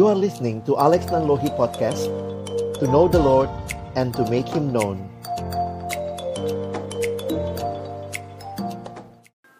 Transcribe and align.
You 0.00 0.08
are 0.08 0.16
listening 0.16 0.64
to 0.64 0.80
Alex 0.80 1.12
Nanlohi 1.12 1.52
Podcast 1.60 2.08
To 2.80 2.88
know 2.88 3.04
the 3.04 3.20
Lord 3.20 3.52
and 4.00 4.16
to 4.16 4.24
make 4.32 4.48
Him 4.48 4.72
known. 4.72 4.96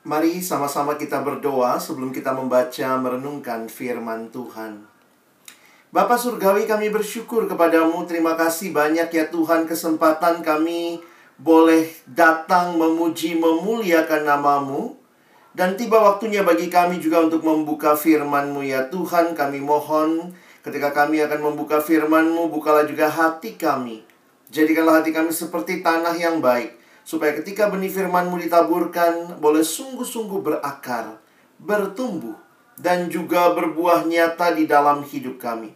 Mari 0.00 0.40
sama-sama 0.40 0.96
kita 0.96 1.20
berdoa 1.20 1.76
sebelum 1.76 2.08
kita 2.08 2.32
membaca 2.32 2.88
merenungkan 2.96 3.68
firman 3.68 4.32
Tuhan. 4.32 4.88
Bapak 5.92 6.16
Surgawi 6.16 6.64
kami 6.64 6.88
bersyukur 6.88 7.44
kepadamu. 7.44 8.08
Terima 8.08 8.32
kasih 8.32 8.72
banyak 8.72 9.12
ya 9.12 9.28
Tuhan 9.28 9.68
kesempatan 9.68 10.40
kami 10.40 11.04
boleh 11.36 11.84
datang 12.08 12.80
memuji 12.80 13.36
memuliakan 13.36 14.24
namamu 14.24 14.99
dan 15.50 15.74
tiba 15.74 15.98
waktunya 15.98 16.46
bagi 16.46 16.70
kami 16.70 17.02
juga 17.02 17.26
untuk 17.26 17.42
membuka 17.42 17.98
firman-Mu 17.98 18.62
ya 18.62 18.86
Tuhan 18.86 19.34
kami 19.34 19.58
mohon 19.58 20.30
ketika 20.62 20.94
kami 20.94 21.18
akan 21.26 21.42
membuka 21.42 21.82
firman-Mu 21.82 22.54
bukalah 22.54 22.86
juga 22.86 23.10
hati 23.10 23.58
kami. 23.58 24.06
Jadikanlah 24.54 25.02
hati 25.02 25.10
kami 25.10 25.34
seperti 25.34 25.82
tanah 25.82 26.14
yang 26.14 26.38
baik 26.38 26.78
supaya 27.02 27.34
ketika 27.34 27.66
benih 27.66 27.90
firman-Mu 27.90 28.38
ditaburkan 28.38 29.42
boleh 29.42 29.66
sungguh-sungguh 29.66 30.38
berakar, 30.38 31.18
bertumbuh 31.58 32.38
dan 32.78 33.10
juga 33.10 33.50
berbuah 33.50 34.06
nyata 34.06 34.54
di 34.54 34.70
dalam 34.70 35.02
hidup 35.02 35.42
kami. 35.42 35.74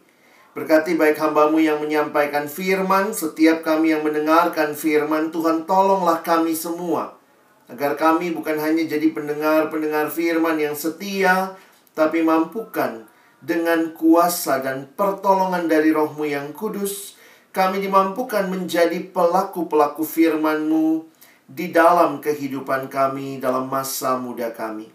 Berkati 0.55 0.95
baik 0.95 1.19
hambamu 1.19 1.59
yang 1.59 1.83
menyampaikan 1.83 2.47
firman, 2.47 3.11
setiap 3.11 3.67
kami 3.67 3.91
yang 3.91 4.07
mendengarkan 4.07 4.79
firman, 4.79 5.35
Tuhan 5.35 5.67
tolonglah 5.67 6.23
kami 6.23 6.55
semua 6.55 7.24
Agar 7.65 7.97
kami 7.97 8.37
bukan 8.37 8.61
hanya 8.61 8.85
jadi 8.85 9.09
pendengar-pendengar 9.17 10.13
firman 10.13 10.61
yang 10.61 10.77
setia, 10.77 11.57
tapi 11.97 12.21
mampukan 12.21 13.09
dengan 13.41 13.97
kuasa 13.97 14.61
dan 14.61 14.93
pertolongan 14.93 15.65
dari 15.65 15.89
rohmu 15.89 16.29
yang 16.29 16.53
kudus, 16.53 17.17
kami 17.57 17.81
dimampukan 17.81 18.53
menjadi 18.53 19.01
pelaku-pelaku 19.09 20.05
firman-Mu 20.05 21.09
di 21.49 21.73
dalam 21.73 22.21
kehidupan 22.21 22.93
kami 22.93 23.41
dalam 23.41 23.69
masa 23.69 24.21
muda 24.21 24.53
kami. 24.53 24.93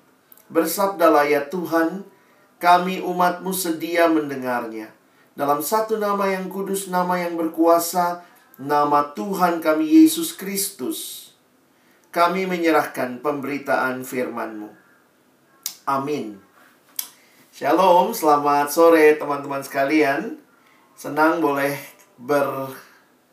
Bersabdalah 0.50 1.26
ya 1.26 1.50
Tuhan, 1.50 2.06
kami 2.62 3.02
umatmu 3.02 3.50
sedia 3.54 4.10
mendengarnya. 4.10 4.94
Dalam 5.34 5.66
satu 5.66 5.98
nama 5.98 6.30
yang 6.30 6.52
kudus, 6.52 6.86
nama 6.92 7.18
yang 7.18 7.34
berkuasa, 7.34 8.26
nama 8.62 9.10
Tuhan 9.14 9.62
kami 9.62 9.88
Yesus 9.88 10.36
Kristus 10.36 11.29
kami 12.10 12.50
menyerahkan 12.50 13.22
pemberitaan 13.22 14.02
firman-Mu. 14.02 14.70
Amin. 15.86 16.42
Shalom, 17.54 18.14
selamat 18.14 18.74
sore 18.74 19.14
teman-teman 19.18 19.62
sekalian. 19.62 20.42
Senang 20.98 21.38
boleh 21.38 21.78
ber 22.18 22.74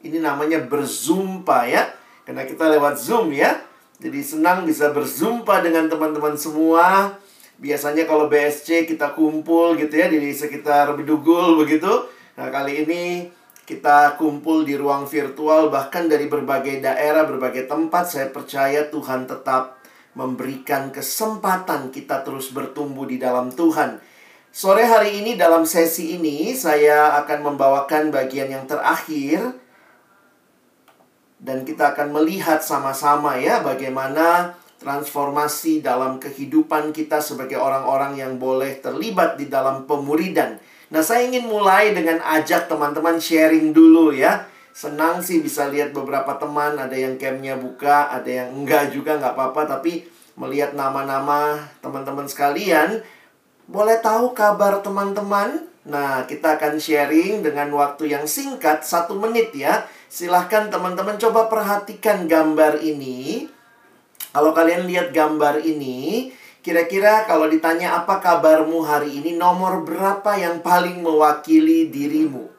ini 0.05 0.21
namanya 0.21 0.61
berzumpa 0.61 1.65
ya. 1.69 1.89
Karena 2.29 2.45
kita 2.45 2.69
lewat 2.69 3.01
Zoom 3.01 3.33
ya. 3.33 3.57
Jadi 3.97 4.21
senang 4.21 4.69
bisa 4.69 4.93
berzumpa 4.93 5.65
dengan 5.65 5.89
teman-teman 5.89 6.37
semua. 6.37 7.17
Biasanya 7.57 8.05
kalau 8.05 8.29
BSC 8.29 8.85
kita 8.85 9.17
kumpul 9.17 9.81
gitu 9.81 9.97
ya 9.97 10.13
di 10.13 10.21
sekitar 10.37 10.93
Bedugul 10.93 11.57
begitu. 11.57 11.89
Nah, 12.37 12.53
kali 12.53 12.85
ini 12.85 13.33
kita 13.67 14.15
kumpul 14.15 14.63
di 14.63 14.79
ruang 14.79 15.11
virtual 15.11 15.75
bahkan 15.75 16.07
dari 16.07 16.31
berbagai 16.31 16.79
daerah, 16.79 17.27
berbagai 17.27 17.67
tempat. 17.67 18.07
Saya 18.07 18.31
percaya 18.31 18.87
Tuhan 18.87 19.27
tetap 19.27 19.83
memberikan 20.15 20.95
kesempatan 20.95 21.91
kita 21.91 22.23
terus 22.23 22.55
bertumbuh 22.55 23.05
di 23.05 23.19
dalam 23.19 23.51
Tuhan. 23.51 23.99
Sore 24.55 24.89
hari 24.89 25.21
ini 25.21 25.37
dalam 25.37 25.69
sesi 25.69 26.17
ini 26.17 26.57
saya 26.57 27.13
akan 27.21 27.53
membawakan 27.53 28.09
bagian 28.09 28.49
yang 28.49 28.65
terakhir 28.65 29.53
dan 31.37 31.69
kita 31.69 31.93
akan 31.93 32.17
melihat 32.17 32.65
sama-sama 32.65 33.37
ya 33.37 33.61
bagaimana 33.61 34.57
transformasi 34.81 35.85
dalam 35.85 36.17
kehidupan 36.17 36.97
kita 36.97 37.21
sebagai 37.21 37.61
orang-orang 37.61 38.17
yang 38.17 38.41
boleh 38.41 38.81
terlibat 38.81 39.37
di 39.37 39.51
dalam 39.51 39.85
pemuridan. 39.85 40.57
Nah, 40.87 41.03
saya 41.03 41.27
ingin 41.27 41.51
mulai 41.51 41.91
dengan 41.91 42.23
ajak 42.23 42.71
teman-teman 42.71 43.19
sharing 43.19 43.75
dulu 43.75 44.15
ya. 44.15 44.47
Senang 44.77 45.25
sih 45.25 45.41
bisa 45.41 45.67
lihat 45.73 45.91
beberapa 45.97 46.37
teman, 46.37 46.77
ada 46.77 46.93
yang 46.93 47.17
campnya 47.17 47.57
buka, 47.57 48.13
ada 48.13 48.29
yang 48.29 48.53
enggak 48.53 48.93
juga, 48.93 49.17
nggak 49.19 49.35
apa-apa. 49.35 49.79
Tapi 49.79 50.07
melihat 50.37 50.77
nama-nama 50.77 51.65
teman-teman 51.81 52.29
sekalian, 52.29 53.01
boleh 53.67 53.99
tahu 53.99 54.37
kabar 54.37 54.79
teman-teman? 54.85 55.67
Nah, 55.87 56.27
kita 56.27 56.59
akan 56.59 56.79
sharing 56.79 57.43
dengan 57.43 57.71
waktu 57.75 58.15
yang 58.15 58.27
singkat, 58.29 58.87
satu 58.87 59.19
menit 59.19 59.51
ya. 59.55 59.87
Silahkan 60.07 60.71
teman-teman 60.71 61.19
coba 61.19 61.51
perhatikan 61.51 62.31
gambar 62.31 62.79
ini. 62.79 63.51
Kalau 64.31 64.53
kalian 64.53 64.87
lihat 64.87 65.17
gambar 65.17 65.65
ini, 65.65 66.31
Kira-kira 66.67 67.23
kalau 67.31 67.47
ditanya 67.47 67.95
apa 67.95 68.19
kabarmu 68.19 68.83
hari 68.83 69.23
ini, 69.23 69.39
nomor 69.39 69.87
berapa 69.87 70.35
yang 70.35 70.67
paling 70.67 70.99
mewakili 70.99 71.95
dirimu? 71.95 72.51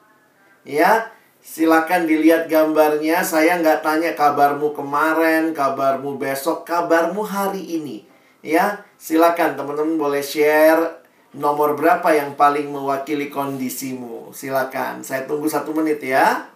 Ya, 0.63 1.11
silakan 1.43 2.07
dilihat 2.07 2.47
gambarnya. 2.47 3.27
Saya 3.27 3.59
nggak 3.59 3.83
tanya 3.83 4.15
kabarmu 4.15 4.71
kemarin, 4.71 5.51
kabarmu 5.51 6.15
besok, 6.15 6.63
kabarmu 6.63 7.19
hari 7.19 7.59
ini. 7.59 8.07
Ya, 8.39 8.87
silakan 8.95 9.59
teman-teman 9.59 9.99
boleh 9.99 10.23
share 10.23 11.03
nomor 11.35 11.75
berapa 11.75 12.07
yang 12.15 12.39
paling 12.39 12.71
mewakili 12.71 13.27
kondisimu. 13.27 14.31
Silakan, 14.31 15.03
saya 15.03 15.27
tunggu 15.27 15.51
satu 15.51 15.75
menit 15.75 15.99
ya. 15.99 16.47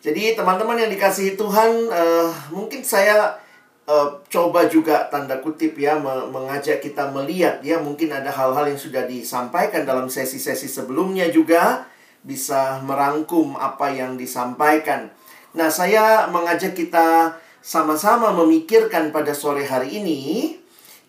Jadi 0.00 0.32
teman-teman 0.32 0.80
yang 0.80 0.88
dikasihi 0.88 1.36
Tuhan, 1.36 1.92
uh, 1.92 2.32
mungkin 2.48 2.80
saya 2.80 3.36
uh, 3.86 4.20
coba 4.28 4.66
juga 4.68 5.08
tanda 5.08 5.38
kutip 5.40 5.78
ya 5.78 5.96
mengajak 6.02 6.82
kita 6.84 7.08
melihat 7.14 7.62
ya 7.64 7.80
mungkin 7.80 8.12
ada 8.12 8.28
hal-hal 8.28 8.68
yang 8.68 8.80
sudah 8.80 9.06
disampaikan 9.06 9.86
dalam 9.86 10.10
sesi-sesi 10.10 10.68
sebelumnya 10.68 11.30
juga 11.32 11.88
bisa 12.20 12.84
merangkum 12.84 13.56
apa 13.56 13.88
yang 13.92 14.20
disampaikan. 14.20 15.08
Nah, 15.56 15.72
saya 15.72 16.28
mengajak 16.28 16.76
kita 16.76 17.38
sama-sama 17.60 18.32
memikirkan 18.44 19.12
pada 19.12 19.32
sore 19.32 19.64
hari 19.68 20.00
ini 20.00 20.20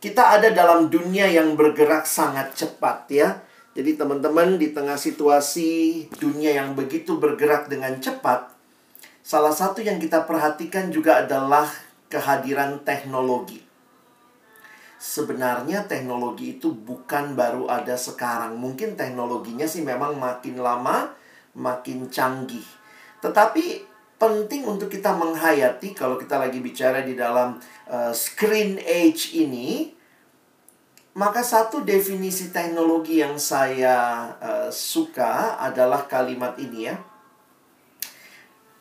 kita 0.01 0.39
ada 0.39 0.49
dalam 0.49 0.89
dunia 0.89 1.29
yang 1.29 1.53
bergerak 1.53 2.09
sangat 2.09 2.57
cepat 2.57 3.05
ya. 3.11 3.29
Jadi 3.71 3.95
teman-teman 3.95 4.59
di 4.59 4.75
tengah 4.75 4.99
situasi 4.99 6.03
dunia 6.19 6.59
yang 6.59 6.75
begitu 6.75 7.15
bergerak 7.15 7.71
dengan 7.71 7.95
cepat, 8.03 8.51
salah 9.23 9.55
satu 9.55 9.79
yang 9.79 9.95
kita 9.95 10.27
perhatikan 10.27 10.91
juga 10.91 11.23
adalah 11.23 11.71
kehadiran 12.11 12.83
teknologi. 12.83 13.63
Sebenarnya 15.01 15.89
teknologi 15.89 16.59
itu 16.59 16.75
bukan 16.75 17.33
baru 17.33 17.71
ada 17.71 17.97
sekarang. 17.97 18.59
Mungkin 18.59 18.99
teknologinya 18.99 19.65
sih 19.65 19.81
memang 19.81 20.19
makin 20.19 20.61
lama 20.61 21.15
makin 21.57 22.11
canggih. 22.11 22.63
Tetapi 23.23 23.89
penting 24.21 24.69
untuk 24.69 24.93
kita 24.93 25.17
menghayati 25.17 25.97
kalau 25.97 26.21
kita 26.21 26.37
lagi 26.37 26.61
bicara 26.61 27.01
di 27.01 27.17
dalam 27.17 27.57
uh, 27.89 28.13
screen 28.13 28.77
age 28.77 29.33
ini, 29.33 29.89
maka 31.17 31.41
satu 31.41 31.81
definisi 31.81 32.53
teknologi 32.53 33.19
yang 33.19 33.41
saya 33.41 34.29
uh, 34.37 34.69
suka 34.69 35.57
adalah 35.57 36.05
kalimat 36.05 36.55
ini 36.61 36.87
ya. 36.87 36.95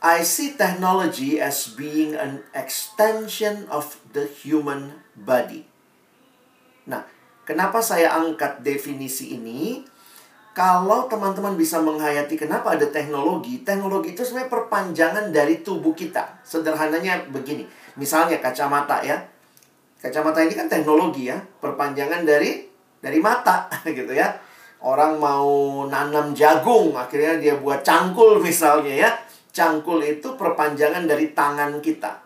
I 0.01 0.25
see 0.25 0.57
technology 0.57 1.37
as 1.37 1.77
being 1.77 2.17
an 2.17 2.41
extension 2.57 3.69
of 3.69 4.01
the 4.17 4.25
human 4.25 4.97
body. 5.13 5.69
Nah, 6.89 7.05
kenapa 7.45 7.85
saya 7.85 8.17
angkat 8.17 8.65
definisi 8.65 9.37
ini? 9.37 9.85
Kalau 10.57 11.05
teman-teman 11.05 11.53
bisa 11.53 11.85
menghayati 11.85 12.41
kenapa 12.41 12.81
ada 12.81 12.89
teknologi, 12.89 13.61
teknologi 13.61 14.17
itu 14.17 14.25
sebenarnya 14.25 14.49
perpanjangan 14.49 15.25
dari 15.37 15.61
tubuh 15.61 15.93
kita. 15.93 16.41
Sederhananya 16.49 17.29
begini, 17.29 17.69
misalnya 18.01 18.41
kacamata 18.41 19.05
ya. 19.05 19.21
Kacamata 20.01 20.41
ini 20.41 20.57
kan 20.57 20.65
teknologi 20.73 21.29
ya, 21.29 21.37
perpanjangan 21.61 22.25
dari 22.25 22.65
dari 23.05 23.21
mata 23.21 23.69
gitu 23.85 24.17
ya. 24.17 24.33
Orang 24.81 25.21
mau 25.21 25.85
nanam 25.93 26.33
jagung, 26.33 26.97
akhirnya 26.97 27.37
dia 27.37 27.55
buat 27.61 27.85
cangkul 27.85 28.41
misalnya 28.41 28.97
ya 28.97 29.13
Cangkul 29.51 30.03
itu 30.07 30.39
perpanjangan 30.39 31.07
dari 31.07 31.35
tangan 31.35 31.83
kita. 31.83 32.23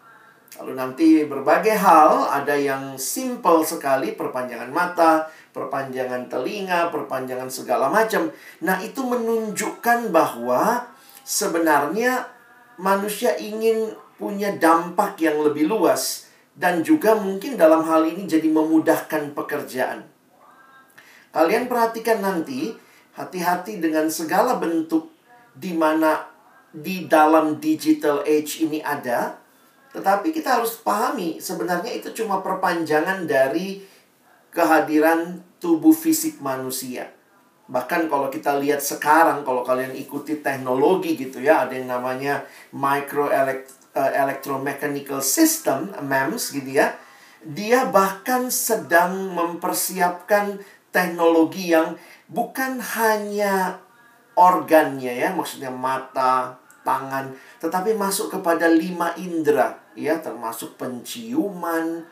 Lalu 0.60 0.72
nanti 0.78 1.08
berbagai 1.26 1.74
hal, 1.74 2.30
ada 2.30 2.54
yang 2.54 2.94
simple 2.94 3.66
sekali, 3.66 4.14
perpanjangan 4.14 4.70
mata, 4.70 5.26
perpanjangan 5.50 6.30
telinga, 6.30 6.94
perpanjangan 6.94 7.50
segala 7.50 7.90
macam. 7.90 8.30
Nah, 8.62 8.78
itu 8.78 9.02
menunjukkan 9.02 10.14
bahwa 10.14 10.86
sebenarnya 11.26 12.28
manusia 12.78 13.34
ingin 13.34 13.98
punya 14.14 14.54
dampak 14.54 15.18
yang 15.18 15.42
lebih 15.42 15.66
luas 15.66 16.30
dan 16.54 16.86
juga 16.86 17.18
mungkin 17.18 17.58
dalam 17.58 17.82
hal 17.82 18.06
ini 18.06 18.30
jadi 18.30 18.46
memudahkan 18.46 19.34
pekerjaan. 19.34 20.06
Kalian 21.34 21.66
perhatikan 21.66 22.22
nanti 22.22 22.78
Hati-hati 23.14 23.78
dengan 23.78 24.10
segala 24.10 24.58
bentuk 24.58 25.06
di 25.54 25.70
mana 25.70 26.33
di 26.74 27.06
dalam 27.06 27.62
digital 27.62 28.26
age 28.26 28.66
ini 28.66 28.82
ada, 28.82 29.38
tetapi 29.94 30.34
kita 30.34 30.58
harus 30.58 30.74
pahami 30.82 31.38
sebenarnya 31.38 31.94
itu 31.94 32.10
cuma 32.10 32.42
perpanjangan 32.42 33.30
dari 33.30 33.86
kehadiran 34.50 35.38
tubuh 35.62 35.94
fisik 35.94 36.42
manusia. 36.42 37.14
Bahkan 37.70 38.10
kalau 38.10 38.26
kita 38.28 38.58
lihat 38.58 38.82
sekarang, 38.82 39.46
kalau 39.46 39.62
kalian 39.62 39.94
ikuti 39.94 40.42
teknologi 40.42 41.14
gitu 41.14 41.40
ya, 41.40 41.64
ada 41.64 41.72
yang 41.78 41.88
namanya 41.88 42.44
micro 42.74 43.30
elect, 43.30 43.70
uh, 43.94 44.10
electromechanical 44.10 45.22
system, 45.24 45.94
MEMS 46.02 46.52
gitu 46.52 46.74
ya. 46.74 46.98
Dia 47.40 47.88
bahkan 47.88 48.50
sedang 48.52 49.32
mempersiapkan 49.32 50.60
teknologi 50.92 51.72
yang 51.72 51.96
bukan 52.28 52.82
hanya 52.82 53.80
organnya 54.34 55.14
ya, 55.14 55.30
maksudnya 55.32 55.72
mata, 55.72 56.63
tangan, 56.84 57.32
tetapi 57.58 57.96
masuk 57.96 58.38
kepada 58.38 58.68
lima 58.68 59.16
indera, 59.16 59.74
ya, 59.96 60.20
termasuk 60.20 60.76
penciuman. 60.76 62.04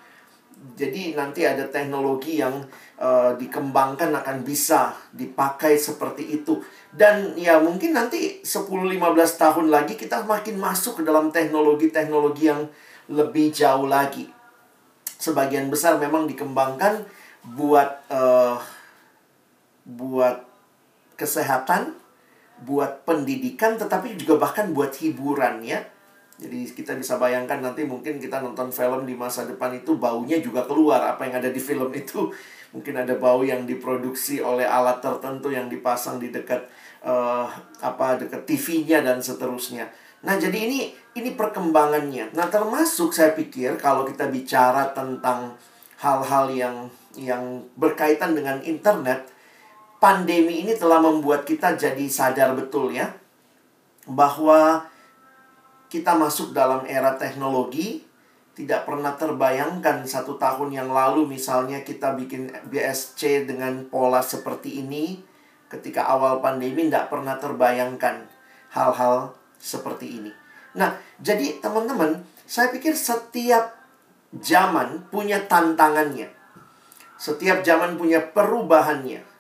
Jadi 0.79 1.19
nanti 1.19 1.43
ada 1.43 1.67
teknologi 1.67 2.39
yang 2.39 2.55
uh, 3.03 3.35
dikembangkan 3.35 4.15
akan 4.15 4.47
bisa 4.47 4.95
dipakai 5.11 5.75
seperti 5.75 6.39
itu. 6.39 6.63
Dan 6.89 7.35
ya 7.35 7.59
mungkin 7.59 7.99
nanti 7.99 8.41
10-15 8.47 8.95
tahun 9.43 9.67
lagi 9.75 9.99
kita 9.99 10.23
makin 10.23 10.63
masuk 10.63 11.03
ke 11.03 11.03
dalam 11.03 11.35
teknologi-teknologi 11.35 12.47
yang 12.47 12.63
lebih 13.11 13.51
jauh 13.51 13.91
lagi. 13.91 14.31
Sebagian 15.19 15.67
besar 15.67 15.99
memang 15.99 16.31
dikembangkan 16.31 17.03
buat 17.43 18.07
uh, 18.11 18.59
buat 19.83 20.47
kesehatan, 21.19 21.95
buat 22.63 23.05
pendidikan, 23.05 23.77
tetapi 23.77 24.15
juga 24.17 24.39
bahkan 24.39 24.71
buat 24.71 24.95
hiburan 24.97 25.63
ya. 25.63 25.83
Jadi 26.43 26.67
kita 26.75 26.99
bisa 26.99 27.23
bayangkan 27.23 27.63
nanti 27.63 27.87
mungkin 27.87 28.19
kita 28.19 28.43
nonton 28.43 28.75
film 28.75 29.07
di 29.07 29.15
masa 29.15 29.47
depan 29.47 29.79
itu 29.79 29.95
baunya 29.95 30.43
juga 30.43 30.67
keluar 30.67 30.99
apa 31.05 31.29
yang 31.29 31.39
ada 31.39 31.51
di 31.55 31.61
film 31.63 31.93
itu. 31.95 32.35
Mungkin 32.73 33.05
ada 33.05 33.15
bau 33.21 33.45
yang 33.45 33.69
diproduksi 33.69 34.41
oleh 34.41 34.65
alat 34.65 34.99
tertentu 35.05 35.53
yang 35.53 35.69
dipasang 35.69 36.17
di 36.17 36.33
dekat 36.33 36.67
uh, 37.05 37.47
apa 37.79 38.17
dekat 38.19 38.49
TV-nya 38.49 39.05
dan 39.05 39.21
seterusnya. 39.21 39.87
Nah, 40.23 40.39
jadi 40.39 40.57
ini 40.67 40.95
ini 41.19 41.31
perkembangannya. 41.35 42.33
Nah, 42.33 42.47
termasuk 42.49 43.13
saya 43.13 43.37
pikir 43.37 43.77
kalau 43.77 44.09
kita 44.09 44.31
bicara 44.33 44.91
tentang 44.97 45.55
hal-hal 46.01 46.51
yang 46.51 46.77
yang 47.15 47.61
berkaitan 47.77 48.33
dengan 48.33 48.59
internet, 48.65 49.29
pandemi 50.03 50.67
ini 50.67 50.75
telah 50.75 50.99
membuat 50.99 51.47
kita 51.47 51.79
jadi 51.79 52.03
sadar 52.11 52.59
betul 52.59 52.91
ya 52.91 53.15
bahwa 54.11 54.83
kita 55.87 56.19
masuk 56.19 56.51
dalam 56.51 56.83
era 56.91 57.15
teknologi 57.15 58.03
tidak 58.59 58.85
pernah 58.85 59.15
terbayangkan 59.15 60.03
satu 60.03 60.37
tahun 60.43 60.75
yang 60.75 60.91
lalu 60.91 61.25
misalnya 61.31 61.87
kita 61.87 62.19
bikin 62.19 62.51
BSC 62.67 63.47
dengan 63.47 63.87
pola 63.87 64.21
seperti 64.21 64.83
ini 64.83 65.23
ketika 65.71 66.05
awal 66.05 66.45
pandemi 66.45 66.91
tidak 66.91 67.09
pernah 67.09 67.41
terbayangkan 67.41 68.29
hal-hal 68.77 69.33
seperti 69.57 70.21
ini. 70.21 70.33
Nah, 70.77 71.01
jadi 71.17 71.63
teman-teman, 71.65 72.21
saya 72.45 72.69
pikir 72.69 72.93
setiap 72.93 73.73
zaman 74.37 75.09
punya 75.09 75.41
tantangannya. 75.49 76.29
Setiap 77.17 77.65
zaman 77.65 77.97
punya 77.97 78.21
perubahannya. 78.21 79.32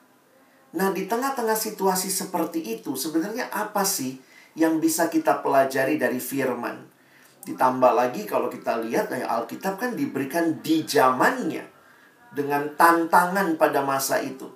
Nah, 0.73 0.89
di 0.91 1.05
tengah-tengah 1.05 1.57
situasi 1.57 2.09
seperti 2.09 2.81
itu, 2.81 2.97
sebenarnya 2.97 3.53
apa 3.53 3.85
sih 3.85 4.17
yang 4.57 4.81
bisa 4.81 5.13
kita 5.13 5.45
pelajari 5.45 6.01
dari 6.01 6.17
firman? 6.17 6.89
Ditambah 7.45 7.93
lagi 7.93 8.25
kalau 8.25 8.49
kita 8.49 8.81
lihat 8.81 9.13
ya 9.13 9.29
Alkitab 9.29 9.77
kan 9.77 9.93
diberikan 9.93 10.65
di 10.65 10.87
zamannya 10.89 11.69
dengan 12.33 12.73
tantangan 12.73 13.61
pada 13.61 13.85
masa 13.85 14.25
itu. 14.25 14.49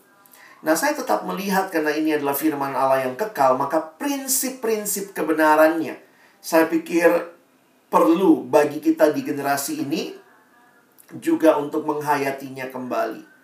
Nah, 0.65 0.73
saya 0.73 0.97
tetap 0.97 1.29
melihat 1.29 1.69
karena 1.69 1.93
ini 1.93 2.17
adalah 2.17 2.33
firman 2.33 2.73
Allah 2.73 3.05
yang 3.05 3.15
kekal, 3.15 3.61
maka 3.61 3.79
prinsip-prinsip 4.01 5.12
kebenarannya 5.12 6.01
saya 6.41 6.65
pikir 6.65 7.12
perlu 7.93 8.49
bagi 8.49 8.81
kita 8.81 9.12
di 9.12 9.21
generasi 9.21 9.85
ini 9.85 10.17
juga 11.21 11.61
untuk 11.61 11.85
menghayatinya 11.85 12.73
kembali. 12.73 13.36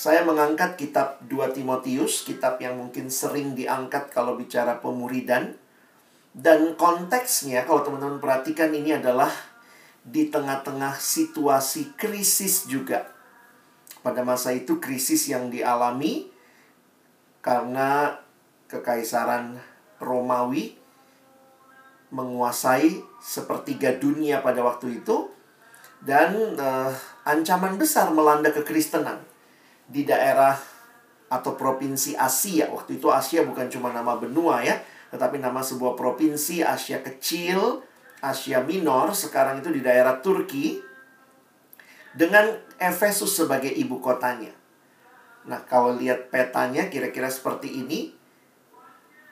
Saya 0.00 0.24
mengangkat 0.24 0.80
kitab 0.80 1.20
2 1.28 1.52
Timotius, 1.52 2.24
kitab 2.24 2.56
yang 2.56 2.80
mungkin 2.80 3.12
sering 3.12 3.52
diangkat 3.52 4.08
kalau 4.08 4.32
bicara 4.32 4.80
pemuridan. 4.80 5.60
Dan 6.32 6.72
konteksnya, 6.80 7.68
kalau 7.68 7.84
teman-teman 7.84 8.16
perhatikan 8.16 8.72
ini 8.72 8.96
adalah 8.96 9.28
di 10.00 10.32
tengah-tengah 10.32 10.96
situasi 10.96 12.00
krisis 12.00 12.64
juga. 12.64 13.12
Pada 14.00 14.24
masa 14.24 14.56
itu 14.56 14.80
krisis 14.80 15.28
yang 15.28 15.52
dialami 15.52 16.32
karena 17.44 18.16
kekaisaran 18.72 19.60
Romawi 20.00 20.80
menguasai 22.08 23.04
sepertiga 23.20 24.00
dunia 24.00 24.40
pada 24.40 24.64
waktu 24.64 25.04
itu 25.04 25.28
dan 26.00 26.56
uh, 26.56 26.88
ancaman 27.28 27.76
besar 27.76 28.08
melanda 28.16 28.48
kekristenan 28.48 29.28
di 29.90 30.06
daerah 30.06 30.54
atau 31.26 31.58
provinsi 31.58 32.14
Asia. 32.14 32.70
Waktu 32.70 33.02
itu 33.02 33.10
Asia 33.10 33.42
bukan 33.42 33.66
cuma 33.66 33.90
nama 33.90 34.14
benua 34.14 34.62
ya, 34.62 34.78
tetapi 35.10 35.42
nama 35.42 35.58
sebuah 35.60 35.98
provinsi 35.98 36.62
Asia 36.62 37.02
kecil, 37.02 37.82
Asia 38.22 38.62
Minor, 38.62 39.10
sekarang 39.10 39.58
itu 39.58 39.74
di 39.74 39.82
daerah 39.82 40.22
Turki 40.22 40.78
dengan 42.14 42.54
Efesus 42.78 43.34
sebagai 43.34 43.70
ibu 43.70 43.98
kotanya. 43.98 44.50
Nah, 45.46 45.62
kalau 45.66 45.94
lihat 45.96 46.30
petanya 46.30 46.86
kira-kira 46.90 47.30
seperti 47.30 47.82
ini. 47.82 48.18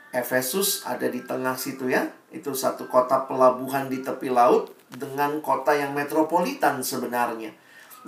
Efesus 0.09 0.89
ada 0.89 1.05
di 1.05 1.21
tengah 1.21 1.53
situ 1.61 1.93
ya. 1.93 2.09
Itu 2.33 2.57
satu 2.57 2.89
kota 2.89 3.29
pelabuhan 3.29 3.93
di 3.93 4.01
tepi 4.01 4.33
laut 4.33 4.73
dengan 4.89 5.45
kota 5.45 5.77
yang 5.77 5.93
metropolitan 5.93 6.81
sebenarnya. 6.81 7.53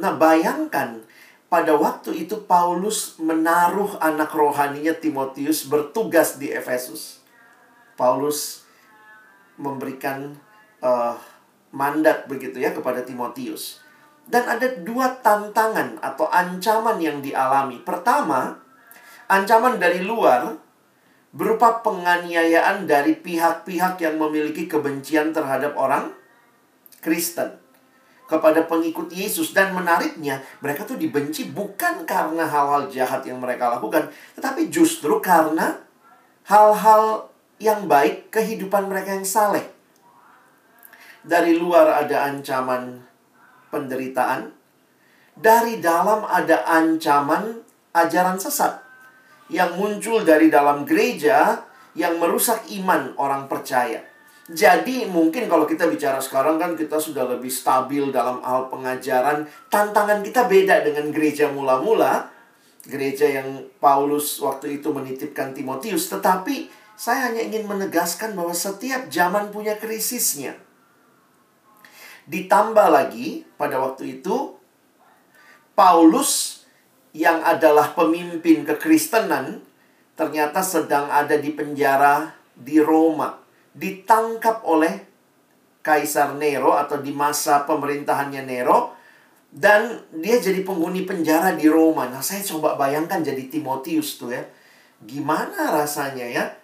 Nah, 0.00 0.17
bayangkan 0.17 1.05
pada 1.50 1.75
waktu 1.75 2.25
itu 2.25 2.47
Paulus 2.47 3.19
menaruh 3.19 3.99
anak 3.99 4.30
rohaninya 4.30 4.95
Timotius 4.95 5.66
bertugas 5.66 6.38
di 6.38 6.54
Efesus. 6.54 7.19
Paulus 7.99 8.62
memberikan 9.59 10.38
uh, 10.78 11.19
mandat 11.75 12.30
begitu 12.30 12.62
ya 12.62 12.71
kepada 12.71 13.02
Timotius. 13.02 13.83
Dan 14.30 14.47
ada 14.47 14.62
dua 14.87 15.21
tantangan 15.21 15.99
atau 15.99 16.30
ancaman 16.30 17.02
yang 17.02 17.19
dialami. 17.19 17.83
Pertama, 17.83 18.62
ancaman 19.26 19.83
dari 19.83 20.07
luar 20.07 20.54
berupa 21.35 21.83
penganiayaan 21.83 22.87
dari 22.87 23.19
pihak-pihak 23.19 23.99
yang 23.99 24.23
memiliki 24.23 24.71
kebencian 24.71 25.35
terhadap 25.35 25.75
orang 25.75 26.14
Kristen 27.02 27.60
kepada 28.31 28.63
pengikut 28.71 29.11
Yesus 29.11 29.51
dan 29.51 29.75
menariknya 29.75 30.39
mereka 30.63 30.87
tuh 30.87 30.95
dibenci 30.95 31.51
bukan 31.51 32.07
karena 32.07 32.47
hal-hal 32.47 32.87
jahat 32.87 33.27
yang 33.27 33.43
mereka 33.43 33.75
lakukan 33.75 34.07
tetapi 34.39 34.71
justru 34.71 35.19
karena 35.19 35.83
hal-hal 36.47 37.27
yang 37.59 37.91
baik 37.91 38.33
kehidupan 38.33 38.89
mereka 38.89 39.13
yang 39.13 39.27
saleh. 39.27 39.67
Dari 41.21 41.59
luar 41.59 42.07
ada 42.07 42.33
ancaman 42.33 43.05
penderitaan 43.69 44.57
dari 45.37 45.79
dalam 45.81 46.25
ada 46.25 46.65
ancaman 46.65 47.61
ajaran 47.93 48.41
sesat 48.41 48.81
yang 49.53 49.77
muncul 49.77 50.23
dari 50.23 50.49
dalam 50.49 50.89
gereja 50.89 51.65
yang 51.99 52.17
merusak 52.17 52.65
iman 52.81 53.13
orang 53.19 53.51
percaya 53.51 54.10
jadi 54.50 55.07
mungkin 55.07 55.47
kalau 55.47 55.62
kita 55.62 55.87
bicara 55.87 56.19
sekarang 56.19 56.59
kan 56.59 56.75
kita 56.75 56.99
sudah 56.99 57.23
lebih 57.23 57.47
stabil 57.47 58.11
dalam 58.11 58.42
hal 58.42 58.66
pengajaran. 58.66 59.47
Tantangan 59.71 60.26
kita 60.26 60.50
beda 60.50 60.83
dengan 60.83 61.14
gereja 61.14 61.54
mula-mula. 61.54 62.26
Gereja 62.83 63.30
yang 63.30 63.71
Paulus 63.78 64.42
waktu 64.42 64.83
itu 64.83 64.90
menitipkan 64.90 65.54
Timotius. 65.54 66.11
Tetapi 66.11 66.66
saya 66.99 67.30
hanya 67.30 67.47
ingin 67.47 67.62
menegaskan 67.71 68.35
bahwa 68.35 68.50
setiap 68.50 69.07
zaman 69.07 69.54
punya 69.54 69.78
krisisnya. 69.78 70.59
Ditambah 72.26 72.90
lagi 72.90 73.47
pada 73.54 73.78
waktu 73.78 74.19
itu 74.19 74.59
Paulus 75.78 76.66
yang 77.14 77.38
adalah 77.47 77.95
pemimpin 77.95 78.66
kekristenan 78.66 79.62
ternyata 80.19 80.59
sedang 80.59 81.07
ada 81.07 81.38
di 81.38 81.54
penjara 81.54 82.35
di 82.59 82.83
Roma 82.83 83.50
ditangkap 83.75 84.62
oleh 84.67 85.07
Kaisar 85.81 86.37
Nero 86.37 86.77
atau 86.77 87.00
di 87.00 87.09
masa 87.11 87.65
pemerintahannya 87.65 88.45
Nero 88.45 88.93
Dan 89.50 90.07
dia 90.15 90.39
jadi 90.39 90.62
penghuni 90.62 91.03
penjara 91.03 91.59
di 91.59 91.67
Roma. 91.67 92.07
Nah, 92.07 92.23
saya 92.23 92.39
coba 92.47 92.79
bayangkan 92.79 93.19
jadi 93.19 93.50
Timotius 93.50 94.23
tuh 94.23 94.31
ya. 94.31 94.47
Gimana 95.03 95.75
rasanya 95.75 96.23
ya? 96.23 96.55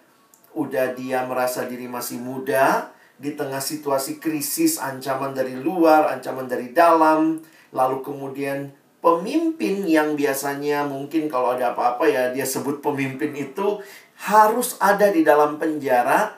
Udah 0.55 0.95
dia 0.95 1.27
merasa 1.27 1.67
diri 1.67 1.83
masih 1.91 2.23
muda, 2.23 2.95
di 3.19 3.35
tengah 3.35 3.59
situasi 3.59 4.23
krisis, 4.23 4.79
ancaman 4.79 5.35
dari 5.35 5.59
luar, 5.59 6.15
ancaman 6.15 6.47
dari 6.47 6.71
dalam, 6.71 7.43
lalu 7.75 7.99
kemudian 7.99 8.71
pemimpin 9.01 9.83
yang 9.83 10.13
biasanya 10.13 10.85
mungkin 10.85 11.27
kalau 11.27 11.57
ada 11.57 11.73
apa-apa 11.73 12.05
ya 12.09 12.23
dia 12.33 12.45
sebut 12.45 12.81
pemimpin 12.81 13.33
itu 13.33 13.81
harus 14.25 14.77
ada 14.81 15.13
di 15.13 15.21
dalam 15.21 15.61
penjara 15.61 16.33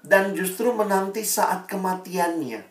dan 0.00 0.32
justru 0.32 0.72
menanti 0.72 1.24
saat 1.24 1.68
kematiannya. 1.68 2.62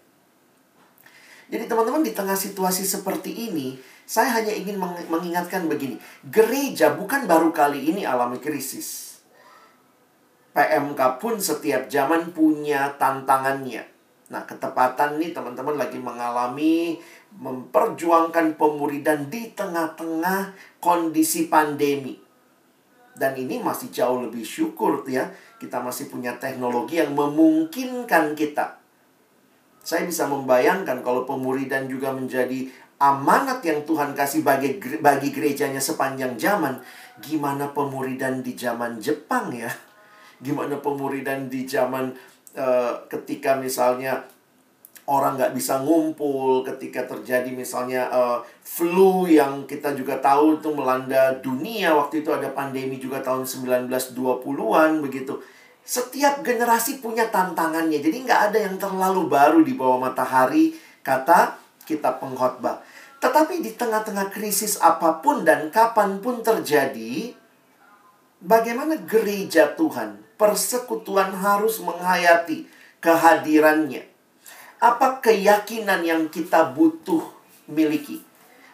Jadi 1.49 1.63
teman-teman 1.65 2.05
di 2.05 2.13
tengah 2.13 2.37
situasi 2.37 2.85
seperti 2.85 3.49
ini, 3.49 3.73
saya 4.05 4.41
hanya 4.41 4.53
ingin 4.53 4.77
mengingatkan 5.09 5.65
begini. 5.65 5.97
Gereja 6.25 6.93
bukan 6.93 7.25
baru 7.25 7.49
kali 7.49 7.89
ini 7.89 8.05
alami 8.05 8.37
krisis. 8.37 9.21
PMK 10.53 11.21
pun 11.21 11.37
setiap 11.37 11.89
zaman 11.89 12.33
punya 12.33 12.97
tantangannya. 12.97 13.85
Nah, 14.29 14.45
ketepatan 14.45 15.17
nih 15.17 15.33
teman-teman 15.33 15.73
lagi 15.73 15.97
mengalami 15.97 17.01
memperjuangkan 17.33 18.57
pemuridan 18.57 19.29
di 19.29 19.53
tengah-tengah 19.53 20.53
kondisi 20.81 21.49
pandemi. 21.49 22.28
Dan 23.19 23.35
ini 23.35 23.59
masih 23.59 23.91
jauh 23.91 24.23
lebih 24.23 24.47
syukur 24.47 25.03
ya. 25.05 25.27
Kita 25.59 25.83
masih 25.83 26.07
punya 26.07 26.39
teknologi 26.39 27.03
yang 27.03 27.11
memungkinkan 27.11 28.33
kita 28.33 28.79
saya 29.83 30.05
bisa 30.05 30.27
membayangkan 30.27 31.01
kalau 31.01 31.25
pemuridan 31.25 31.87
juga 31.87 32.11
menjadi 32.11 32.69
amanat 32.99 33.63
yang 33.63 33.81
Tuhan 33.87 34.11
kasih 34.11 34.43
bagi 34.43 34.77
bagi 34.99 35.31
gerejanya 35.31 35.79
sepanjang 35.79 36.35
zaman. 36.35 36.77
Gimana 37.19 37.71
pemuridan 37.71 38.43
di 38.43 38.53
zaman 38.53 38.99
Jepang 38.99 39.49
ya? 39.55 39.71
Gimana 40.39 40.79
pemuridan 40.79 41.49
di 41.49 41.65
zaman 41.65 42.11
uh, 42.55 42.93
ketika 43.09 43.57
misalnya 43.57 44.23
orang 45.09 45.41
nggak 45.41 45.57
bisa 45.57 45.81
ngumpul 45.81 46.61
ketika 46.61 47.09
terjadi 47.09 47.49
misalnya 47.49 48.05
uh, 48.13 48.45
flu 48.61 49.25
yang 49.25 49.65
kita 49.65 49.97
juga 49.97 50.21
tahu 50.21 50.61
itu 50.61 50.69
melanda 50.69 51.33
dunia 51.41 51.97
waktu 51.97 52.21
itu 52.21 52.29
ada 52.29 52.53
pandemi 52.53 53.01
juga 53.01 53.25
tahun 53.25 53.49
1920-an 53.49 55.01
begitu 55.01 55.41
setiap 55.89 56.45
generasi 56.45 57.01
punya 57.01 57.33
tantangannya. 57.33 57.97
Jadi 57.97 58.21
nggak 58.21 58.53
ada 58.53 58.59
yang 58.61 58.77
terlalu 58.77 59.25
baru 59.25 59.65
di 59.65 59.73
bawah 59.73 59.97
matahari, 59.97 60.77
kata 61.01 61.57
kita 61.89 62.21
pengkhotbah. 62.21 62.85
Tetapi 63.17 63.65
di 63.65 63.73
tengah-tengah 63.73 64.29
krisis 64.29 64.77
apa 64.77 65.17
pun 65.17 65.41
dan 65.41 65.73
kapan 65.73 66.21
pun 66.21 66.45
terjadi, 66.45 67.33
bagaimana 68.37 69.01
gereja 69.01 69.73
Tuhan, 69.73 70.21
persekutuan 70.37 71.33
harus 71.33 71.81
menghayati 71.81 72.69
kehadirannya. 73.01 74.05
Apa 74.79 75.19
keyakinan 75.19 76.01
yang 76.07 76.31
kita 76.31 76.71
butuh 76.71 77.23
miliki? 77.67 78.23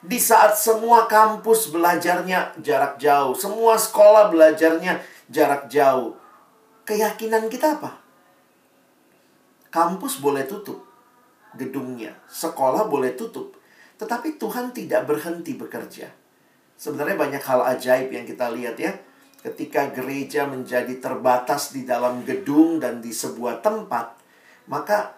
Di 0.05 0.21
saat 0.21 0.53
semua 0.53 1.09
kampus 1.09 1.73
belajarnya 1.73 2.61
jarak 2.61 3.01
jauh, 3.01 3.33
semua 3.33 3.73
sekolah 3.73 4.29
belajarnya 4.29 5.01
jarak 5.33 5.65
jauh 5.65 6.13
keyakinan 6.85 7.49
kita 7.49 7.81
apa? 7.81 7.97
Kampus 9.73 10.21
boleh 10.23 10.45
tutup 10.47 10.85
gedungnya, 11.57 12.15
sekolah 12.29 12.87
boleh 12.87 13.17
tutup, 13.17 13.57
tetapi 13.99 14.39
Tuhan 14.39 14.71
tidak 14.71 15.09
berhenti 15.09 15.57
bekerja. 15.57 16.07
Sebenarnya 16.79 17.17
banyak 17.19 17.43
hal 17.43 17.59
ajaib 17.75 18.13
yang 18.13 18.23
kita 18.23 18.53
lihat 18.53 18.77
ya. 18.79 18.93
Ketika 19.39 19.93
gereja 19.93 20.49
menjadi 20.49 20.97
terbatas 20.97 21.69
di 21.69 21.85
dalam 21.85 22.25
gedung 22.25 22.81
dan 22.81 22.97
di 22.97 23.13
sebuah 23.13 23.61
tempat, 23.61 24.17
maka 24.65 25.13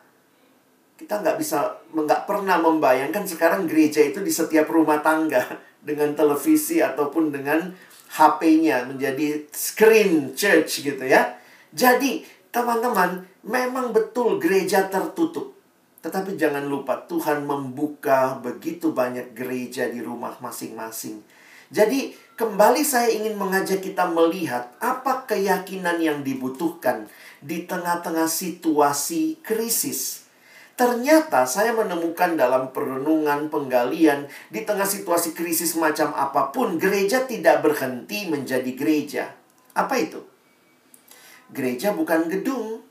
kita 0.97 1.21
nggak 1.21 1.37
bisa 1.37 1.77
nggak 1.93 2.25
pernah 2.25 2.57
membayangkan 2.57 3.23
sekarang 3.29 3.69
gereja 3.69 4.01
itu 4.01 4.19
di 4.25 4.33
setiap 4.33 4.65
rumah 4.73 4.99
tangga 5.05 5.45
dengan 5.87 6.17
televisi 6.17 6.81
ataupun 6.81 7.29
dengan 7.29 7.69
HP-nya 8.17 8.89
menjadi 8.89 9.45
screen 9.53 10.33
church 10.33 10.81
gitu 10.81 11.03
ya. 11.05 11.37
Jadi, 11.75 12.23
teman-teman, 12.49 13.27
memang 13.45 13.91
betul 13.93 14.39
gereja 14.41 14.87
tertutup. 14.87 15.53
Tetapi 16.01 16.39
jangan 16.39 16.65
lupa 16.65 17.03
Tuhan 17.05 17.43
membuka 17.43 18.39
begitu 18.39 18.95
banyak 18.95 19.35
gereja 19.35 19.91
di 19.91 19.99
rumah 19.99 20.39
masing-masing. 20.39 21.19
Jadi, 21.67 22.15
kembali 22.39 22.81
saya 22.81 23.11
ingin 23.11 23.35
mengajak 23.35 23.83
kita 23.83 24.07
melihat 24.07 24.71
apa 24.79 25.27
keyakinan 25.27 25.99
yang 25.99 26.23
dibutuhkan 26.23 27.11
di 27.43 27.67
tengah-tengah 27.67 28.31
situasi 28.31 29.43
krisis. 29.43 30.26
Ternyata 30.77 31.49
saya 31.49 31.73
menemukan 31.73 32.37
dalam 32.37 32.69
perenungan 32.69 33.49
penggalian 33.49 34.29
di 34.53 34.61
tengah 34.61 34.85
situasi 34.85 35.33
krisis 35.33 35.73
macam 35.73 36.13
apa 36.13 36.53
pun, 36.53 36.77
gereja 36.77 37.25
tidak 37.25 37.65
berhenti 37.65 38.29
menjadi 38.29 38.71
gereja. 38.77 39.33
Apa 39.73 39.97
itu? 39.97 40.21
Gereja 41.49 41.97
bukan 41.97 42.29
gedung. 42.29 42.85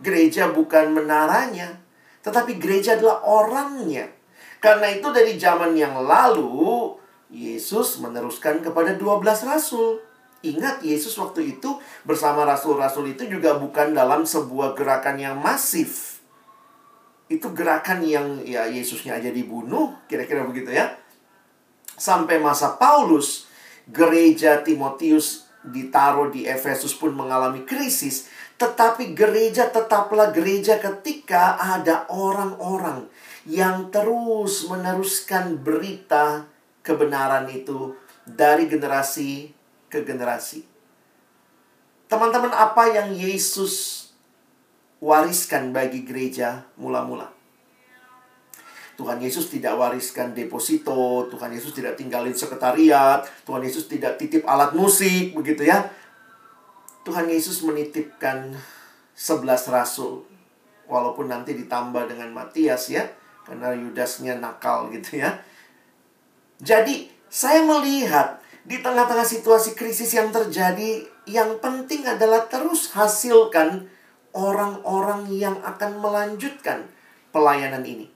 Gereja 0.00 0.48
bukan 0.48 0.96
menaranya. 0.96 1.76
Tetapi 2.24 2.56
gereja 2.56 2.96
adalah 2.96 3.20
orangnya. 3.28 4.08
Karena 4.56 4.88
itu 4.88 5.12
dari 5.12 5.36
zaman 5.36 5.76
yang 5.76 6.08
lalu, 6.08 6.96
Yesus 7.28 8.00
meneruskan 8.00 8.64
kepada 8.64 8.96
12 8.96 9.44
rasul. 9.44 10.00
Ingat, 10.40 10.80
Yesus 10.80 11.20
waktu 11.20 11.60
itu 11.60 11.76
bersama 12.08 12.48
rasul-rasul 12.48 13.12
itu 13.12 13.28
juga 13.28 13.60
bukan 13.60 13.92
dalam 13.92 14.24
sebuah 14.24 14.72
gerakan 14.72 15.20
yang 15.20 15.36
masif. 15.36 16.15
Itu 17.26 17.50
gerakan 17.50 18.06
yang 18.06 18.42
ya 18.46 18.70
Yesusnya 18.70 19.18
aja 19.18 19.34
dibunuh, 19.34 19.98
kira-kira 20.06 20.46
begitu 20.46 20.70
ya. 20.70 20.94
Sampai 21.96 22.38
masa 22.38 22.78
Paulus, 22.78 23.50
gereja 23.90 24.62
Timotius 24.62 25.46
ditaruh 25.66 26.30
di 26.30 26.46
Efesus 26.46 26.94
pun 26.94 27.10
mengalami 27.10 27.66
krisis, 27.66 28.30
tetapi 28.54 29.12
gereja 29.18 29.66
tetaplah 29.68 30.30
gereja 30.30 30.78
ketika 30.78 31.58
ada 31.58 32.06
orang-orang 32.06 33.10
yang 33.46 33.90
terus 33.90 34.66
meneruskan 34.70 35.58
berita 35.62 36.46
kebenaran 36.86 37.50
itu 37.50 37.98
dari 38.22 38.70
generasi 38.70 39.50
ke 39.90 40.02
generasi. 40.02 40.66
Teman-teman, 42.06 42.54
apa 42.54 42.86
yang 42.90 43.10
Yesus 43.14 44.05
wariskan 45.00 45.72
bagi 45.72 46.02
gereja 46.06 46.64
mula-mula? 46.80 47.36
Tuhan 48.96 49.20
Yesus 49.20 49.52
tidak 49.52 49.76
wariskan 49.76 50.32
deposito, 50.32 51.28
Tuhan 51.28 51.52
Yesus 51.52 51.76
tidak 51.76 52.00
tinggalin 52.00 52.32
sekretariat, 52.32 53.20
Tuhan 53.44 53.60
Yesus 53.60 53.92
tidak 53.92 54.16
titip 54.16 54.48
alat 54.48 54.72
musik, 54.72 55.36
begitu 55.36 55.68
ya. 55.68 55.84
Tuhan 57.04 57.28
Yesus 57.28 57.60
menitipkan 57.60 58.56
sebelas 59.12 59.68
rasul, 59.68 60.24
walaupun 60.88 61.28
nanti 61.28 61.52
ditambah 61.52 62.08
dengan 62.08 62.32
Matias 62.32 62.88
ya, 62.88 63.04
karena 63.44 63.76
Yudasnya 63.76 64.40
nakal 64.40 64.88
gitu 64.88 65.20
ya. 65.20 65.44
Jadi, 66.64 67.12
saya 67.28 67.60
melihat 67.68 68.40
di 68.64 68.80
tengah-tengah 68.80 69.28
situasi 69.28 69.76
krisis 69.76 70.16
yang 70.16 70.32
terjadi, 70.32 71.04
yang 71.28 71.60
penting 71.60 72.08
adalah 72.08 72.48
terus 72.48 72.96
hasilkan 72.96 73.92
orang-orang 74.36 75.32
yang 75.32 75.56
akan 75.64 75.96
melanjutkan 75.96 76.84
pelayanan 77.32 77.80
ini. 77.88 78.12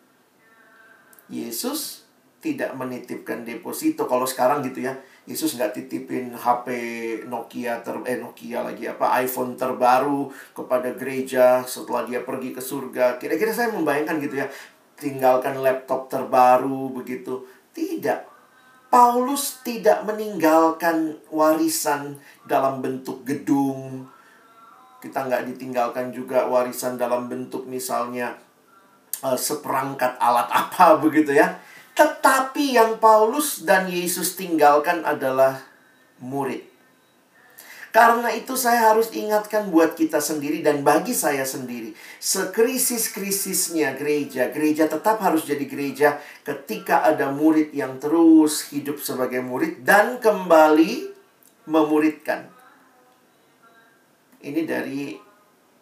Yesus 1.33 2.05
tidak 2.45 2.77
menitipkan 2.77 3.45
deposito 3.45 4.05
kalau 4.05 4.29
sekarang 4.29 4.61
gitu 4.65 4.85
ya. 4.85 4.97
Yesus 5.25 5.57
nggak 5.57 5.77
titipin 5.77 6.33
HP 6.35 6.69
Nokia 7.29 7.81
ter 7.85 7.95
eh 8.09 8.19
Nokia 8.19 8.65
lagi 8.65 8.89
apa 8.89 9.21
iPhone 9.23 9.55
terbaru 9.55 10.33
kepada 10.57 10.91
gereja 10.97 11.63
setelah 11.65 12.09
dia 12.09 12.21
pergi 12.25 12.51
ke 12.51 12.61
surga. 12.61 13.21
Kira-kira 13.21 13.53
saya 13.55 13.71
membayangkan 13.73 14.19
gitu 14.21 14.41
ya 14.41 14.49
tinggalkan 14.99 15.61
laptop 15.61 16.11
terbaru 16.11 16.93
begitu. 16.93 17.47
Tidak. 17.71 18.27
Paulus 18.91 19.63
tidak 19.63 20.03
meninggalkan 20.03 21.23
warisan 21.31 22.19
dalam 22.43 22.83
bentuk 22.83 23.23
gedung 23.23 24.10
kita 25.01 25.27
nggak 25.27 25.49
ditinggalkan 25.53 26.13
juga 26.13 26.45
warisan 26.47 27.01
dalam 27.01 27.27
bentuk 27.27 27.65
misalnya 27.65 28.37
uh, 29.25 29.37
seperangkat 29.37 30.21
alat 30.21 30.49
apa 30.69 31.01
begitu 31.01 31.33
ya. 31.35 31.57
Tetapi 31.97 32.79
yang 32.79 32.97
Paulus 33.03 33.67
dan 33.67 33.91
Yesus 33.91 34.39
tinggalkan 34.39 35.05
adalah 35.05 35.61
murid. 36.23 36.71
Karena 37.91 38.31
itu 38.31 38.55
saya 38.55 38.95
harus 38.95 39.11
ingatkan 39.11 39.67
buat 39.67 39.99
kita 39.99 40.23
sendiri 40.23 40.63
dan 40.63 40.87
bagi 40.87 41.11
saya 41.11 41.43
sendiri. 41.43 41.91
Sekrisis-krisisnya 42.23 43.99
gereja, 43.99 44.47
gereja 44.55 44.87
tetap 44.87 45.19
harus 45.19 45.43
jadi 45.43 45.67
gereja 45.67 46.23
ketika 46.47 47.03
ada 47.03 47.35
murid 47.35 47.75
yang 47.75 47.99
terus 47.99 48.71
hidup 48.71 49.03
sebagai 49.03 49.43
murid 49.43 49.83
dan 49.83 50.23
kembali 50.23 51.11
memuridkan. 51.67 52.60
Ini 54.41 54.65
dari 54.65 55.13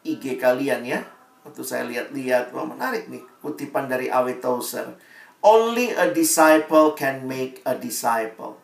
IG 0.03 0.35
kalian 0.35 0.83
ya. 0.83 1.01
Waktu 1.47 1.63
saya 1.63 1.87
lihat-lihat, 1.87 2.51
wah 2.51 2.67
menarik 2.67 3.07
nih 3.07 3.23
kutipan 3.41 3.87
dari 3.87 4.11
Awe 4.11 4.37
Tozer. 4.43 4.99
Only 5.39 5.95
a 5.95 6.11
disciple 6.11 6.99
can 6.99 7.25
make 7.25 7.63
a 7.63 7.79
disciple. 7.79 8.59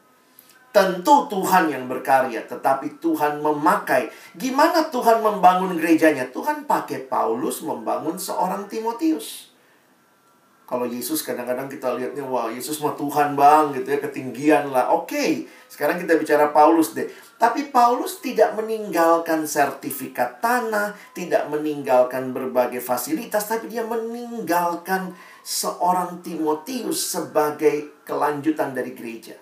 Tentu 0.75 1.31
Tuhan 1.31 1.71
yang 1.71 1.87
berkarya, 1.87 2.43
tetapi 2.51 2.99
Tuhan 2.99 3.39
memakai. 3.39 4.11
Gimana 4.35 4.91
Tuhan 4.91 5.23
membangun 5.23 5.79
gerejanya? 5.79 6.27
Tuhan 6.35 6.67
pakai 6.67 7.07
Paulus 7.07 7.63
membangun 7.63 8.19
seorang 8.19 8.67
Timotius. 8.67 9.54
Kalau 10.65 10.89
Yesus 10.89 11.21
kadang-kadang 11.21 11.69
kita 11.69 11.93
lihatnya, 11.93 12.25
wah 12.25 12.49
Yesus 12.49 12.81
mah 12.81 12.97
Tuhan 12.97 13.37
bang 13.37 13.77
gitu 13.77 13.85
ya, 13.85 14.01
ketinggian 14.01 14.73
lah. 14.73 14.97
Oke, 14.97 15.45
sekarang 15.69 16.01
kita 16.01 16.17
bicara 16.17 16.57
Paulus 16.57 16.97
deh. 16.97 17.05
Tapi 17.37 17.69
Paulus 17.69 18.25
tidak 18.25 18.57
meninggalkan 18.57 19.45
sertifikat 19.45 20.41
tanah, 20.41 20.97
tidak 21.13 21.53
meninggalkan 21.53 22.33
berbagai 22.33 22.81
fasilitas, 22.81 23.45
tapi 23.45 23.69
dia 23.69 23.85
meninggalkan 23.85 25.13
seorang 25.45 26.25
Timotius 26.25 27.13
sebagai 27.13 28.01
kelanjutan 28.09 28.73
dari 28.73 28.97
gereja. 28.97 29.37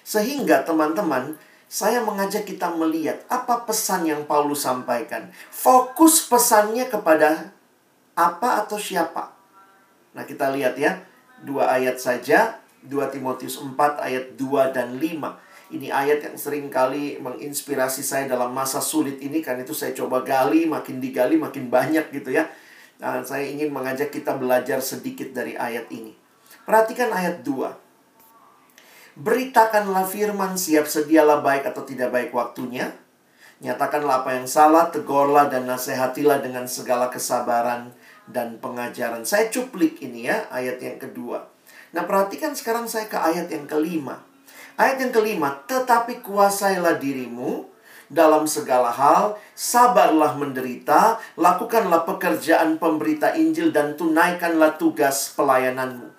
Sehingga 0.00 0.64
teman-teman, 0.64 1.36
saya 1.68 2.00
mengajak 2.00 2.48
kita 2.48 2.72
melihat 2.72 3.20
apa 3.28 3.68
pesan 3.68 4.08
yang 4.08 4.24
Paulus 4.24 4.64
sampaikan. 4.64 5.28
Fokus 5.52 6.24
pesannya 6.24 6.88
kepada 6.88 7.52
apa 8.16 8.64
atau 8.64 8.80
siapa. 8.80 9.41
Nah, 10.12 10.28
kita 10.28 10.52
lihat 10.52 10.76
ya, 10.76 11.00
dua 11.44 11.72
ayat 11.72 11.96
saja, 11.96 12.62
2 12.86 13.14
Timotius 13.14 13.62
4 13.62 13.78
ayat 14.02 14.34
2 14.34 14.74
dan 14.74 14.98
5. 14.98 15.38
Ini 15.72 15.88
ayat 15.88 16.20
yang 16.26 16.36
sering 16.36 16.66
kali 16.68 17.16
menginspirasi 17.22 18.02
saya 18.04 18.26
dalam 18.26 18.50
masa 18.50 18.82
sulit 18.82 19.22
ini. 19.22 19.38
Karena 19.40 19.62
itu 19.62 19.72
saya 19.72 19.94
coba 19.94 20.26
gali, 20.26 20.66
makin 20.66 20.98
digali 20.98 21.38
makin 21.38 21.70
banyak 21.70 22.10
gitu 22.10 22.34
ya. 22.34 22.50
Nah, 22.98 23.22
saya 23.22 23.46
ingin 23.46 23.70
mengajak 23.70 24.10
kita 24.10 24.34
belajar 24.36 24.82
sedikit 24.82 25.30
dari 25.30 25.54
ayat 25.54 25.88
ini. 25.94 26.14
Perhatikan 26.62 27.10
ayat 27.10 27.42
2 27.42 27.82
Beritakanlah 29.12 30.08
firman, 30.08 30.56
siap 30.56 30.88
sedialah 30.88 31.44
baik 31.44 31.68
atau 31.68 31.84
tidak 31.84 32.14
baik 32.14 32.32
waktunya. 32.32 32.96
Nyatakanlah 33.60 34.24
apa 34.24 34.40
yang 34.40 34.48
salah, 34.48 34.88
tegurlah 34.88 35.52
dan 35.52 35.68
nasihatilah 35.68 36.40
dengan 36.40 36.64
segala 36.64 37.12
kesabaran 37.12 37.92
dan 38.32 38.58
pengajaran. 38.58 39.22
Saya 39.22 39.52
cuplik 39.52 40.00
ini 40.00 40.26
ya, 40.26 40.48
ayat 40.48 40.80
yang 40.80 40.98
kedua. 40.98 41.46
Nah, 41.92 42.08
perhatikan 42.08 42.56
sekarang 42.56 42.88
saya 42.88 43.06
ke 43.06 43.20
ayat 43.20 43.52
yang 43.52 43.68
kelima. 43.68 44.24
Ayat 44.80 45.04
yang 45.04 45.12
kelima, 45.12 45.60
tetapi 45.68 46.24
kuasailah 46.24 46.96
dirimu 46.96 47.68
dalam 48.12 48.44
segala 48.44 48.92
hal, 48.92 49.40
sabarlah 49.56 50.36
menderita, 50.36 51.16
lakukanlah 51.36 52.04
pekerjaan 52.04 52.76
pemberita 52.76 53.32
Injil 53.32 53.72
dan 53.72 53.96
tunaikanlah 53.96 54.76
tugas 54.76 55.32
pelayananmu. 55.32 56.12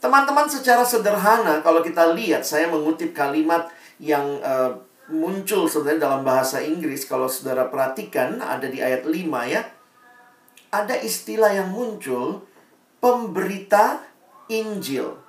Teman-teman 0.00 0.48
secara 0.48 0.84
sederhana 0.84 1.64
kalau 1.64 1.80
kita 1.80 2.12
lihat 2.12 2.44
saya 2.44 2.68
mengutip 2.68 3.16
kalimat 3.16 3.72
yang 3.96 4.40
uh, 4.44 4.76
muncul 5.08 5.68
sebenarnya 5.68 6.08
dalam 6.08 6.20
bahasa 6.24 6.60
Inggris 6.60 7.04
kalau 7.08 7.28
saudara 7.28 7.68
perhatikan 7.68 8.40
ada 8.40 8.68
di 8.68 8.80
ayat 8.80 9.04
5 9.04 9.12
ya. 9.48 9.64
Ada 10.74 10.98
istilah 11.06 11.54
yang 11.54 11.70
muncul 11.70 12.42
pemberita 12.98 14.02
Injil. 14.50 15.22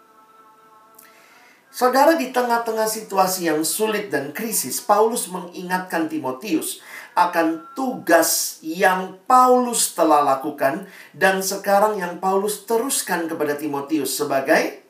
Saudara 1.69 2.17
di 2.17 2.33
tengah-tengah 2.33 2.89
situasi 2.89 3.51
yang 3.51 3.61
sulit 3.61 4.09
dan 4.09 4.33
krisis, 4.33 4.81
Paulus 4.81 5.29
mengingatkan 5.29 6.09
Timotius 6.09 6.81
akan 7.13 7.61
tugas 7.77 8.57
yang 8.65 9.21
Paulus 9.29 9.93
telah 9.93 10.25
lakukan 10.25 10.89
dan 11.13 11.45
sekarang 11.45 11.99
yang 12.01 12.17
Paulus 12.17 12.65
teruskan 12.65 13.29
kepada 13.29 13.53
Timotius 13.53 14.17
sebagai 14.17 14.81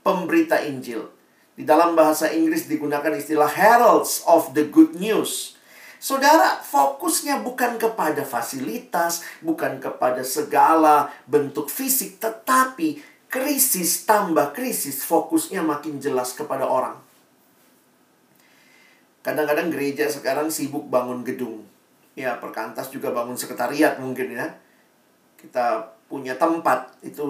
pemberita 0.00 0.64
Injil. 0.64 1.12
Di 1.58 1.66
dalam 1.66 1.92
bahasa 1.92 2.32
Inggris 2.32 2.70
digunakan 2.70 3.12
istilah 3.12 3.50
heralds 3.52 4.24
of 4.24 4.56
the 4.56 4.64
good 4.64 4.96
news. 4.96 5.53
Saudara, 6.04 6.60
fokusnya 6.60 7.40
bukan 7.40 7.80
kepada 7.80 8.28
fasilitas, 8.28 9.24
bukan 9.40 9.80
kepada 9.80 10.20
segala 10.20 11.08
bentuk 11.24 11.72
fisik, 11.72 12.20
tetapi 12.20 13.00
krisis 13.32 14.04
tambah 14.04 14.52
krisis, 14.52 15.00
fokusnya 15.00 15.64
makin 15.64 15.96
jelas 16.04 16.36
kepada 16.36 16.68
orang. 16.68 17.00
Kadang-kadang 19.24 19.72
gereja 19.72 20.04
sekarang 20.12 20.52
sibuk 20.52 20.84
bangun 20.92 21.24
gedung. 21.24 21.64
Ya, 22.12 22.36
perkantas 22.36 22.92
juga 22.92 23.08
bangun 23.08 23.40
sekretariat 23.40 23.96
mungkin 23.96 24.36
ya. 24.36 24.52
Kita 25.40 25.93
punya 26.04 26.36
tempat, 26.36 26.94
itu 27.00 27.24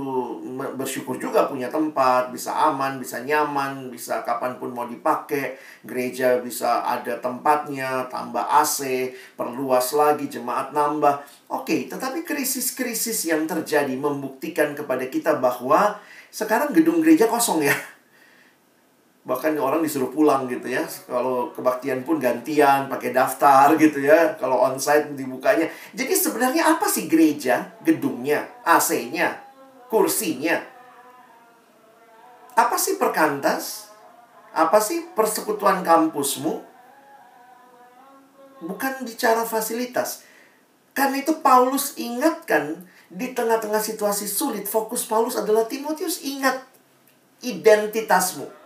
bersyukur 0.74 1.16
juga 1.16 1.46
punya 1.46 1.70
tempat, 1.70 2.34
bisa 2.34 2.52
aman, 2.52 2.98
bisa 2.98 3.22
nyaman, 3.22 3.88
bisa 3.88 4.26
kapan 4.26 4.58
pun 4.58 4.74
mau 4.74 4.84
dipakai. 4.84 5.56
Gereja 5.86 6.42
bisa 6.42 6.82
ada 6.82 7.16
tempatnya, 7.22 8.10
tambah 8.10 8.42
AC, 8.42 9.10
perluas 9.38 9.94
lagi, 9.94 10.26
jemaat 10.26 10.74
nambah. 10.74 11.22
Oke, 11.54 11.86
tetapi 11.86 12.26
krisis-krisis 12.26 13.30
yang 13.30 13.46
terjadi 13.46 13.94
membuktikan 13.94 14.74
kepada 14.74 15.06
kita 15.06 15.38
bahwa 15.38 15.96
sekarang 16.34 16.74
gedung 16.74 16.98
gereja 16.98 17.30
kosong 17.30 17.62
ya 17.62 17.93
bahkan 19.24 19.56
orang 19.56 19.80
disuruh 19.80 20.12
pulang 20.12 20.44
gitu 20.46 20.68
ya. 20.68 20.84
Kalau 21.08 21.48
kebaktian 21.56 22.04
pun 22.04 22.20
gantian 22.20 22.92
pakai 22.92 23.10
daftar 23.10 23.72
gitu 23.80 24.04
ya. 24.04 24.36
Kalau 24.36 24.60
onsite 24.68 25.16
dibukanya. 25.16 25.66
Jadi 25.96 26.12
sebenarnya 26.12 26.76
apa 26.76 26.84
sih 26.84 27.08
gereja? 27.08 27.72
Gedungnya 27.80 28.44
AC-nya 28.62 29.40
kursinya? 29.88 30.60
Apa 32.54 32.76
sih 32.76 33.00
perkantas? 33.00 33.90
Apa 34.54 34.78
sih 34.78 35.08
persekutuan 35.16 35.82
kampusmu? 35.82 36.62
Bukan 38.62 39.02
bicara 39.02 39.42
fasilitas. 39.42 40.22
Karena 40.94 41.18
itu 41.18 41.42
Paulus 41.42 41.98
ingatkan 41.98 42.86
di 43.10 43.34
tengah-tengah 43.34 43.82
situasi 43.82 44.30
sulit 44.30 44.70
fokus 44.70 45.02
Paulus 45.10 45.34
adalah 45.34 45.66
Timotius 45.66 46.22
ingat 46.22 46.62
identitasmu 47.42 48.63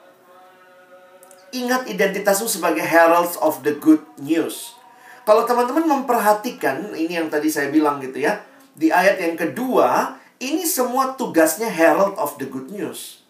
Ingat 1.49 1.89
identitasmu 1.89 2.45
sebagai 2.45 2.85
heralds 2.85 3.41
of 3.41 3.65
the 3.65 3.73
good 3.77 4.05
news. 4.21 4.77
Kalau 5.25 5.45
teman-teman 5.45 5.85
memperhatikan, 5.85 6.93
ini 6.97 7.21
yang 7.21 7.29
tadi 7.29 7.53
saya 7.53 7.69
bilang 7.69 8.01
gitu 8.01 8.21
ya. 8.25 8.41
Di 8.73 8.89
ayat 8.89 9.21
yang 9.21 9.37
kedua, 9.37 10.17
ini 10.41 10.65
semua 10.65 11.19
tugasnya 11.19 11.69
herald 11.69 12.17
of 12.17 12.37
the 12.41 12.49
good 12.49 12.73
news. 12.73 13.25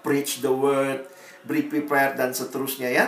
Preach 0.00 0.42
the 0.42 0.50
word, 0.50 1.06
be 1.46 1.62
prepared, 1.66 2.16
dan 2.16 2.34
seterusnya 2.34 2.90
ya. 2.90 3.06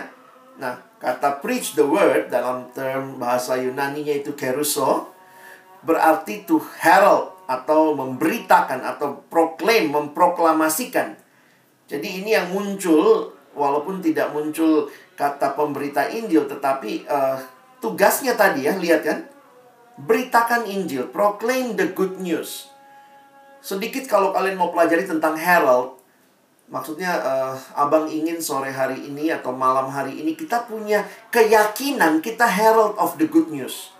Nah, 0.61 0.79
kata 1.01 1.41
preach 1.41 1.73
the 1.73 1.83
word 1.83 2.29
dalam 2.29 2.69
term 2.71 3.17
bahasa 3.17 3.57
Yunani-nya 3.57 4.21
itu 4.21 4.37
keruso, 4.37 5.09
berarti 5.81 6.45
to 6.45 6.61
herald 6.79 7.33
atau 7.49 7.97
memberitakan 7.97 8.85
atau 8.85 9.25
proclaim, 9.27 9.91
memproklamasikan. 9.91 11.19
Jadi 11.89 12.23
ini 12.23 12.31
yang 12.37 12.53
muncul 12.55 13.32
walaupun 13.53 14.01
tidak 14.01 14.33
muncul 14.33 14.89
kata 15.13 15.53
pemberita 15.53 16.09
Injil 16.09 16.49
tetapi 16.49 17.05
uh, 17.05 17.37
tugasnya 17.79 18.33
tadi 18.33 18.65
ya 18.67 18.77
lihat 18.77 19.01
kan? 19.05 19.19
Beritakan 19.93 20.65
Injil 20.65 21.09
proclaim 21.09 21.77
the 21.77 21.89
good 21.93 22.17
news. 22.17 22.69
Sedikit 23.63 24.09
kalau 24.09 24.35
kalian 24.35 24.59
mau 24.59 24.73
pelajari 24.73 25.07
tentang 25.07 25.39
herald 25.39 26.03
maksudnya 26.73 27.21
uh, 27.21 27.55
abang 27.77 28.09
ingin 28.09 28.41
sore 28.41 28.73
hari 28.73 29.05
ini 29.05 29.29
atau 29.29 29.53
malam 29.53 29.93
hari 29.93 30.17
ini 30.17 30.33
kita 30.33 30.65
punya 30.65 31.05
keyakinan 31.29 32.17
kita 32.23 32.49
herald 32.49 32.97
of 32.97 33.15
the 33.21 33.29
good 33.29 33.53
news. 33.53 33.93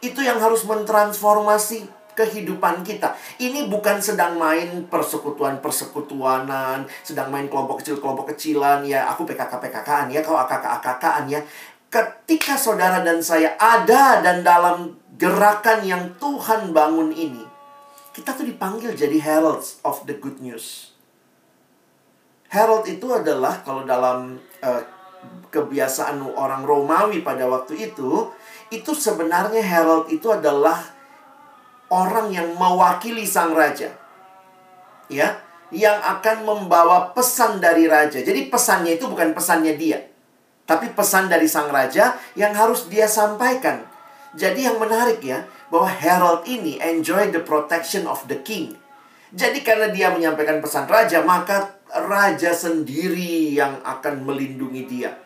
Itu 0.00 0.24
yang 0.24 0.40
harus 0.40 0.64
mentransformasi 0.64 1.99
kehidupan 2.14 2.82
kita. 2.84 3.14
Ini 3.38 3.66
bukan 3.70 4.02
sedang 4.02 4.36
main 4.36 4.86
persekutuan-persekutuanan, 4.90 6.86
sedang 7.06 7.30
main 7.32 7.46
kelompok 7.48 7.80
kecil-kelompok 7.84 8.34
kecilan 8.34 8.84
ya, 8.86 9.08
aku 9.10 9.24
PKK-PKKan 9.28 10.10
ya, 10.12 10.20
kau 10.20 10.36
AKK-AKKan 10.36 11.24
ya. 11.30 11.40
Ketika 11.90 12.54
saudara 12.54 13.02
dan 13.02 13.18
saya 13.18 13.58
ada 13.58 14.22
dan 14.22 14.46
dalam 14.46 14.94
gerakan 15.18 15.82
yang 15.82 16.14
Tuhan 16.22 16.70
bangun 16.70 17.10
ini, 17.10 17.42
kita 18.14 18.34
tuh 18.34 18.46
dipanggil 18.46 18.94
jadi 18.94 19.18
heralds 19.18 19.82
of 19.82 20.06
the 20.06 20.14
good 20.14 20.38
news. 20.38 20.94
Herald 22.50 22.86
itu 22.90 23.06
adalah 23.14 23.62
kalau 23.62 23.86
dalam 23.86 24.38
uh, 24.62 24.82
kebiasaan 25.50 26.22
orang 26.34 26.62
Romawi 26.66 27.22
pada 27.22 27.46
waktu 27.46 27.90
itu, 27.90 28.30
itu 28.70 28.90
sebenarnya 28.94 29.62
herald 29.62 30.06
itu 30.10 30.30
adalah 30.30 30.78
orang 31.90 32.30
yang 32.30 32.54
mewakili 32.54 33.26
sang 33.26 33.52
raja. 33.52 33.90
Ya, 35.10 35.42
yang 35.74 35.98
akan 35.98 36.46
membawa 36.46 37.10
pesan 37.14 37.58
dari 37.58 37.90
raja. 37.90 38.22
Jadi 38.22 38.46
pesannya 38.46 38.98
itu 38.98 39.10
bukan 39.10 39.34
pesannya 39.34 39.74
dia, 39.74 40.06
tapi 40.66 40.90
pesan 40.94 41.26
dari 41.26 41.50
sang 41.50 41.70
raja 41.70 42.14
yang 42.38 42.54
harus 42.54 42.86
dia 42.86 43.10
sampaikan. 43.10 43.86
Jadi 44.38 44.70
yang 44.70 44.78
menarik 44.78 45.18
ya, 45.22 45.46
bahwa 45.70 45.90
herald 45.90 46.46
ini 46.46 46.78
enjoy 46.78 47.34
the 47.34 47.42
protection 47.42 48.06
of 48.06 48.22
the 48.30 48.38
king. 48.46 48.78
Jadi 49.34 49.62
karena 49.62 49.90
dia 49.90 50.10
menyampaikan 50.10 50.62
pesan 50.62 50.90
raja, 50.90 51.22
maka 51.22 51.78
raja 51.90 52.54
sendiri 52.54 53.54
yang 53.54 53.82
akan 53.82 54.26
melindungi 54.26 54.86
dia. 54.86 55.18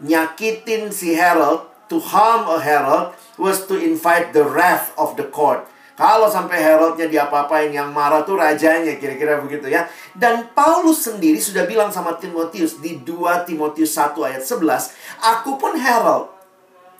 Nyakitin 0.00 0.92
si 0.92 1.16
herald, 1.16 1.64
to 1.88 2.00
harm 2.00 2.48
a 2.48 2.60
herald 2.60 3.16
was 3.40 3.64
to 3.68 3.76
invite 3.76 4.32
the 4.36 4.44
wrath 4.44 4.92
of 5.00 5.16
the 5.20 5.24
court. 5.24 5.64
Kalau 5.96 6.28
sampai 6.28 6.60
heraldnya 6.60 7.08
diapa-apain 7.08 7.72
yang 7.72 7.88
marah 7.88 8.20
tuh 8.20 8.36
rajanya 8.36 9.00
kira-kira 9.00 9.40
begitu 9.40 9.72
ya. 9.72 9.88
Dan 10.12 10.52
Paulus 10.52 11.08
sendiri 11.08 11.40
sudah 11.40 11.64
bilang 11.64 11.88
sama 11.88 12.20
Timotius 12.20 12.84
di 12.84 13.00
2 13.00 13.48
Timotius 13.48 13.96
1 13.96 14.12
ayat 14.20 14.44
11, 14.44 14.92
aku 15.24 15.56
pun 15.56 15.72
herald. 15.80 16.28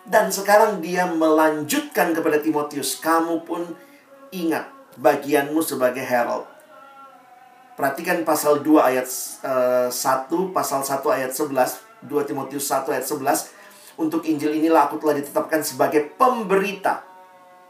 Dan 0.08 0.32
sekarang 0.32 0.80
dia 0.80 1.04
melanjutkan 1.04 2.16
kepada 2.16 2.40
Timotius, 2.40 2.96
kamu 2.96 3.44
pun 3.44 3.68
ingat 4.32 4.72
bagianmu 4.96 5.60
sebagai 5.60 6.00
herald. 6.00 6.48
Perhatikan 7.76 8.24
pasal 8.24 8.64
2 8.64 8.80
ayat 8.80 9.04
uh, 9.44 9.92
eh, 9.92 10.24
1, 10.32 10.56
pasal 10.56 10.80
1 10.80 11.04
ayat 11.12 11.36
11, 11.36 12.08
2 12.08 12.28
Timotius 12.32 12.64
1 12.72 12.88
ayat 12.88 13.04
11. 13.04 14.00
Untuk 14.00 14.24
Injil 14.24 14.56
inilah 14.56 14.88
aku 14.88 14.96
telah 14.96 15.20
ditetapkan 15.20 15.60
sebagai 15.60 16.16
pemberita 16.16 17.05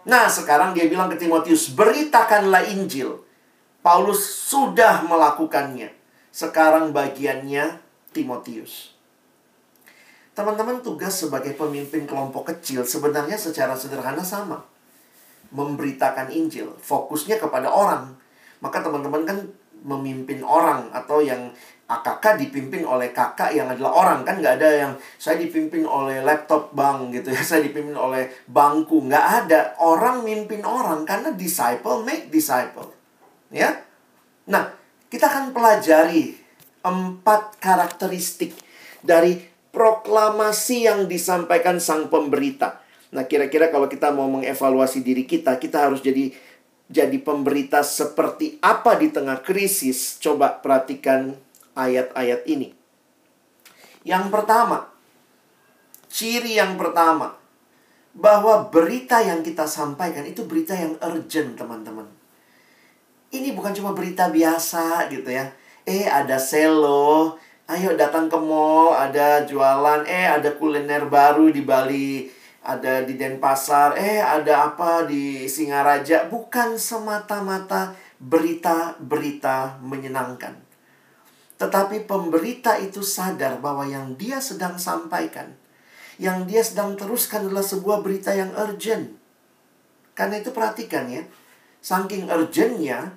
Nah, 0.07 0.31
sekarang 0.31 0.71
dia 0.71 0.87
bilang 0.87 1.11
ke 1.11 1.19
Timotius, 1.19 1.75
beritakanlah 1.75 2.71
Injil. 2.71 3.27
Paulus 3.83 4.23
sudah 4.23 5.03
melakukannya. 5.03 5.90
Sekarang 6.31 6.95
bagiannya 6.95 7.83
Timotius. 8.14 8.95
Teman-teman, 10.38 10.79
tugas 10.79 11.16
sebagai 11.19 11.59
pemimpin 11.59 12.07
kelompok 12.07 12.55
kecil 12.55 12.87
sebenarnya 12.87 13.35
secara 13.35 13.75
sederhana 13.75 14.23
sama. 14.23 14.62
Memberitakan 15.51 16.31
Injil, 16.31 16.71
fokusnya 16.79 17.42
kepada 17.42 17.66
orang. 17.66 18.14
Maka 18.62 18.87
teman-teman 18.87 19.27
kan 19.27 19.38
memimpin 19.83 20.42
orang 20.47 20.90
atau 20.95 21.19
yang 21.19 21.51
AKK 21.87 22.42
dipimpin 22.42 22.83
oleh 22.83 23.14
kakak 23.14 23.55
yang 23.55 23.70
adalah 23.70 23.94
orang. 23.94 24.27
Kan 24.27 24.42
nggak 24.42 24.59
ada 24.59 24.70
yang 24.75 24.92
saya 25.22 25.38
dipimpin 25.38 25.87
oleh 25.87 26.18
laptop 26.18 26.75
bang 26.75 27.14
gitu 27.14 27.31
ya. 27.31 27.42
Saya 27.49 27.62
dipimpin 27.62 27.94
oleh 27.94 28.27
bangku. 28.51 29.07
Nggak 29.07 29.27
ada. 29.46 29.61
Orang 29.79 30.27
mimpin 30.27 30.66
orang 30.66 31.07
karena 31.07 31.31
disciple 31.31 32.03
make 32.03 32.27
disciple. 32.27 32.90
Ya? 33.55 33.87
Nah 34.51 34.75
kita 35.07 35.31
akan 35.31 35.55
pelajari 35.55 36.35
empat 36.83 37.62
karakteristik 37.62 38.59
dari 39.07 39.38
proklamasi 39.70 40.90
yang 40.90 41.07
disampaikan 41.07 41.79
sang 41.79 42.11
pemberita. 42.11 42.83
Nah 43.14 43.31
kira-kira 43.31 43.70
kalau 43.70 43.87
kita 43.87 44.11
mau 44.11 44.27
mengevaluasi 44.27 45.07
diri 45.07 45.22
kita 45.22 45.55
kita 45.62 45.87
harus 45.87 46.03
jadi 46.03 46.35
jadi 46.87 47.18
pemberita 47.22 47.87
seperti 47.87 48.59
apa 48.59 48.99
di 48.99 49.14
tengah 49.14 49.38
krisis. 49.46 50.18
Coba 50.18 50.59
perhatikan 50.59 51.45
ayat-ayat 51.77 52.49
ini. 52.49 52.73
Yang 54.03 54.33
pertama, 54.33 54.89
ciri 56.09 56.57
yang 56.57 56.81
pertama, 56.81 57.37
bahwa 58.17 58.73
berita 58.73 59.21
yang 59.21 59.45
kita 59.45 59.69
sampaikan 59.69 60.25
itu 60.25 60.49
berita 60.49 60.73
yang 60.73 60.97
urgent, 61.05 61.55
teman-teman. 61.61 62.09
Ini 63.29 63.53
bukan 63.53 63.77
cuma 63.77 63.93
berita 63.93 64.33
biasa 64.33 65.12
gitu 65.12 65.29
ya. 65.29 65.53
Eh, 65.85 66.09
ada 66.09 66.41
selo, 66.41 67.37
ayo 67.69 67.93
datang 67.95 68.33
ke 68.33 68.39
mall, 68.41 68.97
ada 68.97 69.45
jualan, 69.45 70.09
eh 70.09 70.27
ada 70.27 70.57
kuliner 70.57 71.07
baru 71.07 71.53
di 71.53 71.62
Bali, 71.62 72.33
ada 72.65 73.05
di 73.05 73.15
Denpasar, 73.15 73.95
eh 74.01 74.19
ada 74.19 74.73
apa 74.73 75.05
di 75.05 75.45
Singaraja. 75.47 76.27
Bukan 76.27 76.81
semata-mata 76.81 77.93
berita-berita 78.17 79.79
menyenangkan. 79.85 80.65
Tetapi 81.57 82.05
pemberita 82.05 82.77
itu 82.77 83.01
sadar 83.01 83.57
bahwa 83.64 83.88
yang 83.88 84.12
dia 84.21 84.45
sedang 84.45 84.77
sampaikan, 84.77 85.57
yang 86.21 86.45
dia 86.45 86.61
sedang 86.61 86.97
teruskan 87.01 87.49
adalah 87.49 87.64
sebuah 87.64 88.05
berita 88.05 88.37
yang 88.37 88.53
urgent. 88.53 89.16
Karena 90.12 90.40
itu 90.40 90.53
perhatikan 90.53 91.09
ya, 91.09 91.25
saking 91.81 92.29
urgentnya, 92.29 93.16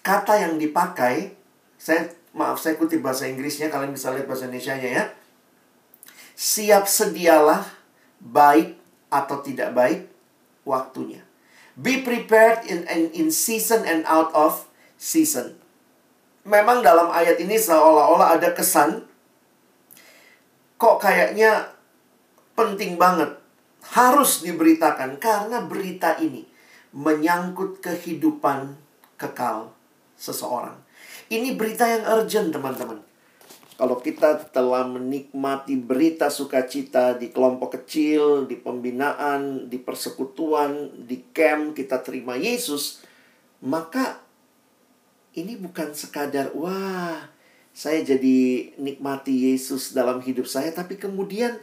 kata 0.00 0.48
yang 0.48 0.56
dipakai, 0.56 1.36
saya 1.76 2.08
maaf 2.32 2.56
saya 2.56 2.80
kutip 2.80 3.04
bahasa 3.04 3.28
Inggrisnya, 3.28 3.68
kalian 3.68 3.92
bisa 3.92 4.16
lihat 4.16 4.24
bahasa 4.24 4.48
Indonesia-nya 4.48 4.88
ya. 4.88 5.04
Siap 6.36 6.88
sedialah, 6.88 7.68
baik 8.20 8.80
atau 9.12 9.44
tidak 9.44 9.76
baik, 9.76 10.08
waktunya. 10.64 11.20
Be 11.76 12.00
prepared 12.00 12.64
in, 12.64 12.88
in, 12.88 13.12
in 13.12 13.28
season 13.28 13.84
and 13.84 14.08
out 14.08 14.32
of 14.32 14.66
season 14.96 15.60
memang 16.48 16.80
dalam 16.80 17.12
ayat 17.12 17.36
ini 17.36 17.60
seolah-olah 17.60 18.40
ada 18.40 18.56
kesan 18.56 19.04
kok 20.80 20.96
kayaknya 20.96 21.68
penting 22.56 22.96
banget 22.96 23.36
harus 23.92 24.42
diberitakan 24.42 25.20
karena 25.20 25.62
berita 25.68 26.16
ini 26.18 26.48
menyangkut 26.96 27.84
kehidupan 27.84 28.74
kekal 29.20 29.76
seseorang. 30.16 30.74
Ini 31.28 31.54
berita 31.54 31.84
yang 31.84 32.04
urgent, 32.08 32.50
teman-teman. 32.50 33.04
Kalau 33.78 34.02
kita 34.02 34.50
telah 34.50 34.82
menikmati 34.82 35.78
berita 35.78 36.26
sukacita 36.26 37.14
di 37.14 37.30
kelompok 37.30 37.78
kecil, 37.78 38.48
di 38.50 38.58
pembinaan, 38.58 39.70
di 39.70 39.78
persekutuan, 39.78 41.06
di 41.06 41.22
camp, 41.30 41.78
kita 41.78 42.02
terima 42.02 42.34
Yesus, 42.34 43.06
maka 43.62 44.18
ini 45.44 45.54
bukan 45.58 45.94
sekadar 45.94 46.50
wah 46.54 47.30
saya 47.70 48.02
jadi 48.02 48.72
nikmati 48.78 49.52
Yesus 49.52 49.94
dalam 49.94 50.18
hidup 50.18 50.50
saya 50.50 50.74
tapi 50.74 50.98
kemudian 50.98 51.58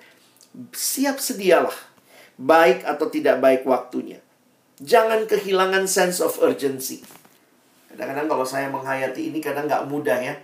siap 0.72 1.20
sedialah 1.20 1.76
baik 2.40 2.84
atau 2.84 3.08
tidak 3.08 3.40
baik 3.40 3.64
waktunya. 3.68 4.20
Jangan 4.84 5.24
kehilangan 5.28 5.88
sense 5.88 6.20
of 6.20 6.36
urgency. 6.44 7.00
Kadang-kadang 7.88 8.28
kalau 8.28 8.46
saya 8.48 8.68
menghayati 8.68 9.32
ini 9.32 9.40
kadang 9.40 9.72
nggak 9.72 9.88
mudah 9.88 10.20
ya. 10.20 10.36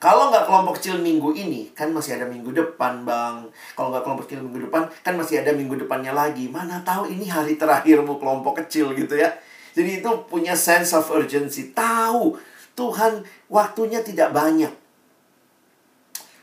Kalau 0.00 0.32
nggak 0.32 0.48
kelompok 0.48 0.80
kecil 0.80 0.96
minggu 0.96 1.36
ini, 1.36 1.76
kan 1.76 1.92
masih 1.92 2.16
ada 2.16 2.24
minggu 2.24 2.56
depan, 2.56 3.04
Bang. 3.04 3.52
Kalau 3.76 3.92
nggak 3.92 4.00
kelompok 4.00 4.24
kecil 4.30 4.40
minggu 4.40 4.70
depan, 4.70 4.88
kan 5.04 5.12
masih 5.12 5.44
ada 5.44 5.52
minggu 5.52 5.76
depannya 5.76 6.16
lagi. 6.16 6.48
Mana 6.48 6.80
tahu 6.80 7.12
ini 7.12 7.28
hari 7.28 7.60
terakhirmu 7.60 8.16
kelompok 8.16 8.64
kecil 8.64 8.96
gitu 8.96 9.20
ya. 9.20 9.28
Jadi 9.76 10.02
itu 10.02 10.10
punya 10.26 10.58
sense 10.58 10.92
of 10.96 11.06
urgency. 11.14 11.70
Tahu 11.70 12.34
Tuhan 12.74 13.22
waktunya 13.52 14.02
tidak 14.02 14.34
banyak. 14.34 14.72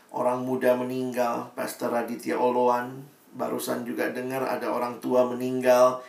Orang 0.08 0.48
muda 0.48 0.72
meninggal, 0.74 1.52
Pastor 1.52 1.92
Raditya 1.92 2.40
Oloan 2.40 3.04
barusan 3.38 3.84
juga 3.84 4.10
dengar 4.10 4.42
ada 4.48 4.72
orang 4.72 4.98
tua 4.98 5.28
meninggal, 5.28 6.00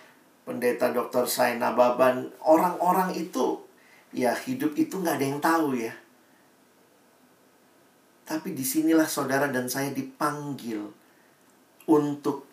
pendeta 0.48 0.90
Dr. 0.90 1.30
Saina 1.30 1.76
Baban. 1.76 2.32
Orang-orang 2.42 3.14
itu 3.14 3.62
ya 4.10 4.34
hidup 4.34 4.74
itu 4.80 4.98
nggak 4.98 5.16
ada 5.20 5.26
yang 5.26 5.42
tahu 5.44 5.70
ya. 5.78 5.94
Tapi 8.26 8.54
di 8.54 8.62
sinilah 8.62 9.10
saudara 9.10 9.50
dan 9.50 9.70
saya 9.70 9.90
dipanggil 9.90 10.86
untuk 11.90 12.46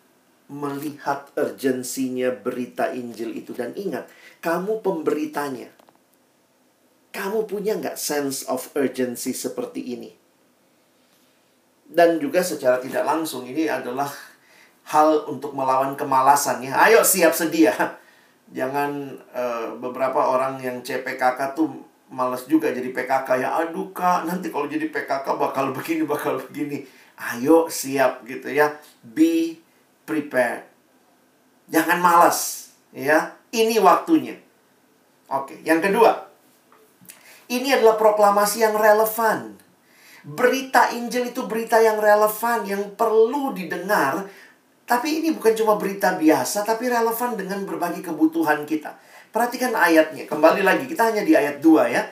melihat 0.49 1.29
urgensinya 1.37 2.33
berita 2.33 2.89
Injil 2.93 3.37
itu. 3.37 3.53
Dan 3.53 3.77
ingat, 3.77 4.09
kamu 4.43 4.85
pemberitanya. 4.85 5.73
Kamu 7.13 7.49
punya 7.49 7.73
nggak 7.73 7.97
sense 7.97 8.45
of 8.45 8.69
urgency 8.77 9.33
seperti 9.33 9.81
ini? 9.97 10.11
Dan 11.87 12.19
juga 12.21 12.43
secara 12.43 12.77
tidak 12.77 13.07
langsung 13.07 13.47
ini 13.47 13.65
adalah 13.65 14.11
hal 14.91 15.25
untuk 15.25 15.55
melawan 15.55 15.97
kemalasan 15.97 16.61
ya. 16.61 16.77
Ayo 16.77 17.01
siap 17.01 17.33
sedia. 17.33 17.73
Jangan 18.57 19.17
uh, 19.33 19.75
beberapa 19.75 20.19
orang 20.29 20.61
yang 20.61 20.79
CPKK 20.79 21.57
tuh 21.57 21.83
males 22.07 22.47
juga 22.47 22.71
jadi 22.71 22.87
PKK 22.95 23.29
ya. 23.43 23.49
Aduh 23.59 23.91
kak, 23.91 24.23
nanti 24.23 24.47
kalau 24.47 24.67
jadi 24.67 24.87
PKK 24.87 25.27
bakal 25.35 25.75
begini, 25.75 26.07
bakal 26.07 26.39
begini. 26.39 26.87
Ayo 27.17 27.67
siap 27.67 28.23
gitu 28.23 28.47
ya. 28.47 28.77
Be 29.03 29.59
prepared. 30.07 30.63
Jangan 31.67 31.99
malas, 31.99 32.71
ya. 32.95 33.35
Ini 33.57 33.81
waktunya. 33.81 34.37
Oke, 35.33 35.57
yang 35.65 35.81
kedua. 35.81 36.29
Ini 37.49 37.79
adalah 37.79 37.97
proklamasi 37.97 38.61
yang 38.61 38.77
relevan. 38.77 39.57
Berita 40.27 40.91
Injil 40.93 41.31
itu 41.31 41.47
berita 41.47 41.79
yang 41.81 41.97
relevan, 41.97 42.67
yang 42.67 42.83
perlu 42.93 43.55
didengar. 43.57 44.27
Tapi 44.87 45.23
ini 45.23 45.33
bukan 45.33 45.55
cuma 45.57 45.75
berita 45.75 46.15
biasa, 46.15 46.63
tapi 46.63 46.91
relevan 46.91 47.33
dengan 47.35 47.63
berbagai 47.65 48.03
kebutuhan 48.03 48.67
kita. 48.67 48.95
Perhatikan 49.31 49.75
ayatnya. 49.75 50.27
Kembali 50.29 50.63
lagi, 50.63 50.87
kita 50.87 51.11
hanya 51.11 51.23
di 51.23 51.35
ayat 51.35 51.59
2 51.59 51.91
ya. 51.91 52.03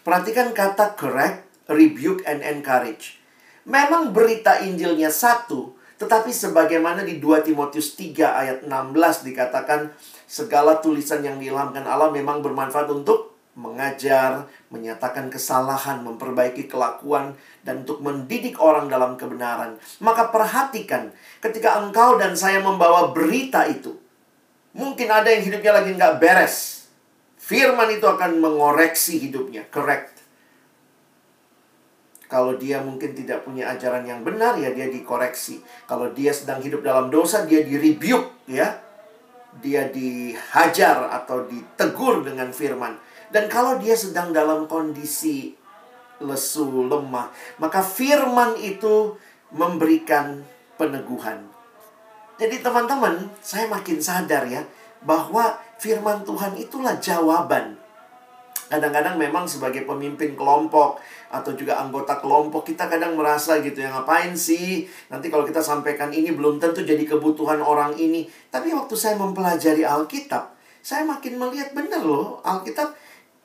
Perhatikan 0.00 0.52
kata 0.56 0.96
correct, 0.96 1.44
rebuke, 1.68 2.24
and 2.24 2.40
encourage. 2.40 3.20
Memang 3.68 4.16
berita 4.16 4.60
Injilnya 4.64 5.12
satu, 5.12 5.76
tetapi 6.00 6.32
sebagaimana 6.32 7.04
di 7.04 7.20
2 7.20 7.44
Timotius 7.44 7.92
3 7.96 8.40
ayat 8.40 8.58
16 8.64 9.28
dikatakan, 9.28 9.92
segala 10.30 10.78
tulisan 10.78 11.26
yang 11.26 11.42
diilhamkan 11.42 11.82
Allah 11.82 12.14
memang 12.14 12.38
bermanfaat 12.38 12.86
untuk 12.86 13.34
mengajar, 13.58 14.46
menyatakan 14.70 15.26
kesalahan, 15.26 16.06
memperbaiki 16.06 16.70
kelakuan, 16.70 17.34
dan 17.66 17.82
untuk 17.82 17.98
mendidik 17.98 18.62
orang 18.62 18.86
dalam 18.86 19.18
kebenaran. 19.18 19.74
Maka 19.98 20.30
perhatikan, 20.30 21.10
ketika 21.42 21.82
engkau 21.82 22.14
dan 22.14 22.38
saya 22.38 22.62
membawa 22.62 23.10
berita 23.10 23.66
itu, 23.66 23.98
mungkin 24.70 25.10
ada 25.10 25.34
yang 25.34 25.42
hidupnya 25.42 25.82
lagi 25.82 25.90
nggak 25.98 26.22
beres. 26.22 26.86
Firman 27.42 27.90
itu 27.90 28.06
akan 28.06 28.38
mengoreksi 28.38 29.18
hidupnya, 29.18 29.66
correct. 29.66 30.22
Kalau 32.30 32.54
dia 32.54 32.78
mungkin 32.78 33.10
tidak 33.10 33.42
punya 33.42 33.74
ajaran 33.74 34.06
yang 34.06 34.22
benar, 34.22 34.54
ya 34.54 34.70
dia 34.70 34.86
dikoreksi. 34.86 35.66
Kalau 35.90 36.14
dia 36.14 36.30
sedang 36.30 36.62
hidup 36.62 36.86
dalam 36.86 37.10
dosa, 37.10 37.42
dia 37.42 37.66
di 37.66 37.74
rebuke, 37.74 38.46
ya. 38.46 38.89
Dia 39.58 39.90
dihajar 39.90 41.10
atau 41.10 41.42
ditegur 41.50 42.22
dengan 42.22 42.54
firman 42.54 42.94
dan 43.30 43.46
kalau 43.46 43.78
dia 43.78 43.94
sedang 43.94 44.34
dalam 44.34 44.66
kondisi 44.66 45.54
lesu, 46.20 46.90
lemah, 46.90 47.30
maka 47.62 47.80
firman 47.80 48.58
itu 48.58 49.16
memberikan 49.54 50.42
peneguhan. 50.74 51.46
Jadi 52.36 52.58
teman-teman, 52.60 53.30
saya 53.40 53.70
makin 53.70 54.02
sadar 54.02 54.44
ya 54.50 54.66
bahwa 55.06 55.56
firman 55.78 56.26
Tuhan 56.26 56.58
itulah 56.58 56.98
jawaban. 56.98 57.78
Kadang-kadang 58.70 59.18
memang 59.18 59.46
sebagai 59.46 59.82
pemimpin 59.86 60.34
kelompok 60.34 61.02
atau 61.30 61.54
juga 61.54 61.78
anggota 61.78 62.18
kelompok 62.18 62.74
kita 62.74 62.90
kadang 62.90 63.14
merasa 63.14 63.62
gitu 63.62 63.78
ya 63.78 63.94
ngapain 63.94 64.34
sih 64.34 64.90
nanti 65.06 65.30
kalau 65.30 65.46
kita 65.46 65.62
sampaikan 65.62 66.10
ini 66.10 66.34
belum 66.34 66.58
tentu 66.58 66.82
jadi 66.82 67.06
kebutuhan 67.06 67.62
orang 67.62 67.94
ini. 67.94 68.26
Tapi 68.50 68.74
waktu 68.74 68.94
saya 68.98 69.14
mempelajari 69.14 69.86
Alkitab, 69.86 70.58
saya 70.82 71.06
makin 71.06 71.38
melihat 71.38 71.70
benar 71.70 72.02
loh 72.02 72.42
Alkitab 72.42 72.98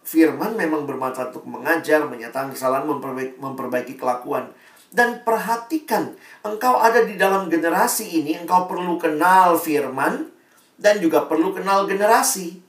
firman 0.06 0.54
memang 0.54 0.86
bermanfaat 0.86 1.34
untuk 1.34 1.50
mengajar, 1.50 2.06
menyatakan 2.06 2.54
kesalahan, 2.54 2.86
memperbaiki, 2.86 3.42
memperbaiki 3.42 3.94
kelakuan. 3.98 4.54
Dan 4.96 5.26
perhatikan, 5.28 6.16
engkau 6.46 6.80
ada 6.80 7.04
di 7.04 7.20
dalam 7.20 7.52
generasi 7.52 8.22
ini, 8.24 8.38
engkau 8.38 8.70
perlu 8.70 8.96
kenal 8.96 9.60
firman 9.60 10.30
dan 10.80 11.02
juga 11.04 11.28
perlu 11.28 11.52
kenal 11.52 11.84
generasi. 11.90 12.64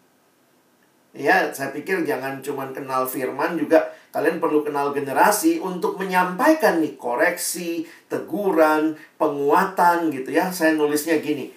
Ya, 1.16 1.48
saya 1.55 1.70
pikir 1.70 2.02
jangan 2.02 2.42
cuma 2.42 2.66
kenal 2.74 3.07
firman 3.07 3.55
juga 3.57 3.94
kalian 4.16 4.40
perlu 4.40 4.64
kenal 4.64 4.96
generasi 4.96 5.61
untuk 5.61 6.00
menyampaikan 6.00 6.81
nih 6.81 6.96
koreksi, 6.96 7.85
teguran, 8.09 8.96
penguatan 9.20 10.09
gitu 10.09 10.33
ya. 10.33 10.48
Saya 10.48 10.72
nulisnya 10.72 11.20
gini. 11.20 11.52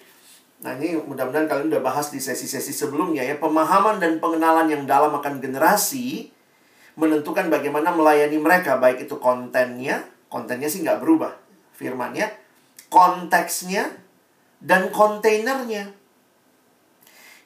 Nah 0.60 0.76
ini 0.76 1.00
mudah-mudahan 1.00 1.48
kalian 1.48 1.72
udah 1.72 1.80
bahas 1.80 2.12
di 2.12 2.20
sesi-sesi 2.20 2.76
sebelumnya 2.76 3.24
ya. 3.24 3.40
Pemahaman 3.40 3.96
dan 3.96 4.20
pengenalan 4.20 4.68
yang 4.68 4.84
dalam 4.84 5.08
akan 5.16 5.40
generasi 5.40 6.28
menentukan 7.00 7.48
bagaimana 7.48 7.96
melayani 7.96 8.36
mereka. 8.36 8.76
Baik 8.76 9.08
itu 9.08 9.16
kontennya, 9.16 10.04
kontennya 10.28 10.68
sih 10.68 10.84
nggak 10.84 11.00
berubah 11.00 11.32
firmannya, 11.80 12.28
konteksnya, 12.92 13.88
dan 14.60 14.92
kontainernya. 14.92 15.96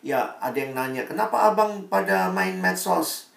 Ya 0.02 0.34
ada 0.42 0.58
yang 0.58 0.74
nanya, 0.74 1.06
kenapa 1.06 1.54
abang 1.54 1.86
pada 1.86 2.34
main 2.34 2.58
medsos? 2.58 3.30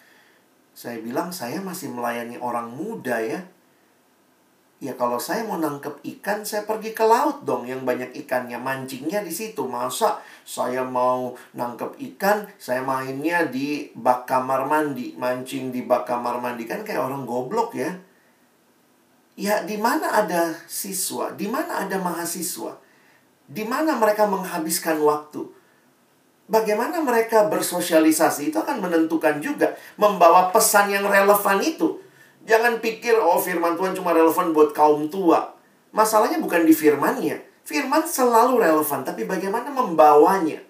Saya 0.77 1.01
bilang 1.01 1.33
saya 1.33 1.57
masih 1.57 1.89
melayani 1.89 2.37
orang 2.37 2.69
muda 2.69 3.17
ya. 3.17 3.41
Ya 4.77 4.93
kalau 4.93 5.17
saya 5.17 5.41
mau 5.41 5.57
nangkep 5.57 6.05
ikan, 6.05 6.45
saya 6.45 6.69
pergi 6.69 6.93
ke 6.93 7.01
laut 7.01 7.41
dong 7.41 7.65
yang 7.65 7.81
banyak 7.81 8.13
ikannya. 8.13 8.61
Mancingnya 8.61 9.25
di 9.25 9.33
situ. 9.33 9.65
Masa 9.65 10.21
saya 10.45 10.85
mau 10.85 11.33
nangkep 11.57 11.97
ikan, 12.13 12.45
saya 12.61 12.85
mainnya 12.85 13.49
di 13.49 13.89
bak 13.97 14.29
kamar 14.29 14.69
mandi. 14.69 15.17
Mancing 15.17 15.73
di 15.73 15.81
bak 15.81 16.05
kamar 16.05 16.37
mandi. 16.37 16.69
Kan 16.69 16.85
kayak 16.85 17.09
orang 17.09 17.25
goblok 17.25 17.73
ya. 17.73 17.97
Ya 19.33 19.65
di 19.65 19.81
mana 19.81 20.13
ada 20.13 20.53
siswa? 20.69 21.33
Di 21.33 21.49
mana 21.49 21.89
ada 21.89 21.97
mahasiswa? 21.97 22.77
Di 23.49 23.65
mana 23.65 23.97
mereka 23.97 24.29
menghabiskan 24.29 25.01
waktu? 25.01 25.56
Bagaimana 26.47 27.03
mereka 27.03 27.51
bersosialisasi 27.51 28.55
itu 28.55 28.57
akan 28.57 28.79
menentukan 28.79 29.43
juga 29.43 29.75
membawa 29.99 30.47
pesan 30.55 30.95
yang 30.95 31.03
relevan 31.03 31.59
itu 31.59 31.99
Jangan 32.47 32.79
pikir, 32.79 33.19
oh 33.19 33.35
firman 33.35 33.75
Tuhan 33.75 33.91
cuma 33.91 34.15
relevan 34.15 34.55
buat 34.55 34.71
kaum 34.71 35.11
tua. 35.11 35.51
Masalahnya 35.91 36.39
bukan 36.39 36.63
di 36.63 36.71
firmannya. 36.71 37.43
Firman 37.67 38.07
selalu 38.07 38.63
relevan, 38.63 39.03
tapi 39.03 39.27
bagaimana 39.27 39.67
membawanya. 39.67 40.63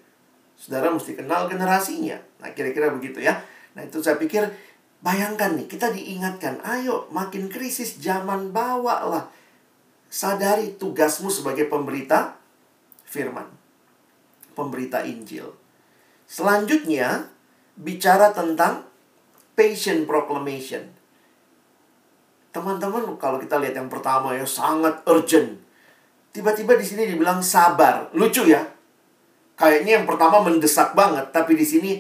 Saudara 0.58 0.90
mesti 0.90 1.14
kenal 1.14 1.46
generasinya. 1.46 2.18
Nah, 2.42 2.50
kira-kira 2.58 2.90
begitu 2.90 3.22
ya. 3.22 3.46
Nah, 3.78 3.86
itu 3.86 4.02
saya 4.02 4.18
pikir, 4.18 4.50
bayangkan 5.06 5.54
nih, 5.54 5.70
kita 5.70 5.94
diingatkan, 5.94 6.66
ayo 6.66 7.06
makin 7.14 7.46
krisis 7.46 8.02
zaman 8.02 8.50
bawa 8.50 9.06
lah. 9.06 9.26
Sadari 10.10 10.74
tugasmu 10.82 11.30
sebagai 11.30 11.70
pemberita 11.70 12.42
firman. 13.06 13.46
Pemberita 14.58 15.06
Injil. 15.06 15.54
Selanjutnya, 16.28 17.32
bicara 17.80 18.36
tentang 18.36 18.84
patient 19.56 20.04
proclamation. 20.04 20.92
Teman-teman, 22.52 23.16
kalau 23.16 23.40
kita 23.40 23.58
lihat 23.64 23.80
yang 23.80 23.88
pertama 23.88 24.36
ya 24.36 24.44
sangat 24.44 25.02
urgent. 25.08 25.58
Tiba-tiba 26.36 26.76
di 26.76 26.86
sini 26.86 27.08
dibilang 27.08 27.40
sabar. 27.40 28.12
Lucu 28.12 28.44
ya. 28.46 28.62
Kayaknya 29.58 30.04
yang 30.04 30.06
pertama 30.06 30.44
mendesak 30.46 30.94
banget, 30.94 31.34
tapi 31.34 31.58
di 31.58 31.66
sini 31.66 31.92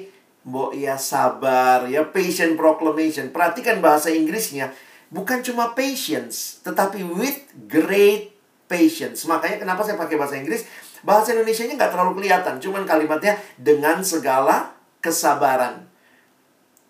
Mbok 0.47 0.77
ya 0.77 0.95
sabar, 0.95 1.89
ya 1.89 2.05
patient 2.07 2.55
proclamation. 2.55 3.33
Perhatikan 3.33 3.81
bahasa 3.83 4.07
Inggrisnya, 4.13 4.71
bukan 5.11 5.43
cuma 5.43 5.75
patience, 5.75 6.61
tetapi 6.63 7.03
with 7.03 7.51
great 7.67 8.31
patience. 8.71 9.27
Makanya 9.27 9.59
kenapa 9.59 9.83
saya 9.83 9.99
pakai 9.99 10.15
bahasa 10.15 10.39
Inggris? 10.39 10.63
Bahasa 11.07 11.31
Indonesia-nya 11.31 11.79
nggak 11.79 11.91
terlalu 11.95 12.19
kelihatan, 12.19 12.59
cuman 12.59 12.83
kalimatnya 12.83 13.39
dengan 13.55 14.03
segala 14.03 14.75
kesabaran. 14.99 15.87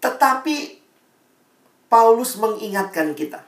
Tetapi 0.01 0.81
Paulus 1.85 2.33
mengingatkan 2.41 3.13
kita 3.13 3.45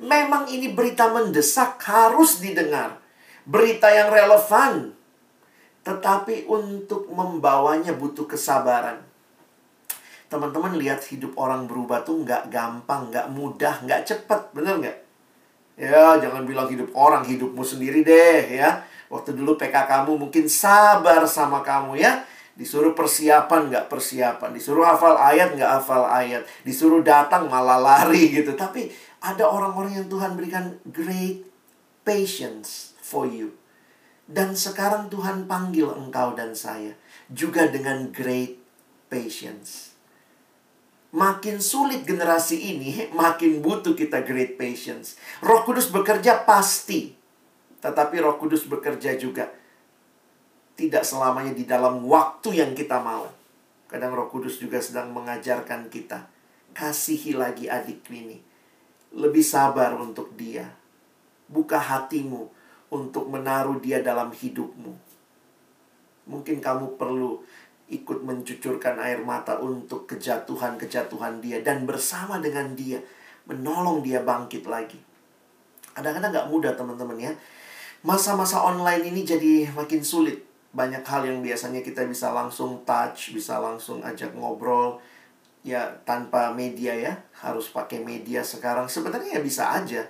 Memang 0.00 0.48
ini 0.48 0.72
berita 0.72 1.12
mendesak 1.12 1.76
harus 1.84 2.40
didengar. 2.40 2.96
Berita 3.44 3.92
yang 3.92 4.08
relevan. 4.08 4.96
Tetapi 5.84 6.48
untuk 6.48 7.12
membawanya 7.12 7.92
butuh 7.92 8.24
kesabaran. 8.24 9.04
Teman-teman 10.32 10.80
lihat 10.80 11.04
hidup 11.12 11.36
orang 11.36 11.68
berubah 11.68 12.00
tuh 12.00 12.24
nggak 12.24 12.48
gampang, 12.48 13.12
nggak 13.12 13.28
mudah, 13.28 13.84
nggak 13.84 14.08
cepat. 14.08 14.56
Bener 14.56 14.80
nggak? 14.80 14.98
Ya, 15.76 16.16
jangan 16.16 16.48
bilang 16.48 16.72
hidup 16.72 16.96
orang, 16.96 17.28
hidupmu 17.28 17.60
sendiri 17.60 18.00
deh 18.00 18.56
ya. 18.56 18.80
Waktu 19.10 19.34
dulu 19.34 19.58
PK 19.58 19.74
kamu 19.90 20.14
mungkin 20.14 20.46
sabar 20.46 21.26
sama 21.26 21.66
kamu 21.66 21.98
ya. 21.98 22.22
Disuruh 22.54 22.94
persiapan 22.94 23.66
nggak 23.66 23.86
persiapan. 23.90 24.54
Disuruh 24.54 24.86
hafal 24.86 25.18
ayat 25.18 25.58
nggak 25.58 25.82
hafal 25.82 26.06
ayat. 26.06 26.46
Disuruh 26.62 27.02
datang 27.02 27.50
malah 27.50 27.82
lari 27.82 28.30
gitu. 28.38 28.54
Tapi 28.54 28.86
ada 29.18 29.50
orang-orang 29.50 29.98
yang 29.98 30.06
Tuhan 30.06 30.38
berikan 30.38 30.78
great 30.86 31.42
patience 32.06 32.94
for 33.02 33.26
you. 33.26 33.58
Dan 34.30 34.54
sekarang 34.54 35.10
Tuhan 35.10 35.50
panggil 35.50 35.90
engkau 35.90 36.38
dan 36.38 36.54
saya 36.54 36.94
juga 37.26 37.66
dengan 37.66 38.14
great 38.14 38.62
patience. 39.10 39.90
Makin 41.10 41.58
sulit 41.58 42.06
generasi 42.06 42.70
ini, 42.70 43.10
makin 43.10 43.58
butuh 43.58 43.98
kita 43.98 44.22
great 44.22 44.54
patience. 44.54 45.18
Roh 45.42 45.66
Kudus 45.66 45.90
bekerja 45.90 46.46
pasti, 46.46 47.18
tetapi 47.80 48.20
Roh 48.20 48.36
Kudus 48.36 48.68
bekerja 48.68 49.16
juga 49.16 49.48
tidak 50.76 51.04
selamanya 51.04 51.52
di 51.52 51.68
dalam 51.68 52.04
waktu 52.08 52.60
yang 52.60 52.72
kita 52.72 53.00
mau. 53.00 53.28
Kadang 53.90 54.16
Roh 54.16 54.30
Kudus 54.32 54.56
juga 54.62 54.80
sedang 54.80 55.12
mengajarkan 55.12 55.92
kita, 55.92 56.30
kasihi 56.72 57.36
lagi 57.36 57.66
adik 57.66 58.06
ini 58.12 58.50
lebih 59.14 59.42
sabar 59.42 59.98
untuk 59.98 60.34
dia. 60.38 60.70
Buka 61.50 61.82
hatimu 61.82 62.46
untuk 62.94 63.26
menaruh 63.26 63.82
dia 63.82 63.98
dalam 63.98 64.30
hidupmu. 64.30 64.94
Mungkin 66.30 66.62
kamu 66.62 66.94
perlu 66.94 67.42
ikut 67.90 68.22
mencucurkan 68.22 69.02
air 69.02 69.18
mata 69.18 69.58
untuk 69.58 70.06
kejatuhan-kejatuhan 70.06 71.42
dia 71.42 71.58
dan 71.58 71.90
bersama 71.90 72.38
dengan 72.38 72.78
dia 72.78 73.02
menolong 73.50 74.06
dia 74.06 74.22
bangkit 74.22 74.62
lagi. 74.70 75.02
Kadang-kadang 75.90 76.30
nggak 76.30 76.48
mudah 76.54 76.72
teman-teman 76.78 77.18
ya. 77.18 77.32
Masa-masa 78.00 78.64
online 78.64 79.12
ini 79.12 79.28
jadi 79.28 79.68
makin 79.76 80.00
sulit. 80.00 80.40
Banyak 80.72 81.04
hal 81.04 81.28
yang 81.28 81.44
biasanya 81.44 81.84
kita 81.84 82.08
bisa 82.08 82.32
langsung 82.32 82.80
touch, 82.88 83.36
bisa 83.36 83.60
langsung 83.60 84.00
ajak 84.00 84.32
ngobrol. 84.32 84.96
Ya 85.60 85.84
tanpa 86.08 86.48
media 86.56 86.96
ya, 86.96 87.12
harus 87.44 87.68
pakai 87.68 88.00
media 88.00 88.40
sekarang. 88.40 88.88
Sebenarnya 88.88 89.36
ya 89.36 89.40
bisa 89.44 89.68
aja. 89.76 90.00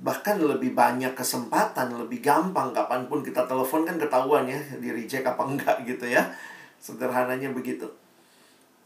Bahkan 0.00 0.40
lebih 0.40 0.72
banyak 0.72 1.12
kesempatan, 1.12 1.92
lebih 1.92 2.24
gampang. 2.24 2.72
Kapan 2.72 3.04
pun 3.12 3.20
kita 3.20 3.44
telepon 3.44 3.84
kan 3.84 4.00
ketahuan 4.00 4.48
ya, 4.48 4.56
di 4.80 4.88
reject 4.88 5.28
apa 5.28 5.44
enggak 5.44 5.84
gitu 5.84 6.08
ya. 6.08 6.32
Sederhananya 6.80 7.52
begitu. 7.52 7.84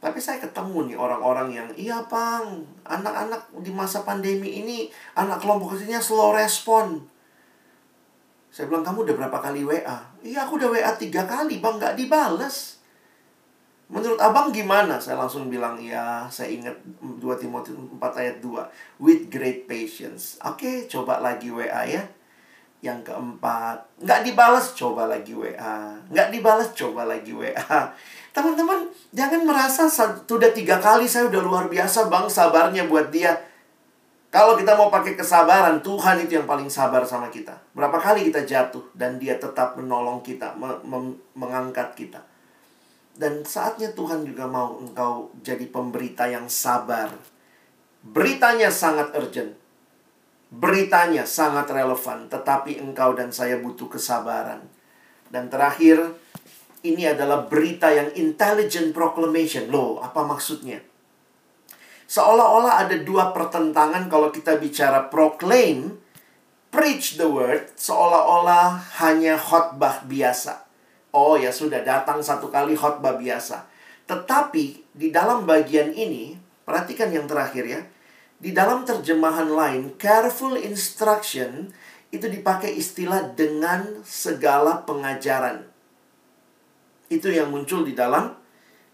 Tapi 0.03 0.19
saya 0.19 0.43
ketemu 0.43 0.91
nih 0.91 0.99
orang-orang 0.99 1.55
yang, 1.55 1.69
iya 1.79 2.03
pang, 2.11 2.67
anak-anak 2.83 3.55
di 3.63 3.71
masa 3.71 4.03
pandemi 4.03 4.59
ini, 4.59 4.91
anak 5.15 5.39
kelompok 5.39 5.79
kecilnya 5.79 6.03
slow 6.03 6.35
respon. 6.35 7.12
Saya 8.53 8.69
bilang, 8.69 8.85
kamu 8.85 9.09
udah 9.09 9.17
berapa 9.17 9.39
kali 9.41 9.65
WA? 9.65 9.99
Iya, 10.21 10.45
aku 10.45 10.61
udah 10.61 10.69
WA 10.69 10.93
tiga 11.01 11.25
kali, 11.25 11.65
bang, 11.65 11.81
nggak 11.81 11.97
dibales. 11.97 12.85
Menurut 13.89 14.21
abang 14.21 14.53
gimana? 14.53 15.01
Saya 15.01 15.17
langsung 15.17 15.49
bilang, 15.49 15.81
ya, 15.81 16.29
saya 16.29 16.53
ingat 16.53 16.77
2 17.01 17.17
Timotius 17.41 17.73
4 17.77 17.97
ayat 17.97 18.37
2. 18.45 19.01
With 19.01 19.33
great 19.33 19.65
patience. 19.65 20.37
Oke, 20.45 20.85
coba 20.85 21.25
lagi 21.25 21.49
WA 21.49 21.89
ya. 21.89 22.05
Yang 22.85 23.09
keempat, 23.09 24.05
nggak 24.05 24.21
dibales, 24.21 24.77
coba 24.77 25.09
lagi 25.09 25.33
WA. 25.33 25.97
Nggak 26.13 26.29
dibales, 26.29 26.69
coba 26.77 27.09
lagi 27.09 27.33
WA. 27.33 27.57
Teman-teman, 28.37 28.85
jangan 29.17 29.49
merasa 29.49 29.89
sudah 29.89 30.53
tiga 30.53 30.77
kali 30.77 31.09
saya 31.09 31.29
udah 31.33 31.41
luar 31.41 31.65
biasa 31.73 32.13
bang 32.13 32.29
sabarnya 32.29 32.85
buat 32.85 33.09
dia. 33.09 33.33
Kalau 34.33 34.57
kita 34.57 34.73
mau 34.81 34.89
pakai 34.89 35.13
kesabaran, 35.13 35.85
Tuhan 35.85 36.25
itu 36.25 36.41
yang 36.41 36.49
paling 36.49 36.73
sabar 36.73 37.05
sama 37.05 37.29
kita. 37.29 37.53
Berapa 37.77 38.01
kali 38.01 38.33
kita 38.33 38.49
jatuh 38.49 38.81
dan 38.97 39.21
dia 39.21 39.37
tetap 39.37 39.77
menolong 39.77 40.25
kita, 40.25 40.57
mengangkat 41.37 41.93
kita. 41.93 42.25
Dan 43.13 43.45
saatnya 43.45 43.93
Tuhan 43.93 44.25
juga 44.25 44.49
mau 44.49 44.81
engkau 44.81 45.29
jadi 45.45 45.69
pemberita 45.69 46.25
yang 46.33 46.49
sabar. 46.49 47.13
Beritanya 48.01 48.73
sangat 48.73 49.13
urgent. 49.13 49.53
Beritanya 50.49 51.29
sangat 51.29 51.69
relevan, 51.69 52.33
tetapi 52.33 52.81
engkau 52.81 53.13
dan 53.13 53.37
saya 53.37 53.61
butuh 53.61 53.93
kesabaran. 53.93 54.65
Dan 55.29 55.53
terakhir, 55.53 56.17
ini 56.81 57.05
adalah 57.05 57.45
berita 57.45 57.93
yang 57.93 58.09
intelligent 58.17 58.97
proclamation. 58.97 59.69
Loh, 59.69 60.01
apa 60.01 60.25
maksudnya? 60.25 60.81
Seolah-olah 62.13 62.85
ada 62.85 63.01
dua 63.01 63.33
pertentangan 63.33 64.05
kalau 64.13 64.29
kita 64.29 64.61
bicara 64.61 65.09
proclaim, 65.09 65.97
preach 66.69 67.17
the 67.17 67.25
word, 67.25 67.73
seolah-olah 67.73 69.01
hanya 69.01 69.41
khotbah 69.41 70.05
biasa. 70.05 70.61
Oh 71.17 71.41
ya 71.41 71.49
sudah, 71.49 71.81
datang 71.81 72.21
satu 72.21 72.53
kali 72.53 72.77
khotbah 72.77 73.17
biasa. 73.17 73.65
Tetapi 74.05 74.93
di 74.93 75.09
dalam 75.09 75.49
bagian 75.49 75.89
ini, 75.97 76.37
perhatikan 76.69 77.09
yang 77.09 77.25
terakhir 77.25 77.65
ya. 77.65 77.81
Di 78.37 78.53
dalam 78.53 78.85
terjemahan 78.85 79.49
lain, 79.49 79.97
careful 79.97 80.61
instruction 80.61 81.73
itu 82.13 82.29
dipakai 82.29 82.77
istilah 82.77 83.33
dengan 83.33 84.05
segala 84.05 84.85
pengajaran. 84.85 85.65
Itu 87.09 87.33
yang 87.33 87.49
muncul 87.49 87.89
di 87.89 87.97
dalam 87.97 88.37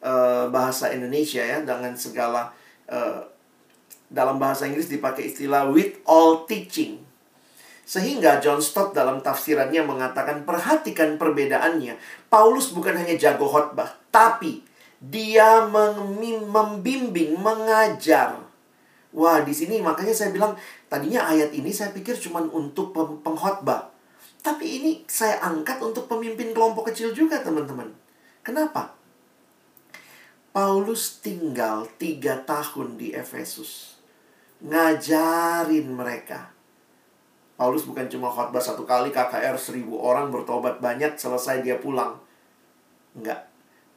uh, 0.07 0.47
bahasa 0.55 0.95
Indonesia 0.95 1.43
ya 1.43 1.67
dengan 1.67 1.99
segala 1.99 2.55
uh, 2.89 3.25
dalam 4.09 4.41
bahasa 4.41 4.65
Inggris 4.65 4.89
dipakai 4.89 5.29
istilah 5.29 5.69
with 5.69 6.01
all 6.09 6.49
teaching. 6.49 7.05
Sehingga 7.89 8.37
John 8.45 8.61
Stott 8.61 8.93
dalam 8.93 9.25
tafsirannya 9.25 9.81
mengatakan 9.81 10.45
perhatikan 10.45 11.17
perbedaannya. 11.17 11.97
Paulus 12.29 12.77
bukan 12.77 12.93
hanya 13.01 13.17
jago 13.17 13.49
khotbah, 13.49 13.97
tapi 14.13 14.61
dia 15.01 15.65
membimbing, 16.45 17.41
mengajar. 17.41 18.45
Wah, 19.17 19.41
di 19.41 19.57
sini 19.57 19.81
makanya 19.81 20.13
saya 20.13 20.37
bilang 20.37 20.53
tadinya 20.93 21.33
ayat 21.33 21.49
ini 21.57 21.73
saya 21.73 21.97
pikir 21.97 22.21
cuma 22.21 22.45
untuk 22.45 22.93
pengkhotbah. 23.25 23.89
Tapi 24.45 24.67
ini 24.69 24.91
saya 25.09 25.41
angkat 25.41 25.81
untuk 25.81 26.13
pemimpin 26.13 26.53
kelompok 26.53 26.93
kecil 26.93 27.17
juga, 27.17 27.41
teman-teman. 27.41 27.89
Kenapa? 28.45 28.98
Paulus 30.59 31.23
tinggal 31.23 31.87
tiga 32.03 32.43
tahun 32.43 32.99
di 32.99 33.15
Efesus. 33.15 33.95
Ngajarin 34.59 35.87
mereka. 35.87 36.51
Paulus 37.55 37.87
bukan 37.87 38.11
cuma 38.11 38.27
khotbah 38.27 38.59
satu 38.59 38.83
kali 38.83 39.15
KKR 39.15 39.55
seribu 39.55 40.03
orang 40.03 40.35
bertobat 40.35 40.83
banyak 40.83 41.15
selesai 41.15 41.63
dia 41.63 41.79
pulang. 41.79 42.19
Enggak. 43.15 43.47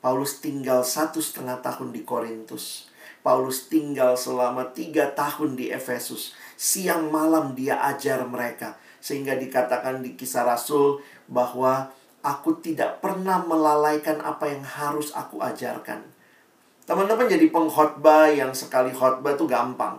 Paulus 0.05 0.37
tinggal 0.37 0.85
satu 0.85 1.17
setengah 1.17 1.65
tahun 1.65 1.97
di 1.97 2.05
Korintus. 2.05 2.93
Paulus 3.25 3.65
tinggal 3.65 4.13
selama 4.13 4.69
tiga 4.69 5.17
tahun 5.17 5.57
di 5.57 5.73
Efesus. 5.73 6.37
Siang 6.61 7.09
malam 7.09 7.57
dia 7.57 7.81
ajar 7.89 8.21
mereka. 8.29 8.77
Sehingga 9.01 9.33
dikatakan 9.33 10.05
di 10.05 10.13
kisah 10.13 10.45
Rasul 10.45 11.01
bahwa 11.25 11.89
aku 12.21 12.61
tidak 12.61 13.01
pernah 13.01 13.41
melalaikan 13.41 14.21
apa 14.21 14.45
yang 14.45 14.61
harus 14.61 15.09
aku 15.17 15.41
ajarkan. 15.41 16.20
Teman-teman 16.91 17.23
jadi 17.23 17.47
pengkhotbah 17.47 18.35
yang 18.35 18.51
sekali 18.51 18.91
khotbah 18.91 19.31
itu 19.31 19.47
gampang. 19.47 19.95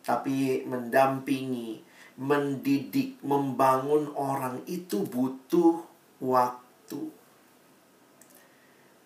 Tapi 0.00 0.64
mendampingi, 0.64 1.84
mendidik, 2.16 3.20
membangun 3.20 4.08
orang 4.16 4.64
itu 4.64 5.04
butuh 5.04 5.84
waktu. 6.24 7.12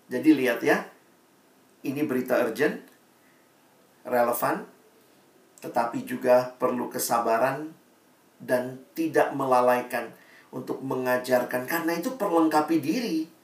Jadi 0.07 0.31
lihat 0.31 0.63
ya. 0.63 0.87
Ini 1.83 2.07
berita 2.07 2.39
urgent, 2.39 2.79
relevan, 4.07 4.63
tetapi 5.67 6.07
juga 6.07 6.55
perlu 6.55 6.87
kesabaran 6.87 7.67
dan 8.39 8.79
tidak 8.95 9.35
melalaikan 9.35 10.15
untuk 10.55 10.87
mengajarkan 10.87 11.67
karena 11.67 11.99
itu 11.99 12.15
perlengkapi 12.15 12.79
diri. 12.79 13.36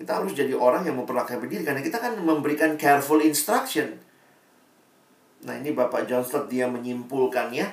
Kita 0.00 0.16
harus 0.16 0.32
jadi 0.32 0.56
orang 0.56 0.88
yang 0.88 0.96
memperlengkapi 0.96 1.44
diri 1.44 1.60
karena 1.60 1.84
kita 1.84 2.00
kan 2.00 2.16
memberikan 2.16 2.80
careful 2.80 3.20
instruction. 3.20 4.00
Nah, 5.44 5.60
ini 5.60 5.76
Bapak 5.76 6.08
John 6.08 6.24
Stott 6.24 6.48
dia 6.48 6.64
menyimpulkan 6.72 7.52
ya. 7.52 7.68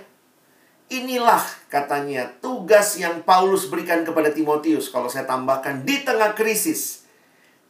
Inilah 0.92 1.40
katanya 1.72 2.28
tugas 2.44 3.00
yang 3.00 3.24
Paulus 3.24 3.72
berikan 3.72 4.04
kepada 4.04 4.36
Timotius 4.36 4.92
kalau 4.92 5.08
saya 5.08 5.24
tambahkan 5.24 5.88
di 5.88 6.04
tengah 6.04 6.36
krisis. 6.36 7.08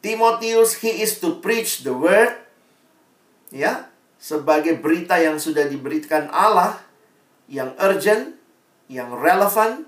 Timotius 0.02 0.82
he 0.82 1.06
is 1.06 1.22
to 1.22 1.38
preach 1.38 1.86
the 1.86 1.94
word 1.94 2.34
ya 3.54 3.86
sebagai 4.18 4.74
berita 4.82 5.22
yang 5.22 5.38
sudah 5.38 5.70
diberikan 5.70 6.26
Allah 6.34 6.82
yang 7.46 7.78
urgent, 7.78 8.34
yang 8.90 9.14
relevan, 9.14 9.86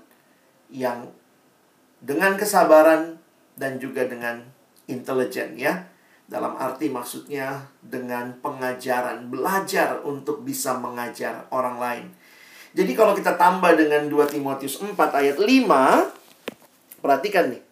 yang 0.71 1.11
dengan 1.99 2.39
kesabaran 2.39 3.19
dan 3.59 3.77
juga 3.77 4.07
dengan 4.07 4.47
intelijen 4.91 5.55
ya. 5.55 5.87
Dalam 6.27 6.55
arti 6.55 6.87
maksudnya 6.87 7.67
dengan 7.83 8.39
pengajaran, 8.39 9.27
belajar 9.27 9.99
untuk 10.03 10.47
bisa 10.47 10.75
mengajar 10.79 11.47
orang 11.51 11.75
lain. 11.79 12.05
Jadi 12.71 12.91
kalau 12.95 13.11
kita 13.11 13.35
tambah 13.35 13.75
dengan 13.75 14.07
2 14.07 14.31
Timotius 14.31 14.79
4 14.79 14.95
ayat 14.95 15.37
5, 15.39 17.03
perhatikan 17.03 17.51
nih. 17.51 17.63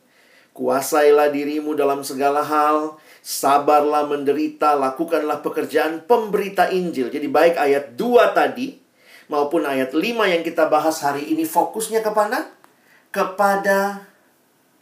Kuasailah 0.51 1.31
dirimu 1.31 1.71
dalam 1.71 2.03
segala 2.03 2.43
hal, 2.43 2.99
sabarlah 3.23 4.03
menderita, 4.11 4.75
lakukanlah 4.75 5.39
pekerjaan 5.39 6.03
pemberita 6.03 6.67
Injil. 6.67 7.07
Jadi 7.07 7.31
baik 7.31 7.55
ayat 7.55 7.95
2 7.95 8.35
tadi 8.35 8.75
maupun 9.31 9.63
ayat 9.63 9.95
5 9.95 10.03
yang 10.03 10.43
kita 10.43 10.67
bahas 10.67 10.99
hari 10.99 11.31
ini 11.31 11.47
fokusnya 11.47 12.03
kepada 12.03 12.51
kepada 13.15 14.03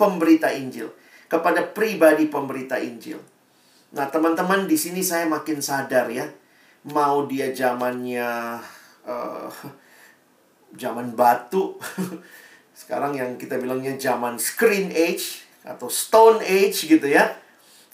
pemberita 0.01 0.49
Injil, 0.49 0.89
kepada 1.27 1.63
pribadi 1.75 2.31
pemberita 2.31 2.79
Injil. 2.79 3.19
Nah, 3.95 4.07
teman-teman, 4.11 4.67
di 4.67 4.75
sini 4.75 4.99
saya 4.99 5.27
makin 5.27 5.63
sadar 5.63 6.11
ya, 6.11 6.27
mau 6.91 7.27
dia 7.27 7.51
zamannya 7.55 8.59
uh, 9.07 9.51
zaman 10.75 11.15
batu, 11.15 11.79
sekarang 12.79 13.15
yang 13.15 13.35
kita 13.39 13.55
bilangnya 13.59 13.95
zaman 13.95 14.35
screen 14.35 14.91
age 14.91 15.47
atau 15.63 15.87
stone 15.87 16.43
age 16.43 16.87
gitu 16.87 17.07
ya, 17.07 17.35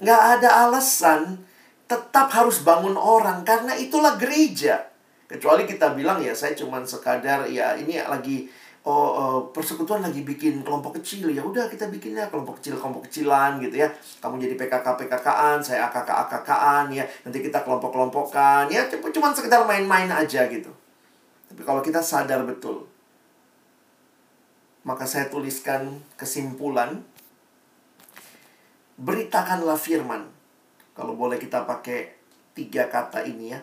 nggak 0.01 0.21
ada 0.39 0.69
alasan 0.69 1.41
tetap 1.85 2.33
harus 2.33 2.65
bangun 2.65 2.97
orang 2.97 3.45
karena 3.45 3.77
itulah 3.77 4.17
gereja. 4.17 4.89
Kecuali 5.29 5.65
kita 5.65 5.93
bilang 5.97 6.21
ya 6.21 6.33
saya 6.33 6.53
cuman 6.53 6.85
sekadar 6.85 7.49
ya 7.49 7.73
ini 7.73 7.97
lagi 8.01 8.49
oh 8.83 9.07
uh, 9.15 9.39
persekutuan 9.55 10.03
lagi 10.03 10.27
bikin 10.27 10.63
kelompok 10.63 10.99
kecil. 10.99 11.31
Ya 11.31 11.39
udah 11.39 11.71
kita 11.71 11.87
bikinnya 11.87 12.27
kelompok 12.27 12.59
kecil 12.59 12.75
kelompok 12.75 13.07
kecilan 13.07 13.59
gitu 13.63 13.79
ya. 13.79 13.87
Kamu 14.19 14.39
jadi 14.39 14.55
PKK 14.59 14.87
PKKan 14.99 15.63
saya 15.63 15.87
AKK 15.87 16.09
AKKan 16.27 16.85
ya. 16.91 17.03
Nanti 17.23 17.39
kita 17.39 17.63
kelompok 17.63 17.95
kelompokan 17.95 18.67
ya 18.67 18.87
cuma 18.91 19.07
cuma 19.11 19.27
sekedar 19.31 19.63
main-main 19.63 20.11
aja 20.11 20.47
gitu. 20.51 20.71
Tapi 21.47 21.61
kalau 21.63 21.79
kita 21.79 22.03
sadar 22.03 22.43
betul 22.43 22.87
maka 24.83 25.07
saya 25.07 25.31
tuliskan 25.31 26.03
kesimpulan. 26.19 27.07
Beritakanlah 28.99 29.79
firman. 29.79 30.29
Kalau 30.93 31.17
boleh 31.17 31.41
kita 31.41 31.65
pakai 31.65 32.13
tiga 32.53 32.85
kata 32.85 33.25
ini 33.25 33.57
ya 33.57 33.59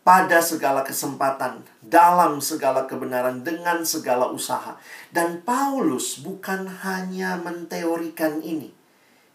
pada 0.00 0.40
segala 0.40 0.80
kesempatan, 0.80 1.60
dalam 1.84 2.40
segala 2.40 2.88
kebenaran, 2.88 3.44
dengan 3.44 3.84
segala 3.84 4.32
usaha. 4.32 4.80
Dan 5.12 5.44
Paulus 5.44 6.18
bukan 6.24 6.66
hanya 6.82 7.36
menteorikan 7.36 8.40
ini. 8.40 8.72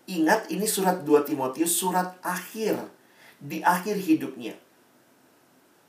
Ingat, 0.05 0.49
ini 0.49 0.66
surat 0.66 1.05
2 1.05 1.26
Timotius, 1.26 1.74
surat 1.74 2.18
akhir. 2.22 2.78
Di 3.38 3.61
akhir 3.61 4.01
hidupnya. 4.01 4.57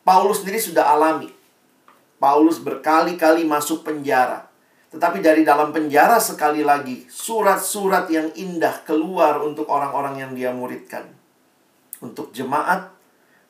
Paulus 0.04 0.44
sendiri 0.44 0.60
sudah 0.60 0.92
alami. 0.92 1.32
Paulus 2.20 2.60
berkali-kali 2.60 3.44
masuk 3.44 3.84
penjara. 3.84 4.48
Tetapi 4.92 5.20
dari 5.20 5.42
dalam 5.44 5.74
penjara 5.74 6.16
sekali 6.16 6.64
lagi, 6.64 7.04
surat-surat 7.10 8.08
yang 8.08 8.32
indah 8.32 8.86
keluar 8.86 9.40
untuk 9.44 9.68
orang-orang 9.68 10.24
yang 10.24 10.32
dia 10.32 10.54
muridkan. 10.54 11.10
Untuk 12.00 12.32
jemaat, 12.32 12.92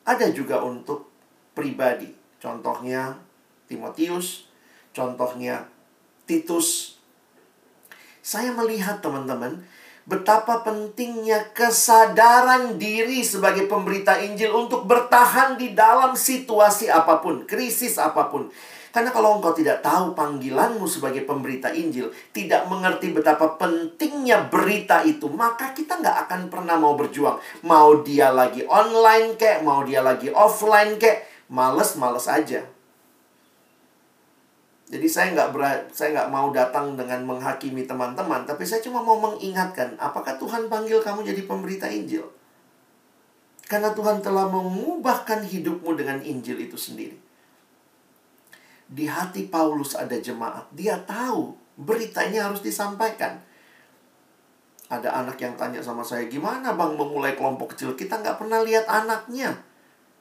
ada 0.07 0.27
juga 0.31 0.63
untuk 0.63 1.16
pribadi. 1.57 2.13
Contohnya 2.37 3.17
Timotius, 3.65 4.45
contohnya 4.93 5.65
Titus. 6.29 7.01
Saya 8.21 8.53
melihat 8.53 9.01
teman-teman 9.01 9.65
betapa 10.07 10.63
pentingnya 10.63 11.51
kesadaran 11.51 12.77
diri 12.79 13.25
sebagai 13.25 13.65
pemberita 13.65 14.21
Injil 14.21 14.53
untuk 14.53 14.85
bertahan 14.85 15.57
di 15.57 15.73
dalam 15.73 16.13
situasi 16.13 16.87
apa 16.87 17.19
pun, 17.19 17.43
krisis 17.49 17.97
apa 17.97 18.29
pun. 18.29 18.47
Karena 18.87 19.13
kalau 19.13 19.37
engkau 19.37 19.53
tidak 19.53 19.83
tahu 19.85 20.17
panggilanmu 20.17 20.87
sebagai 20.89 21.21
pemberita 21.27 21.69
Injil, 21.69 22.09
tidak 22.33 22.65
mengerti 22.65 23.13
betapa 23.13 23.59
pentingnya 23.59 24.47
berita 24.47 25.03
itu, 25.03 25.27
maka 25.29 25.75
kita 25.75 25.99
nggak 26.01 26.17
akan 26.25 26.41
pernah 26.47 26.79
mau 26.79 26.97
berjuang. 26.97 27.37
Mau 27.67 28.01
dia 28.01 28.31
lagi 28.33 28.65
online 28.65 29.37
kek, 29.37 29.61
mau 29.61 29.83
dia 29.83 30.01
lagi 30.01 30.31
offline 30.33 30.97
kek, 30.97 31.36
males-males 31.47 32.27
aja. 32.27 32.63
Jadi 34.87 35.07
saya 35.11 35.35
nggak 35.35 35.51
saya 35.91 36.15
nggak 36.15 36.31
mau 36.31 36.47
datang 36.55 36.95
dengan 36.95 37.19
menghakimi 37.27 37.83
teman-teman, 37.83 38.47
tapi 38.47 38.63
saya 38.63 38.79
cuma 38.79 39.03
mau 39.03 39.19
mengingatkan, 39.19 39.99
apakah 39.99 40.39
Tuhan 40.39 40.71
panggil 40.71 41.03
kamu 41.03 41.27
jadi 41.27 41.43
pemberita 41.43 41.91
Injil? 41.91 42.23
Karena 43.67 43.91
Tuhan 43.91 44.23
telah 44.23 44.47
mengubahkan 44.47 45.43
hidupmu 45.43 45.91
dengan 45.99 46.23
Injil 46.23 46.55
itu 46.63 46.79
sendiri. 46.79 47.19
Di 48.87 49.03
hati 49.11 49.51
Paulus 49.51 49.99
ada 49.99 50.15
jemaat. 50.15 50.71
Dia 50.71 50.95
tahu 51.03 51.51
berita 51.75 52.23
ini 52.23 52.39
harus 52.39 52.63
disampaikan. 52.63 53.43
Ada 54.87 55.19
anak 55.19 55.35
yang 55.43 55.59
tanya 55.59 55.83
sama 55.83 55.99
saya, 55.99 56.31
gimana 56.31 56.79
bang 56.79 56.95
memulai 56.95 57.35
kelompok 57.35 57.75
kecil? 57.75 57.91
Kita 57.99 58.23
nggak 58.23 58.39
pernah 58.39 58.63
lihat 58.63 58.87
anaknya. 58.87 59.66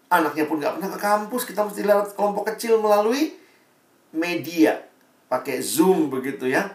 Anaknya 0.07 0.47
pun 0.47 0.63
nggak 0.63 0.79
pernah 0.79 0.91
ke 0.95 1.01
kampus, 1.03 1.43
kita 1.51 1.67
mesti 1.67 1.83
lewat 1.83 2.15
kelompok 2.15 2.55
kecil 2.55 2.79
melalui 2.79 3.35
media. 4.15 4.79
Pakai 5.27 5.59
Zoom 5.59 6.07
begitu 6.07 6.47
ya. 6.47 6.71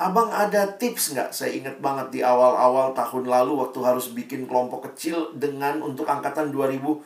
Abang 0.00 0.32
ada 0.32 0.64
tips 0.80 1.12
nggak? 1.16 1.32
Saya 1.32 1.56
ingat 1.56 1.76
banget 1.80 2.08
di 2.08 2.20
awal-awal 2.20 2.92
tahun 2.96 3.28
lalu 3.28 3.60
waktu 3.60 3.78
harus 3.84 4.12
bikin 4.12 4.48
kelompok 4.48 4.92
kecil 4.92 5.32
dengan 5.36 5.80
untuk 5.80 6.08
angkatan 6.08 6.52
2020 6.52 7.04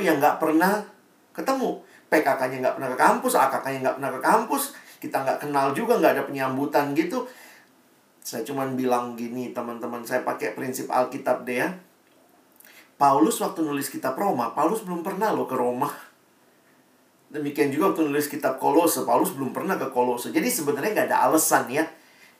yang 0.00 0.20
nggak 0.20 0.36
pernah 0.40 0.84
ketemu. 1.32 1.80
PKK-nya 2.08 2.60
nggak 2.60 2.74
pernah 2.80 2.90
ke 2.92 2.98
kampus, 3.00 3.32
AKK-nya 3.36 3.78
nggak 3.84 3.96
pernah 4.00 4.12
ke 4.12 4.20
kampus, 4.20 4.62
kita 5.00 5.16
nggak 5.24 5.38
kenal 5.48 5.66
juga, 5.72 6.00
nggak 6.00 6.12
ada 6.16 6.24
penyambutan 6.28 6.92
gitu. 6.96 7.24
Saya 8.24 8.40
cuman 8.44 8.72
bilang 8.76 9.16
gini, 9.16 9.52
teman-teman, 9.52 10.00
saya 10.04 10.24
pakai 10.24 10.56
prinsip 10.56 10.88
Alkitab 10.88 11.44
deh 11.44 11.60
ya. 11.60 11.68
Paulus 12.94 13.42
waktu 13.42 13.66
nulis 13.66 13.90
kitab 13.90 14.14
Roma, 14.14 14.54
Paulus 14.54 14.86
belum 14.86 15.02
pernah 15.02 15.34
loh 15.34 15.50
ke 15.50 15.58
Roma. 15.58 15.90
Demikian 17.34 17.74
juga 17.74 17.90
waktu 17.90 18.06
nulis 18.06 18.30
kitab 18.30 18.62
Kolose, 18.62 19.02
Paulus 19.02 19.34
belum 19.34 19.50
pernah 19.50 19.74
ke 19.74 19.90
Kolose. 19.90 20.30
Jadi 20.30 20.46
sebenarnya 20.46 20.94
nggak 20.94 21.08
ada 21.10 21.26
alasan 21.26 21.66
ya. 21.66 21.82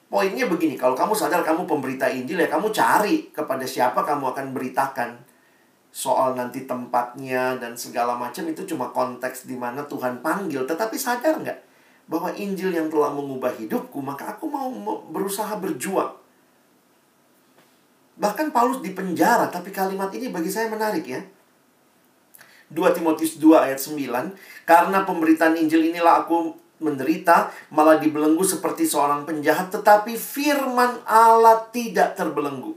Poinnya 0.06 0.46
begini, 0.46 0.78
kalau 0.78 0.94
kamu 0.94 1.18
sadar 1.18 1.42
kamu 1.42 1.66
pemberita 1.66 2.06
Injil 2.06 2.38
ya 2.38 2.46
kamu 2.46 2.70
cari 2.70 3.34
kepada 3.34 3.66
siapa 3.66 4.06
kamu 4.06 4.30
akan 4.30 4.46
beritakan. 4.54 5.18
Soal 5.90 6.38
nanti 6.38 6.70
tempatnya 6.70 7.58
dan 7.58 7.74
segala 7.74 8.14
macam 8.14 8.46
itu 8.46 8.62
cuma 8.62 8.94
konteks 8.94 9.50
di 9.50 9.58
mana 9.58 9.82
Tuhan 9.90 10.22
panggil. 10.22 10.62
Tetapi 10.70 10.94
sadar 10.94 11.42
nggak 11.42 11.58
bahwa 12.06 12.30
Injil 12.38 12.70
yang 12.70 12.86
telah 12.86 13.10
mengubah 13.10 13.50
hidupku, 13.58 13.98
maka 13.98 14.38
aku 14.38 14.46
mau 14.46 14.70
berusaha 15.10 15.58
berjuang 15.58 16.23
Bahkan 18.14 18.54
Paulus 18.54 18.78
di 18.78 18.94
penjara, 18.94 19.50
tapi 19.50 19.74
kalimat 19.74 20.10
ini 20.14 20.30
bagi 20.30 20.50
saya 20.50 20.70
menarik 20.70 21.04
ya. 21.06 21.22
2 22.70 22.96
Timotius 22.96 23.38
2 23.38 23.66
ayat 23.70 23.78
9, 23.78 24.66
karena 24.66 24.98
pemberitaan 25.02 25.54
Injil 25.58 25.94
inilah 25.94 26.24
aku 26.26 26.54
menderita, 26.82 27.50
malah 27.70 27.98
dibelenggu 28.02 28.42
seperti 28.42 28.86
seorang 28.86 29.22
penjahat, 29.26 29.70
tetapi 29.70 30.18
firman 30.18 31.02
Allah 31.06 31.70
tidak 31.70 32.18
terbelenggu. 32.18 32.74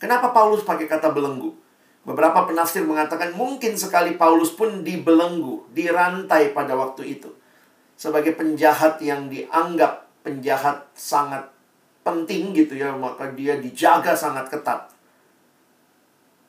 Kenapa 0.00 0.32
Paulus 0.32 0.62
pakai 0.62 0.88
kata 0.88 1.12
belenggu? 1.12 1.52
Beberapa 2.00 2.48
penafsir 2.48 2.80
mengatakan 2.80 3.36
mungkin 3.36 3.76
sekali 3.76 4.16
Paulus 4.16 4.56
pun 4.56 4.80
dibelenggu, 4.80 5.68
dirantai 5.76 6.56
pada 6.56 6.72
waktu 6.72 7.20
itu. 7.20 7.28
Sebagai 8.00 8.32
penjahat 8.32 8.96
yang 9.04 9.28
dianggap 9.28 10.08
penjahat 10.24 10.88
sangat 10.96 11.52
penting 12.00 12.56
gitu 12.56 12.76
ya, 12.76 12.92
maka 12.96 13.28
dia 13.32 13.60
dijaga 13.60 14.16
sangat 14.16 14.48
ketat. 14.48 14.88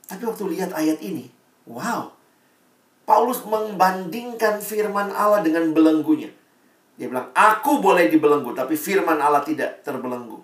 Tapi 0.08 0.24
waktu 0.28 0.44
lihat 0.58 0.76
ayat 0.76 1.00
ini, 1.00 1.32
wow. 1.68 2.12
Paulus 3.08 3.44
membandingkan 3.44 4.64
firman 4.64 5.12
Allah 5.12 5.44
dengan 5.44 5.72
belenggunya. 5.76 6.32
Dia 6.96 7.10
bilang, 7.10 7.34
aku 7.34 7.82
boleh 7.82 8.12
dibelenggu, 8.12 8.54
tapi 8.54 8.78
firman 8.78 9.18
Allah 9.18 9.42
tidak 9.42 9.82
terbelenggu. 9.82 10.38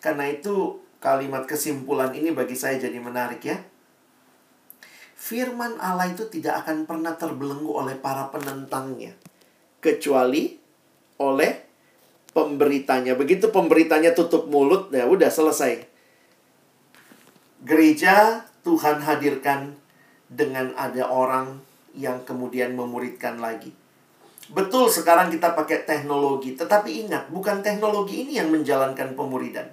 Karena 0.00 0.30
itu 0.30 0.80
kalimat 1.00 1.44
kesimpulan 1.44 2.14
ini 2.16 2.32
bagi 2.32 2.56
saya 2.56 2.80
jadi 2.80 2.96
menarik 2.96 3.44
ya. 3.44 3.60
Firman 5.16 5.80
Allah 5.80 6.12
itu 6.12 6.28
tidak 6.28 6.64
akan 6.64 6.84
pernah 6.84 7.16
terbelenggu 7.16 7.72
oleh 7.72 7.96
para 7.96 8.28
penentangnya. 8.28 9.16
Kecuali 9.80 10.56
oleh 11.20 11.63
pemberitanya. 12.34 13.14
Begitu 13.14 13.48
pemberitanya 13.48 14.12
tutup 14.12 14.50
mulut, 14.50 14.90
ya 14.90 15.06
udah 15.06 15.30
selesai. 15.30 15.86
Gereja 17.64 18.44
Tuhan 18.66 19.00
hadirkan 19.00 19.78
dengan 20.28 20.74
ada 20.76 21.08
orang 21.08 21.62
yang 21.94 22.26
kemudian 22.26 22.74
memuridkan 22.76 23.40
lagi. 23.40 23.72
Betul 24.52 24.92
sekarang 24.92 25.32
kita 25.32 25.56
pakai 25.56 25.88
teknologi, 25.88 26.52
tetapi 26.52 27.08
ingat, 27.08 27.32
bukan 27.32 27.64
teknologi 27.64 28.28
ini 28.28 28.36
yang 28.36 28.52
menjalankan 28.52 29.16
pemuridan. 29.16 29.72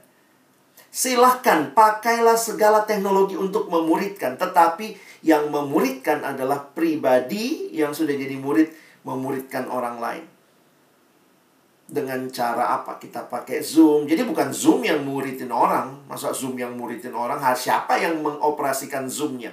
Silahkan 0.87 1.75
pakailah 1.75 2.39
segala 2.39 2.87
teknologi 2.87 3.35
untuk 3.35 3.67
memuridkan, 3.67 4.39
tetapi 4.39 4.95
yang 5.27 5.51
memuridkan 5.51 6.23
adalah 6.23 6.71
pribadi 6.71 7.75
yang 7.75 7.91
sudah 7.91 8.15
jadi 8.15 8.39
murid 8.39 8.71
memuridkan 9.03 9.67
orang 9.67 9.99
lain 9.99 10.23
dengan 11.91 12.31
cara 12.31 12.79
apa? 12.79 12.95
Kita 12.95 13.27
pakai 13.27 13.59
Zoom. 13.59 14.07
Jadi 14.07 14.23
bukan 14.23 14.55
Zoom 14.55 14.87
yang 14.87 15.03
muridin 15.03 15.51
orang. 15.51 16.07
Masa 16.07 16.31
Zoom 16.31 16.55
yang 16.55 16.79
muridin 16.79 17.11
orang? 17.11 17.43
Siapa 17.51 17.99
yang 17.99 18.23
mengoperasikan 18.23 19.11
Zoom-nya? 19.11 19.51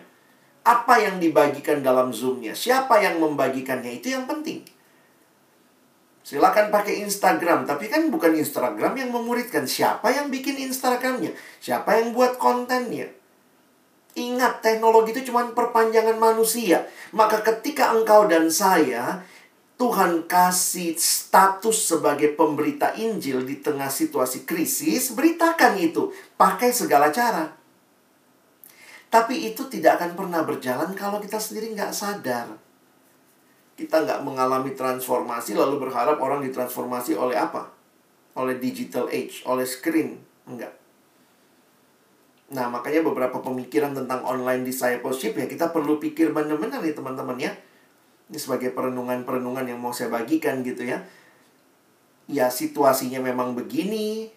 Apa 0.62 1.02
yang 1.02 1.18
dibagikan 1.18 1.82
dalam 1.82 2.14
Zoom-nya? 2.14 2.54
Siapa 2.54 3.02
yang 3.02 3.18
membagikannya? 3.18 3.98
Itu 3.98 4.14
yang 4.14 4.30
penting. 4.30 4.62
Silakan 6.22 6.68
pakai 6.68 7.02
Instagram, 7.08 7.64
tapi 7.64 7.88
kan 7.88 8.06
bukan 8.12 8.36
Instagram 8.36 8.94
yang 9.00 9.10
memuridkan. 9.10 9.64
Siapa 9.64 10.12
yang 10.12 10.28
bikin 10.28 10.60
Instagramnya? 10.60 11.32
Siapa 11.58 11.98
yang 11.98 12.12
buat 12.12 12.36
kontennya? 12.36 13.08
Ingat, 14.12 14.60
teknologi 14.60 15.16
itu 15.16 15.32
cuma 15.32 15.48
perpanjangan 15.56 16.20
manusia. 16.20 16.84
Maka 17.16 17.40
ketika 17.40 17.96
engkau 17.96 18.28
dan 18.28 18.52
saya 18.52 19.24
Tuhan 19.78 20.26
kasih 20.26 20.98
status 20.98 21.94
sebagai 21.94 22.34
pemberita 22.34 22.98
Injil 22.98 23.46
di 23.46 23.62
tengah 23.62 23.86
situasi 23.86 24.42
krisis, 24.42 25.14
beritakan 25.14 25.78
itu. 25.78 26.10
Pakai 26.34 26.74
segala 26.74 27.14
cara. 27.14 27.54
Tapi 29.06 29.54
itu 29.54 29.70
tidak 29.70 30.02
akan 30.02 30.18
pernah 30.18 30.42
berjalan 30.42 30.90
kalau 30.98 31.22
kita 31.22 31.38
sendiri 31.38 31.70
nggak 31.78 31.94
sadar. 31.94 32.58
Kita 33.78 34.02
nggak 34.02 34.26
mengalami 34.26 34.74
transformasi 34.74 35.54
lalu 35.54 35.86
berharap 35.86 36.18
orang 36.18 36.42
ditransformasi 36.42 37.14
oleh 37.14 37.38
apa? 37.38 37.70
Oleh 38.34 38.58
digital 38.58 39.06
age, 39.14 39.46
oleh 39.46 39.62
screen. 39.62 40.18
Enggak. 40.50 40.74
Nah, 42.50 42.66
makanya 42.66 43.06
beberapa 43.06 43.38
pemikiran 43.38 43.94
tentang 43.94 44.26
online 44.26 44.66
discipleship 44.66 45.38
ya 45.38 45.46
kita 45.46 45.70
perlu 45.70 46.02
pikir 46.02 46.34
benar-benar 46.34 46.82
nih 46.82 46.98
teman-teman 46.98 47.38
ya. 47.38 47.54
Ini 48.28 48.38
sebagai 48.38 48.76
perenungan-perenungan 48.76 49.64
yang 49.64 49.80
mau 49.80 49.92
saya 49.92 50.12
bagikan 50.12 50.60
gitu 50.60 50.84
ya. 50.84 51.00
Ya 52.28 52.52
situasinya 52.52 53.24
memang 53.24 53.56
begini. 53.56 54.28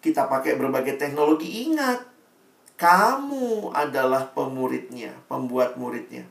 Kita 0.00 0.30
pakai 0.30 0.54
berbagai 0.56 0.96
teknologi. 0.96 1.68
Ingat, 1.68 2.06
kamu 2.80 3.74
adalah 3.76 4.30
pemuridnya, 4.32 5.12
pembuat 5.26 5.76
muridnya. 5.76 6.24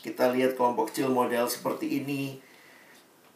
Kita 0.00 0.32
lihat 0.32 0.56
kelompok 0.56 0.90
kecil 0.90 1.12
model 1.12 1.46
seperti 1.46 2.00
ini. 2.00 2.40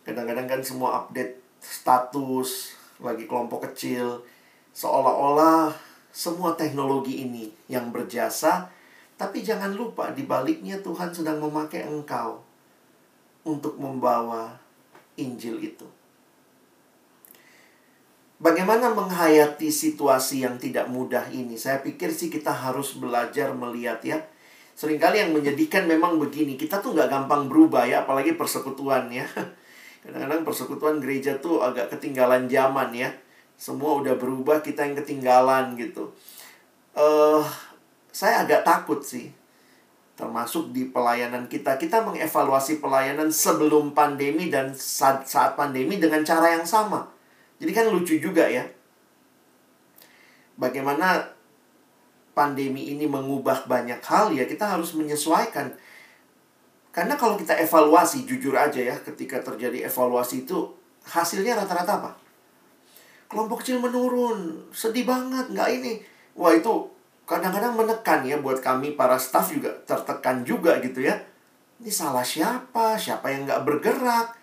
Kadang-kadang 0.02 0.48
kan 0.48 0.60
semua 0.64 1.04
update 1.04 1.38
status 1.60 2.74
lagi 2.98 3.28
kelompok 3.28 3.70
kecil. 3.70 4.24
Seolah-olah 4.72 5.76
semua 6.10 6.56
teknologi 6.56 7.22
ini 7.22 7.52
yang 7.68 7.92
berjasa, 7.92 8.72
tapi 9.14 9.46
jangan 9.46 9.72
lupa 9.74 10.10
di 10.10 10.26
baliknya 10.26 10.78
Tuhan 10.82 11.14
sedang 11.14 11.38
memakai 11.38 11.86
engkau 11.86 12.42
untuk 13.46 13.78
membawa 13.78 14.58
Injil 15.14 15.62
itu. 15.62 15.86
Bagaimana 18.42 18.90
menghayati 18.90 19.70
situasi 19.70 20.42
yang 20.42 20.58
tidak 20.58 20.90
mudah 20.90 21.30
ini? 21.30 21.54
Saya 21.54 21.80
pikir 21.80 22.10
sih 22.10 22.28
kita 22.28 22.50
harus 22.50 22.98
belajar 22.98 23.54
melihat 23.54 24.02
ya 24.02 24.18
Seringkali 24.74 25.22
yang 25.22 25.30
menyedihkan 25.30 25.86
memang 25.86 26.18
begini, 26.18 26.58
kita 26.58 26.82
tuh 26.82 26.98
nggak 26.98 27.06
gampang 27.06 27.46
berubah 27.46 27.86
ya, 27.86 28.02
apalagi 28.02 28.34
persekutuan 28.34 29.06
ya. 29.06 29.22
Kadang-kadang 30.02 30.42
persekutuan 30.42 30.98
gereja 30.98 31.38
tuh 31.38 31.62
agak 31.62 31.94
ketinggalan 31.94 32.50
zaman 32.50 32.90
ya. 32.90 33.14
Semua 33.54 34.02
udah 34.02 34.18
berubah, 34.18 34.66
kita 34.66 34.82
yang 34.82 34.98
ketinggalan 34.98 35.78
gitu. 35.78 36.10
Uh, 36.90 37.46
saya 38.14 38.46
agak 38.46 38.62
takut 38.62 39.02
sih. 39.02 39.34
Termasuk 40.14 40.70
di 40.70 40.86
pelayanan 40.86 41.50
kita. 41.50 41.74
Kita 41.74 42.06
mengevaluasi 42.06 42.78
pelayanan 42.78 43.34
sebelum 43.34 43.90
pandemi 43.90 44.46
dan 44.46 44.70
saat, 44.70 45.26
saat 45.26 45.58
pandemi 45.58 45.98
dengan 45.98 46.22
cara 46.22 46.54
yang 46.54 46.62
sama. 46.62 47.10
Jadi 47.58 47.74
kan 47.74 47.90
lucu 47.90 48.22
juga 48.22 48.46
ya. 48.46 48.62
Bagaimana 50.54 51.34
pandemi 52.38 52.94
ini 52.94 53.10
mengubah 53.10 53.66
banyak 53.66 53.98
hal 54.06 54.30
ya 54.30 54.46
kita 54.46 54.78
harus 54.78 54.94
menyesuaikan. 54.94 55.74
Karena 56.94 57.18
kalau 57.18 57.34
kita 57.34 57.58
evaluasi 57.58 58.22
jujur 58.22 58.54
aja 58.54 58.78
ya 58.78 58.94
ketika 59.02 59.42
terjadi 59.42 59.90
evaluasi 59.90 60.46
itu 60.46 60.70
hasilnya 61.02 61.58
rata-rata 61.58 61.98
apa? 61.98 62.10
Kelompok 63.26 63.66
kecil 63.66 63.82
menurun, 63.82 64.70
sedih 64.70 65.02
banget, 65.02 65.50
nggak 65.50 65.68
ini. 65.74 65.98
Wah 66.38 66.54
itu 66.54 66.93
kadang-kadang 67.24 67.72
menekan 67.72 68.20
ya 68.24 68.36
buat 68.40 68.60
kami 68.60 68.96
para 68.96 69.16
staff 69.16 69.48
juga 69.52 69.72
tertekan 69.88 70.44
juga 70.44 70.76
gitu 70.84 71.04
ya. 71.04 71.16
Ini 71.80 71.90
salah 71.90 72.24
siapa? 72.24 72.96
Siapa 73.00 73.32
yang 73.32 73.48
nggak 73.48 73.64
bergerak? 73.64 74.36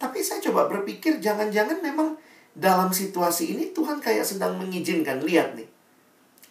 Tapi 0.00 0.18
saya 0.24 0.42
coba 0.50 0.66
berpikir 0.66 1.22
jangan-jangan 1.22 1.78
memang 1.78 2.18
dalam 2.52 2.90
situasi 2.90 3.54
ini 3.54 3.70
Tuhan 3.70 4.02
kayak 4.02 4.26
sedang 4.26 4.58
mengizinkan. 4.58 5.22
Lihat 5.22 5.54
nih, 5.54 5.68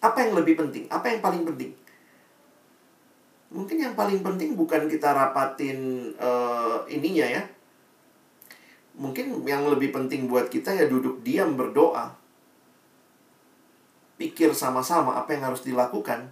apa 0.00 0.24
yang 0.24 0.32
lebih 0.38 0.58
penting? 0.58 0.88
Apa 0.88 1.12
yang 1.12 1.20
paling 1.20 1.44
penting? 1.44 1.70
Mungkin 3.52 3.76
yang 3.76 3.92
paling 3.92 4.24
penting 4.24 4.56
bukan 4.56 4.88
kita 4.88 5.12
rapatin 5.12 6.08
uh, 6.16 6.80
ininya 6.88 7.28
ya. 7.28 7.42
Mungkin 8.96 9.44
yang 9.44 9.68
lebih 9.68 9.92
penting 9.92 10.24
buat 10.24 10.48
kita 10.48 10.72
ya 10.72 10.88
duduk 10.88 11.20
diam 11.20 11.52
berdoa. 11.58 12.21
Pikir 14.20 14.52
sama-sama 14.52 15.16
apa 15.18 15.32
yang 15.34 15.52
harus 15.52 15.64
dilakukan. 15.64 16.30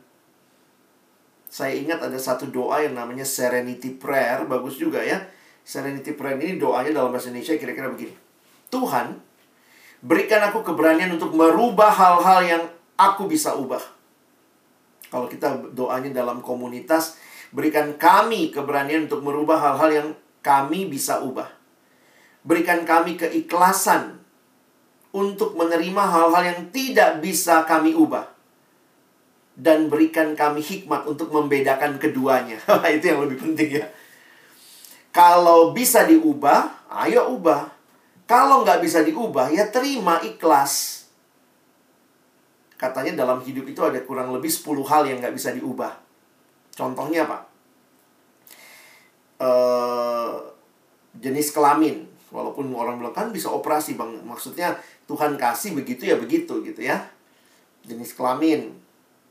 Saya 1.51 1.75
ingat 1.75 1.99
ada 1.99 2.15
satu 2.15 2.47
doa 2.47 2.79
yang 2.79 2.95
namanya 2.95 3.27
Serenity 3.27 3.99
Prayer, 3.99 4.47
bagus 4.47 4.79
juga 4.79 5.03
ya. 5.03 5.19
Serenity 5.67 6.15
Prayer 6.15 6.39
ini 6.39 6.63
doanya 6.63 6.95
dalam 6.95 7.11
bahasa 7.11 7.35
Indonesia 7.35 7.59
kira-kira 7.59 7.91
begini. 7.91 8.15
Tuhan, 8.71 9.19
berikan 9.99 10.47
aku 10.47 10.63
keberanian 10.63 11.11
untuk 11.11 11.35
merubah 11.35 11.91
hal-hal 11.91 12.41
yang 12.47 12.63
aku 12.95 13.27
bisa 13.27 13.59
ubah. 13.59 13.83
Kalau 15.11 15.27
kita 15.27 15.75
doanya 15.75 16.15
dalam 16.15 16.39
komunitas, 16.39 17.19
berikan 17.51 17.99
kami 17.99 18.55
keberanian 18.55 19.11
untuk 19.11 19.27
merubah 19.27 19.59
hal-hal 19.59 19.91
yang 19.91 20.09
kami 20.39 20.87
bisa 20.87 21.19
ubah. 21.19 21.51
Berikan 22.47 22.87
kami 22.87 23.19
keikhlasan 23.19 24.20
untuk 25.11 25.59
menerima 25.59 26.05
hal-hal 26.07 26.43
yang 26.43 26.61
tidak 26.71 27.19
bisa 27.23 27.67
kami 27.67 27.95
ubah. 27.95 28.27
Dan 29.61 29.93
berikan 29.93 30.33
kami 30.33 30.65
hikmat 30.65 31.05
untuk 31.05 31.29
membedakan 31.35 32.01
keduanya. 32.01 32.57
Itu 32.97 33.05
yang 33.13 33.27
lebih 33.27 33.39
penting 33.43 33.83
ya. 33.83 33.87
Kalau 35.11 35.75
bisa 35.75 36.07
diubah, 36.07 36.87
ayo 37.03 37.35
ubah. 37.35 37.67
Kalau 38.31 38.63
nggak 38.63 38.79
bisa 38.79 39.03
diubah, 39.03 39.51
ya 39.51 39.67
terima 39.67 40.23
ikhlas 40.23 41.01
Katanya 42.81 43.13
dalam 43.13 43.45
hidup 43.45 43.69
itu 43.69 43.85
ada 43.85 44.01
kurang 44.01 44.33
lebih 44.33 44.49
10 44.49 44.65
hal 44.89 45.05
yang 45.05 45.21
nggak 45.21 45.37
bisa 45.37 45.53
diubah. 45.53 46.01
Contohnya 46.73 47.29
apa? 47.29 47.45
Uh, 49.37 50.41
jenis 51.21 51.53
kelamin. 51.53 52.09
Walaupun 52.33 52.73
orang 52.73 52.97
bilang 52.97 53.13
kan 53.13 53.29
bisa 53.37 53.53
operasi 53.53 54.01
bang. 54.01 54.25
Maksudnya 54.25 54.81
Tuhan 55.11 55.35
kasih 55.35 55.75
begitu 55.75 56.07
ya 56.07 56.15
begitu 56.15 56.63
gitu 56.63 56.79
ya. 56.87 57.11
Jenis 57.83 58.15
kelamin. 58.15 58.71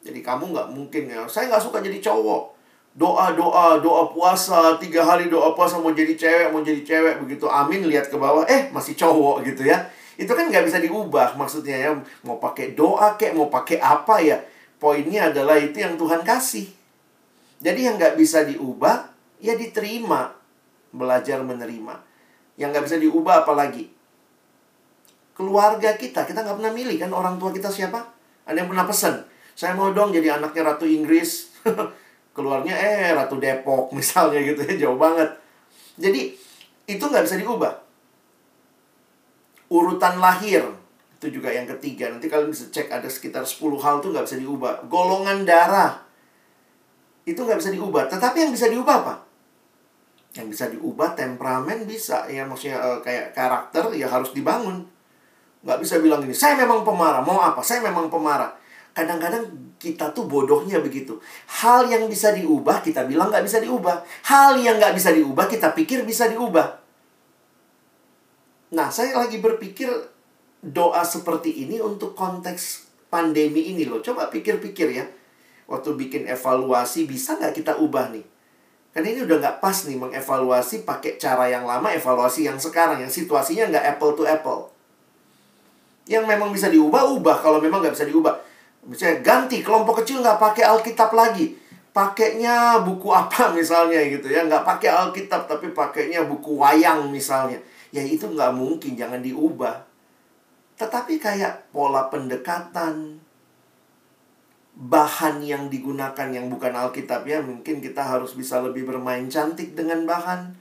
Jadi 0.03 0.19
kamu 0.19 0.51
nggak 0.51 0.67
mungkin 0.75 1.07
ya. 1.07 1.23
Saya 1.31 1.47
nggak 1.47 1.63
suka 1.63 1.79
jadi 1.79 2.03
cowok. 2.03 2.59
Doa, 2.99 3.31
doa, 3.31 3.79
doa 3.79 4.11
puasa. 4.11 4.75
Tiga 4.75 5.07
hari 5.07 5.31
doa 5.31 5.55
puasa 5.55 5.79
mau 5.79 5.95
jadi 5.95 6.19
cewek, 6.19 6.51
mau 6.51 6.59
jadi 6.59 6.83
cewek. 6.83 7.23
Begitu 7.23 7.47
amin 7.47 7.87
lihat 7.87 8.11
ke 8.11 8.19
bawah. 8.19 8.43
Eh 8.51 8.67
masih 8.75 8.99
cowok 8.99 9.47
gitu 9.47 9.63
ya 9.63 9.87
itu 10.19 10.27
kan 10.35 10.51
nggak 10.51 10.67
bisa 10.67 10.83
diubah 10.83 11.39
maksudnya 11.39 11.79
ya 11.79 11.91
mau 12.27 12.35
pakai 12.43 12.75
doa 12.75 13.15
kek 13.15 13.31
mau 13.31 13.47
pakai 13.47 13.79
apa 13.79 14.19
ya 14.19 14.43
poinnya 14.75 15.31
adalah 15.31 15.55
itu 15.55 15.79
yang 15.79 15.95
Tuhan 15.95 16.27
kasih 16.27 16.67
jadi 17.63 17.87
yang 17.87 17.95
nggak 17.95 18.19
bisa 18.19 18.43
diubah 18.43 19.15
ya 19.39 19.55
diterima 19.55 20.35
belajar 20.91 21.39
menerima 21.39 22.03
yang 22.59 22.75
nggak 22.75 22.91
bisa 22.91 22.99
diubah 22.99 23.47
apalagi 23.47 23.87
keluarga 25.39 25.95
kita. 25.95 26.27
Kita 26.27 26.43
nggak 26.43 26.59
pernah 26.59 26.75
milih 26.75 26.99
kan? 26.99 27.15
Orang 27.15 27.39
tua 27.39 27.55
kita 27.55 27.71
siapa? 27.71 28.03
Ada 28.43 28.59
yang 28.59 28.67
pernah 28.67 28.83
pesan 28.83 29.29
saya 29.59 29.75
mau 29.75 29.91
dong 29.91 30.15
jadi 30.15 30.39
anaknya 30.39 30.71
ratu 30.71 30.87
Inggris. 30.87 31.51
Keluarnya 32.35 32.79
eh 32.79 33.11
ratu 33.11 33.35
Depok 33.35 33.91
misalnya 33.99 34.39
gitu 34.39 34.63
ya 34.63 34.87
jauh 34.87 34.95
banget. 34.95 35.27
Jadi 35.99 36.31
itu 36.87 37.03
nggak 37.03 37.27
bisa 37.27 37.35
diubah. 37.35 37.75
Urutan 39.67 40.23
lahir 40.23 40.63
itu 41.19 41.27
juga 41.27 41.51
yang 41.51 41.67
ketiga. 41.75 42.07
Nanti 42.07 42.31
kalian 42.31 42.55
bisa 42.55 42.71
cek 42.71 42.87
ada 42.87 43.11
sekitar 43.11 43.43
10 43.43 43.59
hal 43.83 43.99
tuh 43.99 44.15
nggak 44.15 44.23
bisa 44.23 44.39
diubah. 44.39 44.87
Golongan 44.87 45.43
darah 45.43 46.07
itu 47.27 47.43
nggak 47.43 47.59
bisa 47.59 47.75
diubah. 47.75 48.07
Tetapi 48.07 48.47
yang 48.47 48.55
bisa 48.55 48.71
diubah 48.71 48.95
apa? 49.03 49.15
Yang 50.39 50.47
bisa 50.55 50.65
diubah 50.71 51.19
temperamen 51.19 51.83
bisa. 51.83 52.31
Ya 52.31 52.47
maksudnya 52.47 52.79
uh, 52.79 53.03
kayak 53.03 53.35
karakter 53.35 53.91
ya 53.91 54.07
harus 54.07 54.31
dibangun 54.31 54.87
nggak 55.63 55.79
bisa 55.83 55.99
bilang 55.99 56.23
gini 56.23 56.35
saya 56.35 56.55
memang 56.55 56.87
pemarah 56.87 57.23
mau 57.23 57.39
apa 57.43 57.59
saya 57.59 57.83
memang 57.83 58.07
pemarah 58.07 58.55
kadang-kadang 58.95 59.75
kita 59.79 60.11
tuh 60.11 60.27
bodohnya 60.27 60.79
begitu 60.83 61.19
hal 61.61 61.87
yang 61.87 62.07
bisa 62.07 62.35
diubah 62.35 62.83
kita 62.83 63.07
bilang 63.07 63.31
nggak 63.31 63.43
bisa 63.43 63.59
diubah 63.63 64.03
hal 64.27 64.59
yang 64.59 64.79
nggak 64.79 64.95
bisa 64.95 65.11
diubah 65.11 65.45
kita 65.47 65.71
pikir 65.75 66.03
bisa 66.03 66.27
diubah 66.31 66.79
Nah, 68.69 68.93
saya 68.93 69.17
lagi 69.17 69.41
berpikir 69.41 69.89
doa 70.61 71.01
seperti 71.01 71.65
ini 71.65 71.81
untuk 71.81 72.13
konteks 72.13 72.85
pandemi 73.09 73.73
ini 73.73 73.89
loh. 73.89 74.01
Coba 74.05 74.29
pikir-pikir 74.29 74.93
ya. 74.93 75.05
Waktu 75.69 75.97
bikin 75.97 76.23
evaluasi, 76.29 77.09
bisa 77.09 77.37
nggak 77.37 77.53
kita 77.61 77.73
ubah 77.81 78.13
nih? 78.13 78.25
Karena 78.89 79.07
ini 79.13 79.21
udah 79.25 79.37
nggak 79.37 79.57
pas 79.61 79.85
nih 79.85 79.97
mengevaluasi 79.97 80.85
pakai 80.85 81.17
cara 81.21 81.49
yang 81.49 81.65
lama, 81.65 81.93
evaluasi 81.93 82.45
yang 82.45 82.57
sekarang. 82.61 83.01
Yang 83.01 83.25
situasinya 83.25 83.69
nggak 83.73 83.85
apple 83.97 84.13
to 84.17 84.23
apple. 84.25 84.69
Yang 86.09 86.25
memang 86.25 86.49
bisa 86.49 86.73
diubah, 86.73 87.13
ubah. 87.13 87.37
Kalau 87.37 87.61
memang 87.61 87.85
nggak 87.85 87.93
bisa 87.93 88.09
diubah. 88.09 88.33
Misalnya 88.89 89.21
ganti, 89.21 89.61
kelompok 89.61 90.01
kecil 90.01 90.25
nggak 90.25 90.41
pakai 90.41 90.65
Alkitab 90.65 91.13
lagi. 91.13 91.53
Pakainya 91.93 92.81
buku 92.81 93.13
apa 93.13 93.49
misalnya 93.57 94.01
gitu 94.09 94.25
ya. 94.25 94.41
Nggak 94.49 94.65
pakai 94.65 94.89
Alkitab, 94.89 95.45
tapi 95.45 95.69
pakainya 95.69 96.25
buku 96.25 96.57
wayang 96.57 97.13
misalnya 97.13 97.61
ya 97.89 98.05
itu 98.05 98.29
nggak 98.29 98.53
mungkin 98.53 98.93
jangan 98.93 99.17
diubah 99.17 99.89
tetapi 100.79 101.19
kayak 101.19 101.75
pola 101.75 102.07
pendekatan 102.07 103.19
bahan 104.79 105.43
yang 105.43 105.67
digunakan 105.67 106.31
yang 106.31 106.47
bukan 106.47 106.71
Alkitab 106.71 107.27
ya. 107.27 107.43
Mungkin 107.43 107.83
kita 107.83 107.99
harus 107.99 108.31
bisa 108.31 108.63
lebih 108.63 108.87
bermain 108.87 109.27
cantik 109.27 109.75
dengan 109.75 110.07
bahan. 110.07 110.55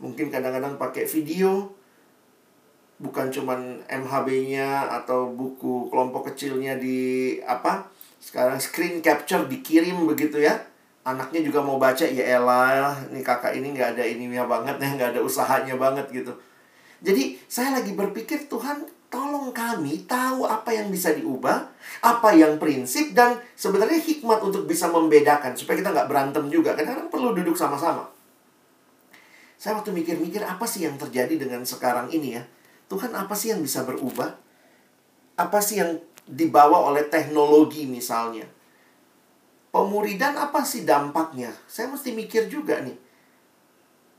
Mungkin 0.00 0.32
kadang-kadang 0.32 0.80
pakai 0.80 1.04
video. 1.04 1.68
Bukan 3.02 3.34
cuman 3.34 3.82
MHB-nya 3.90 4.86
atau 5.02 5.26
buku 5.34 5.90
kelompok 5.90 6.30
kecilnya 6.30 6.78
di 6.78 7.34
apa? 7.42 7.90
Sekarang 8.22 8.62
screen 8.62 9.02
capture 9.02 9.42
dikirim 9.50 10.06
begitu 10.06 10.38
ya. 10.38 10.54
Anaknya 11.02 11.42
juga 11.42 11.58
mau 11.66 11.82
baca 11.82 12.06
ya 12.06 12.38
elah, 12.38 12.94
ini 13.10 13.26
kakak 13.26 13.58
ini 13.58 13.74
nggak 13.74 13.98
ada 13.98 14.06
ininya 14.06 14.46
banget 14.46 14.78
ya, 14.78 14.88
nggak 14.94 15.10
ada 15.18 15.20
usahanya 15.26 15.74
banget 15.74 16.06
gitu. 16.14 16.30
Jadi 17.02 17.42
saya 17.50 17.74
lagi 17.74 17.90
berpikir 17.90 18.46
Tuhan 18.46 18.86
tolong 19.10 19.50
kami 19.50 20.06
tahu 20.06 20.46
apa 20.46 20.70
yang 20.70 20.86
bisa 20.88 21.10
diubah, 21.10 21.68
apa 22.06 22.30
yang 22.38 22.62
prinsip, 22.62 23.10
dan 23.18 23.42
sebenarnya 23.58 23.98
hikmat 23.98 24.38
untuk 24.46 24.64
bisa 24.70 24.86
membedakan. 24.86 25.58
Supaya 25.58 25.82
kita 25.82 25.90
nggak 25.90 26.06
berantem 26.06 26.46
juga. 26.46 26.78
Kadang-kadang 26.78 27.10
perlu 27.10 27.34
duduk 27.34 27.58
sama-sama. 27.58 28.06
Saya 29.58 29.78
waktu 29.82 29.90
mikir-mikir 29.90 30.46
apa 30.46 30.62
sih 30.62 30.86
yang 30.86 30.94
terjadi 30.94 31.34
dengan 31.34 31.66
sekarang 31.66 32.06
ini 32.14 32.38
ya. 32.38 32.42
Tuhan 32.92 33.16
apa 33.16 33.32
sih 33.32 33.48
yang 33.56 33.64
bisa 33.64 33.88
berubah? 33.88 34.36
Apa 35.40 35.64
sih 35.64 35.80
yang 35.80 35.96
dibawa 36.28 36.92
oleh 36.92 37.08
teknologi 37.08 37.88
misalnya? 37.88 38.44
Pemuridan 39.72 40.36
apa 40.36 40.60
sih 40.68 40.84
dampaknya? 40.84 41.56
Saya 41.64 41.88
mesti 41.88 42.12
mikir 42.12 42.52
juga 42.52 42.84
nih. 42.84 42.92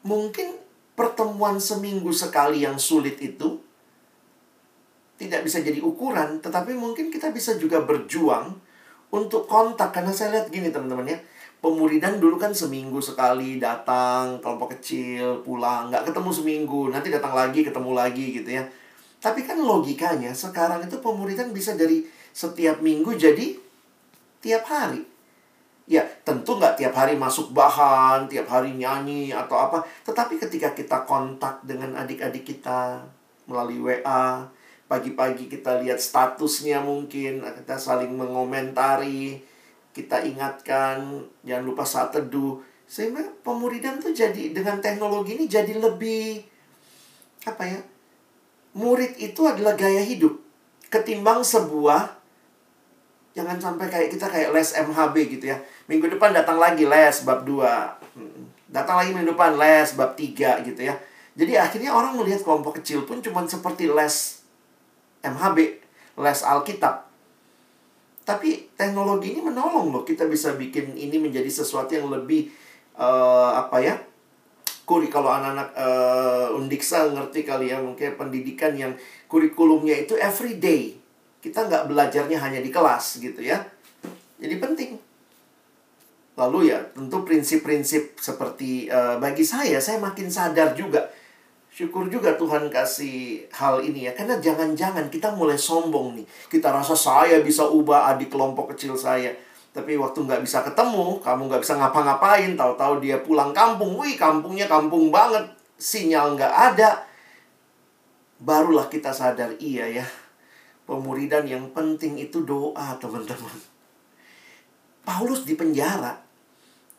Mungkin 0.10 0.58
pertemuan 0.98 1.62
seminggu 1.62 2.10
sekali 2.10 2.66
yang 2.66 2.82
sulit 2.82 3.22
itu 3.22 3.62
tidak 5.22 5.46
bisa 5.46 5.62
jadi 5.62 5.78
ukuran, 5.78 6.42
tetapi 6.42 6.74
mungkin 6.74 7.14
kita 7.14 7.30
bisa 7.30 7.54
juga 7.62 7.86
berjuang 7.86 8.58
untuk 9.14 9.46
kontak. 9.46 9.94
Karena 9.94 10.10
saya 10.10 10.42
lihat 10.42 10.50
gini 10.50 10.74
teman-teman 10.74 11.14
ya, 11.14 11.22
pemuridan 11.64 12.20
dulu 12.20 12.36
kan 12.36 12.52
seminggu 12.52 13.00
sekali 13.00 13.56
datang, 13.56 14.44
kelompok 14.44 14.76
kecil, 14.76 15.40
pulang, 15.48 15.88
nggak 15.88 16.12
ketemu 16.12 16.30
seminggu, 16.36 16.92
nanti 16.92 17.08
datang 17.08 17.32
lagi, 17.32 17.64
ketemu 17.64 17.92
lagi 17.96 18.26
gitu 18.44 18.50
ya. 18.60 18.68
Tapi 19.24 19.48
kan 19.48 19.56
logikanya 19.56 20.36
sekarang 20.36 20.84
itu 20.84 21.00
pemuridan 21.00 21.56
bisa 21.56 21.80
dari 21.80 22.04
setiap 22.36 22.84
minggu 22.84 23.16
jadi 23.16 23.56
tiap 24.44 24.68
hari. 24.68 25.08
Ya, 25.88 26.04
tentu 26.28 26.60
nggak 26.60 26.76
tiap 26.76 26.92
hari 27.00 27.16
masuk 27.16 27.56
bahan, 27.56 28.28
tiap 28.28 28.52
hari 28.52 28.76
nyanyi 28.76 29.32
atau 29.32 29.56
apa. 29.56 29.88
Tetapi 30.04 30.36
ketika 30.44 30.76
kita 30.76 31.08
kontak 31.08 31.64
dengan 31.64 31.96
adik-adik 31.96 32.44
kita 32.44 33.00
melalui 33.48 33.80
WA, 33.80 34.48
Pagi-pagi 34.84 35.50
kita 35.50 35.82
lihat 35.82 35.98
statusnya 35.98 36.78
mungkin, 36.84 37.42
kita 37.42 37.80
saling 37.82 38.14
mengomentari, 38.14 39.42
kita 39.94 40.26
ingatkan, 40.26 41.24
jangan 41.46 41.64
lupa 41.64 41.86
saat 41.86 42.12
teduh. 42.12 42.60
Sehingga 42.90 43.24
pemuridan 43.46 44.02
tuh 44.02 44.12
jadi 44.12 44.52
dengan 44.52 44.82
teknologi 44.84 45.40
ini 45.40 45.46
jadi 45.48 45.78
lebih 45.80 46.44
apa 47.48 47.64
ya? 47.64 47.80
Murid 48.74 49.22
itu 49.22 49.46
adalah 49.46 49.78
gaya 49.78 50.02
hidup 50.02 50.44
ketimbang 50.94 51.42
sebuah 51.42 52.22
jangan 53.34 53.58
sampai 53.58 53.90
kayak 53.90 54.10
kita 54.14 54.30
kayak 54.30 54.54
les 54.54 54.78
MHB 54.78 55.16
gitu 55.38 55.46
ya. 55.50 55.58
Minggu 55.90 56.06
depan 56.06 56.30
datang 56.30 56.62
lagi 56.62 56.86
les 56.86 57.26
bab 57.26 57.42
2. 57.42 57.66
Hmm, 58.14 58.46
datang 58.70 59.02
lagi 59.02 59.10
minggu 59.10 59.34
depan 59.34 59.58
les 59.58 59.90
bab 59.98 60.14
3 60.14 60.62
gitu 60.70 60.82
ya. 60.86 60.94
Jadi 61.34 61.58
akhirnya 61.58 61.90
orang 61.98 62.14
melihat 62.14 62.46
kelompok 62.46 62.78
kecil 62.78 63.10
pun 63.10 63.18
cuma 63.26 63.42
seperti 63.50 63.90
les 63.90 64.46
MHB, 65.26 65.58
les 66.22 66.40
Alkitab. 66.46 67.03
Tapi 68.24 68.72
teknologi 68.80 69.36
ini 69.36 69.44
menolong 69.44 69.92
loh, 69.92 70.04
kita 70.08 70.24
bisa 70.32 70.56
bikin 70.56 70.96
ini 70.96 71.20
menjadi 71.20 71.52
sesuatu 71.52 71.92
yang 71.92 72.08
lebih 72.08 72.48
uh, 72.96 73.52
apa 73.60 73.78
ya? 73.84 73.96
Kuri 74.84 75.08
kalau 75.08 75.32
anak-anak 75.32 75.70
uh, 75.76 76.48
undiksa 76.60 77.12
ngerti 77.12 77.48
kali 77.48 77.72
ya 77.72 77.80
mungkin 77.80 78.16
pendidikan 78.20 78.76
yang 78.76 78.96
kurikulumnya 79.28 79.96
itu 80.08 80.16
everyday. 80.16 80.96
Kita 81.44 81.68
nggak 81.68 81.92
belajarnya 81.92 82.40
hanya 82.40 82.60
di 82.64 82.72
kelas 82.72 83.20
gitu 83.20 83.44
ya. 83.44 83.60
Jadi 84.40 84.56
penting. 84.60 84.92
Lalu 86.40 86.72
ya 86.72 86.80
tentu 86.96 87.28
prinsip-prinsip 87.28 88.20
seperti 88.20 88.88
uh, 88.88 89.20
bagi 89.20 89.44
saya 89.44 89.78
saya 89.84 90.00
makin 90.00 90.32
sadar 90.32 90.74
juga 90.74 91.12
Syukur 91.74 92.06
juga 92.06 92.38
Tuhan 92.38 92.70
kasih 92.70 93.50
hal 93.50 93.82
ini 93.82 94.06
ya. 94.06 94.14
Karena 94.14 94.38
jangan-jangan 94.38 95.10
kita 95.10 95.34
mulai 95.34 95.58
sombong 95.58 96.22
nih. 96.22 96.26
Kita 96.46 96.70
rasa 96.70 96.94
saya 96.94 97.42
bisa 97.42 97.66
ubah 97.66 98.14
adik 98.14 98.30
kelompok 98.30 98.78
kecil 98.78 98.94
saya. 98.94 99.34
Tapi 99.74 99.98
waktu 99.98 100.22
nggak 100.22 100.46
bisa 100.46 100.62
ketemu, 100.62 101.18
kamu 101.26 101.50
nggak 101.50 101.66
bisa 101.66 101.74
ngapa-ngapain. 101.82 102.54
Tahu-tahu 102.54 103.02
dia 103.02 103.18
pulang 103.26 103.50
kampung. 103.58 103.98
Wih, 103.98 104.14
kampungnya 104.14 104.70
kampung 104.70 105.10
banget. 105.10 105.50
Sinyal 105.82 106.38
nggak 106.38 106.54
ada. 106.54 107.10
Barulah 108.38 108.86
kita 108.86 109.10
sadar, 109.10 109.58
iya 109.58 109.90
ya. 109.90 110.06
Pemuridan 110.86 111.50
yang 111.50 111.74
penting 111.74 112.22
itu 112.22 112.46
doa, 112.46 113.02
teman-teman. 113.02 113.58
Paulus 115.02 115.42
di 115.42 115.58
penjara. 115.58 116.22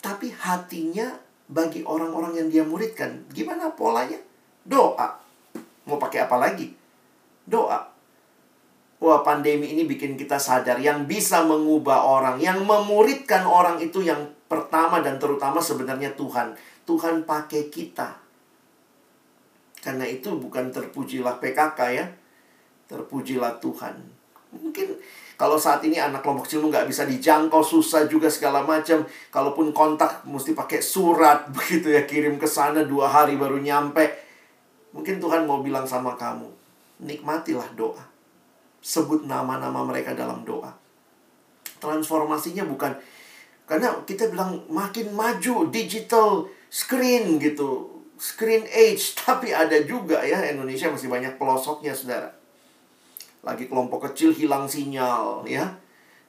Tapi 0.02 0.34
hatinya 0.34 1.14
bagi 1.46 1.86
orang-orang 1.86 2.42
yang 2.42 2.48
dia 2.50 2.66
muridkan. 2.66 3.22
Gimana 3.30 3.70
polanya? 3.70 4.33
Doa. 4.64 5.08
Mau 5.84 6.00
pakai 6.00 6.24
apa 6.24 6.36
lagi? 6.40 6.72
Doa. 7.44 7.94
Wah, 9.04 9.20
pandemi 9.20 9.68
ini 9.76 9.84
bikin 9.84 10.16
kita 10.16 10.40
sadar 10.40 10.80
yang 10.80 11.04
bisa 11.04 11.44
mengubah 11.44 12.08
orang, 12.08 12.40
yang 12.40 12.64
memuridkan 12.64 13.44
orang 13.44 13.76
itu 13.76 14.00
yang 14.00 14.32
pertama 14.48 15.04
dan 15.04 15.20
terutama 15.20 15.60
sebenarnya 15.60 16.16
Tuhan. 16.16 16.56
Tuhan 16.88 17.28
pakai 17.28 17.68
kita. 17.68 18.16
Karena 19.84 20.08
itu 20.08 20.32
bukan 20.40 20.72
terpujilah 20.72 21.36
PKK 21.36 21.78
ya. 21.92 22.06
Terpujilah 22.88 23.60
Tuhan. 23.60 24.00
Mungkin 24.56 24.96
kalau 25.34 25.60
saat 25.60 25.82
ini 25.84 26.00
anak 26.00 26.22
kelompok 26.22 26.48
kecil 26.48 26.64
nggak 26.64 26.88
bisa 26.88 27.04
dijangkau, 27.04 27.60
susah 27.60 28.08
juga 28.08 28.32
segala 28.32 28.64
macam. 28.64 29.04
Kalaupun 29.28 29.76
kontak 29.76 30.24
mesti 30.24 30.56
pakai 30.56 30.80
surat 30.80 31.44
begitu 31.54 31.92
ya, 31.92 32.08
kirim 32.08 32.40
ke 32.40 32.48
sana 32.48 32.88
dua 32.88 33.12
hari 33.12 33.36
baru 33.36 33.60
nyampe. 33.60 34.23
Mungkin 34.94 35.18
Tuhan 35.18 35.42
mau 35.50 35.58
bilang 35.58 35.82
sama 35.82 36.14
kamu, 36.14 36.46
nikmatilah 37.02 37.66
doa. 37.74 38.06
Sebut 38.78 39.26
nama-nama 39.26 39.82
mereka 39.82 40.14
dalam 40.14 40.46
doa. 40.46 40.70
Transformasinya 41.82 42.62
bukan 42.62 42.94
karena 43.64 43.96
kita 44.04 44.28
bilang 44.28 44.60
makin 44.68 45.12
maju 45.16 45.72
digital 45.72 46.44
screen 46.68 47.40
gitu. 47.40 47.90
Screen 48.14 48.62
age, 48.70 49.16
tapi 49.20 49.50
ada 49.50 49.74
juga 49.82 50.22
ya 50.22 50.38
Indonesia 50.46 50.92
masih 50.92 51.10
banyak 51.10 51.34
pelosoknya, 51.40 51.90
Saudara. 51.96 52.30
Lagi 53.44 53.68
kelompok 53.68 54.08
kecil 54.12 54.32
hilang 54.32 54.64
sinyal 54.68 55.44
ya. 55.44 55.66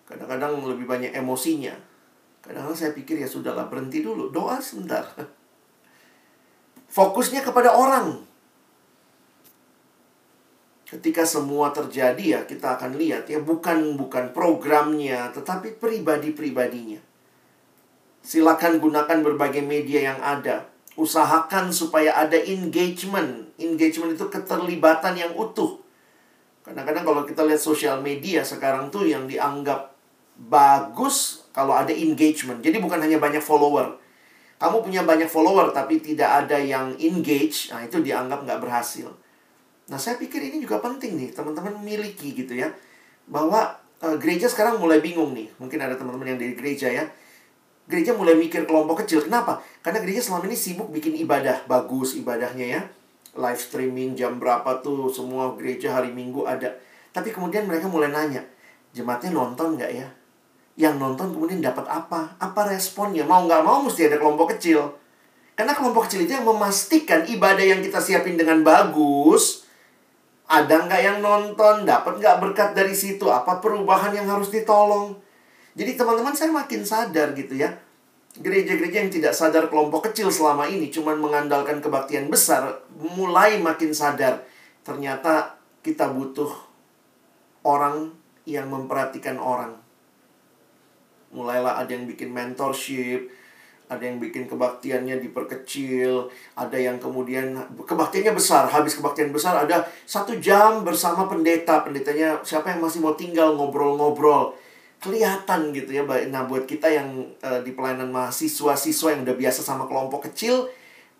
Kadang-kadang 0.09 0.59
lebih 0.65 0.89
banyak 0.89 1.11
emosinya. 1.13 1.71
Kadang-kadang 2.43 2.77
saya 2.77 2.91
pikir 2.93 3.17
ya 3.21 3.27
sudahlah 3.29 3.69
berhenti 3.69 4.05
dulu, 4.05 4.29
doa 4.29 4.61
sebentar. 4.61 5.01
Fokusnya 6.95 7.41
kepada 7.41 7.73
orang, 7.73 8.21
ketika 10.85 11.25
semua 11.25 11.73
terjadi 11.73 12.23
ya 12.23 12.39
kita 12.45 12.77
akan 12.77 12.93
lihat 12.95 13.25
ya 13.25 13.41
bukan 13.41 13.97
bukan 13.97 14.29
programnya 14.31 15.33
tetapi 15.33 15.81
pribadi-pribadinya. 15.81 17.01
Silakan 18.25 18.81
gunakan 18.81 19.21
berbagai 19.21 19.61
media 19.61 20.13
yang 20.13 20.19
ada. 20.21 20.65
Usahakan 20.97 21.69
supaya 21.69 22.17
ada 22.17 22.37
engagement. 22.37 23.53
Engagement 23.61 24.17
itu 24.17 24.25
keterlibatan 24.29 25.13
yang 25.13 25.33
utuh. 25.37 25.77
Kadang-kadang 26.65 27.05
kalau 27.05 27.21
kita 27.29 27.45
lihat 27.45 27.61
sosial 27.61 28.01
media 28.01 28.41
sekarang 28.41 28.89
tuh 28.89 29.05
yang 29.05 29.29
dianggap 29.29 29.93
bagus 30.49 31.45
kalau 31.53 31.77
ada 31.77 31.93
engagement. 31.93 32.65
Jadi 32.65 32.81
bukan 32.81 32.97
hanya 32.97 33.21
banyak 33.21 33.43
follower. 33.43 34.01
Kamu 34.57 34.81
punya 34.81 35.05
banyak 35.05 35.29
follower 35.29 35.69
tapi 35.75 36.01
tidak 36.01 36.47
ada 36.47 36.57
yang 36.57 36.95
engage, 36.97 37.69
nah 37.69 37.83
itu 37.83 37.99
dianggap 38.01 38.47
nggak 38.47 38.59
berhasil. 38.63 39.11
Nah, 39.85 40.01
saya 40.01 40.17
pikir 40.17 40.41
ini 40.41 40.57
juga 40.61 40.81
penting 40.81 41.13
nih, 41.13 41.29
teman-teman 41.35 41.77
miliki 41.81 42.33
gitu 42.33 42.57
ya. 42.57 42.73
Bahwa 43.29 43.77
e, 44.01 44.07
gereja 44.17 44.49
sekarang 44.49 44.81
mulai 44.81 45.01
bingung 45.01 45.33
nih. 45.37 45.49
Mungkin 45.61 45.77
ada 45.77 45.93
teman-teman 45.93 46.33
yang 46.33 46.39
dari 46.41 46.57
gereja 46.57 46.89
ya. 46.89 47.05
Gereja 47.85 48.17
mulai 48.17 48.33
mikir 48.33 48.65
kelompok 48.65 49.05
kecil. 49.05 49.21
Kenapa? 49.21 49.61
Karena 49.85 50.01
gereja 50.01 50.25
selama 50.25 50.49
ini 50.49 50.57
sibuk 50.57 50.89
bikin 50.89 51.13
ibadah. 51.21 51.69
Bagus 51.69 52.17
ibadahnya 52.17 52.65
ya. 52.65 52.81
Live 53.35 53.61
streaming 53.61 54.17
jam 54.17 54.41
berapa 54.41 54.81
tuh 54.81 55.11
semua 55.13 55.53
gereja 55.53 55.93
hari 55.93 56.09
Minggu 56.09 56.49
ada. 56.49 56.73
Tapi 57.15 57.31
kemudian 57.31 57.63
mereka 57.63 57.87
mulai 57.87 58.11
nanya, 58.11 58.43
jemaatnya 58.91 59.31
nonton 59.31 59.79
nggak 59.79 59.91
ya? 59.91 60.07
Yang 60.75 60.95
nonton 60.99 61.31
kemudian 61.31 61.63
dapat 61.63 61.87
apa? 61.87 62.35
Apa 62.35 62.67
responnya? 62.67 63.23
Mau 63.23 63.47
nggak 63.47 63.63
mau 63.63 63.79
mesti 63.83 64.07
ada 64.11 64.19
kelompok 64.19 64.55
kecil. 64.55 64.91
Karena 65.55 65.71
kelompok 65.71 66.07
kecil 66.07 66.27
itu 66.27 66.35
yang 66.35 66.43
memastikan 66.43 67.23
ibadah 67.23 67.63
yang 67.63 67.79
kita 67.79 68.03
siapin 68.03 68.35
dengan 68.35 68.59
bagus, 68.59 69.64
ada 70.45 70.75
nggak 70.85 71.01
yang 71.01 71.19
nonton? 71.21 71.83
Dapat 71.85 72.21
nggak 72.21 72.37
berkat 72.41 72.69
dari 72.77 72.93
situ? 72.93 73.25
Apa 73.29 73.57
perubahan 73.57 74.13
yang 74.13 74.29
harus 74.29 74.53
ditolong? 74.53 75.17
Jadi 75.75 75.97
teman-teman 75.97 76.37
saya 76.37 76.53
makin 76.53 76.85
sadar 76.85 77.33
gitu 77.33 77.57
ya. 77.57 77.73
Gereja-gereja 78.35 78.97
yang 79.05 79.11
tidak 79.11 79.33
sadar 79.33 79.71
kelompok 79.71 80.11
kecil 80.11 80.27
selama 80.27 80.67
ini 80.67 80.91
cuman 80.91 81.15
mengandalkan 81.23 81.79
kebaktian 81.79 82.27
besar 82.27 82.83
mulai 82.99 83.63
makin 83.63 83.95
sadar 83.95 84.43
ternyata 84.83 85.55
kita 85.79 86.11
butuh 86.11 86.51
orang 87.63 88.11
yang 88.43 88.69
memperhatikan 88.69 89.39
orang. 89.39 89.79
Mulailah 91.31 91.79
ada 91.79 91.91
yang 91.91 92.05
bikin 92.05 92.31
mentorship, 92.31 93.31
ada 93.85 94.01
yang 94.01 94.17
bikin 94.17 94.49
kebaktiannya 94.49 95.21
diperkecil, 95.21 96.29
ada 96.57 96.77
yang 96.77 96.97
kemudian 96.97 97.53
kebaktiannya 97.77 98.33
besar, 98.33 98.65
habis 98.65 98.97
kebaktian 98.97 99.29
besar 99.29 99.61
ada 99.61 99.85
satu 100.09 100.37
jam 100.41 100.81
bersama 100.81 101.29
pendeta, 101.29 101.85
pendetanya 101.85 102.41
siapa 102.41 102.73
yang 102.73 102.81
masih 102.81 103.05
mau 103.05 103.13
tinggal 103.13 103.53
ngobrol-ngobrol. 103.53 104.57
Kelihatan 104.97 105.69
gitu 105.75 106.01
ya 106.01 106.01
nah 106.33 106.49
buat 106.49 106.65
kita 106.65 106.89
yang 106.89 107.29
uh, 107.45 107.61
di 107.61 107.77
pelayanan 107.77 108.09
mahasiswa 108.09 108.73
siswa 108.73 109.13
yang 109.13 109.21
udah 109.21 109.37
biasa 109.37 109.61
sama 109.61 109.85
kelompok 109.85 110.31
kecil 110.31 110.65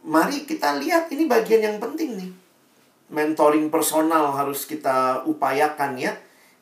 mari 0.06 0.46
kita 0.46 0.78
lihat 0.78 1.10
ini 1.10 1.26
bagian 1.26 1.62
yang 1.66 1.78
penting 1.82 2.18
nih. 2.18 2.32
Mentoring 3.10 3.70
personal 3.70 4.34
harus 4.34 4.66
kita 4.66 5.26
upayakan 5.30 5.98
ya. 5.98 6.14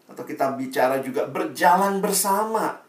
Atau 0.07 0.27
kita 0.27 0.55
bicara 0.59 0.99
juga 0.99 1.27
berjalan 1.27 2.03
bersama 2.03 2.82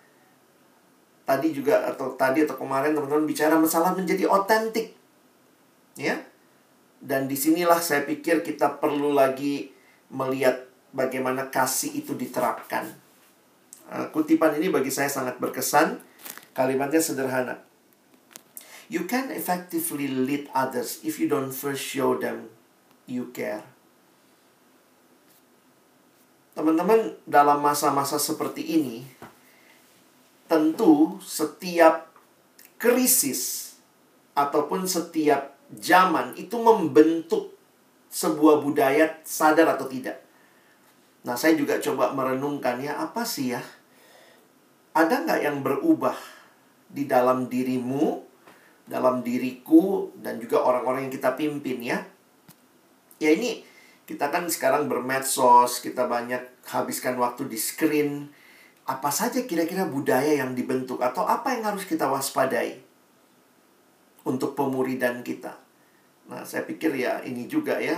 tadi 1.24 1.56
juga 1.56 1.88
atau 1.88 2.12
tadi 2.14 2.44
atau 2.44 2.56
kemarin 2.56 2.92
teman-teman 2.92 3.24
bicara 3.24 3.56
masalah 3.56 3.96
menjadi 3.96 4.28
otentik 4.28 4.92
ya 5.96 6.20
dan 7.00 7.28
di 7.28 7.36
sinilah 7.36 7.80
saya 7.80 8.04
pikir 8.04 8.44
kita 8.44 8.80
perlu 8.80 9.12
lagi 9.16 9.72
melihat 10.12 10.68
bagaimana 10.92 11.48
kasih 11.48 11.96
itu 11.96 12.12
diterapkan 12.16 13.04
Uh, 13.84 14.08
kutipan 14.08 14.56
ini 14.56 14.72
bagi 14.72 14.88
saya 14.88 15.12
sangat 15.12 15.36
berkesan. 15.36 16.00
Kalimatnya 16.56 17.02
sederhana. 17.02 17.60
You 18.88 19.04
can 19.10 19.28
effectively 19.34 20.06
lead 20.08 20.48
others 20.54 21.02
if 21.02 21.18
you 21.18 21.26
don't 21.26 21.52
first 21.52 21.82
show 21.82 22.14
them 22.16 22.52
you 23.04 23.28
care. 23.34 23.64
Teman-teman, 26.54 27.18
dalam 27.26 27.58
masa-masa 27.58 28.14
seperti 28.14 28.62
ini, 28.62 29.02
tentu 30.54 31.18
setiap 31.18 32.14
krisis 32.78 33.74
ataupun 34.38 34.86
setiap 34.86 35.58
zaman 35.74 36.38
itu 36.38 36.54
membentuk 36.62 37.58
sebuah 38.14 38.62
budaya 38.62 39.18
sadar 39.26 39.74
atau 39.74 39.90
tidak. 39.90 40.22
Nah, 41.26 41.34
saya 41.34 41.58
juga 41.58 41.82
coba 41.82 42.14
merenungkan 42.14 42.78
ya, 42.78 43.02
apa 43.02 43.26
sih 43.26 43.50
ya? 43.50 43.62
Ada 44.94 45.26
nggak 45.26 45.40
yang 45.42 45.58
berubah 45.66 46.14
di 46.86 47.10
dalam 47.10 47.50
dirimu, 47.50 48.22
dalam 48.86 49.26
diriku, 49.26 50.14
dan 50.22 50.38
juga 50.38 50.62
orang-orang 50.62 51.10
yang 51.10 51.14
kita 51.18 51.34
pimpin 51.34 51.82
ya? 51.82 51.98
Ya 53.18 53.34
ini, 53.34 53.66
kita 54.06 54.30
kan 54.30 54.46
sekarang 54.46 54.86
bermedsos, 54.86 55.82
kita 55.82 56.06
banyak 56.06 56.46
habiskan 56.70 57.18
waktu 57.18 57.50
di 57.50 57.58
screen. 57.58 58.30
Apa 58.84 59.08
saja 59.08 59.40
kira-kira 59.48 59.88
budaya 59.88 60.44
yang 60.44 60.52
dibentuk 60.52 61.00
atau 61.00 61.24
apa 61.24 61.56
yang 61.56 61.64
harus 61.64 61.88
kita 61.88 62.04
waspadai 62.04 62.76
untuk 64.28 64.52
pemuridan 64.52 65.24
kita? 65.24 65.56
Nah, 66.28 66.44
saya 66.44 66.68
pikir 66.68 66.92
ya 66.92 67.24
ini 67.24 67.48
juga 67.48 67.80
ya. 67.80 67.96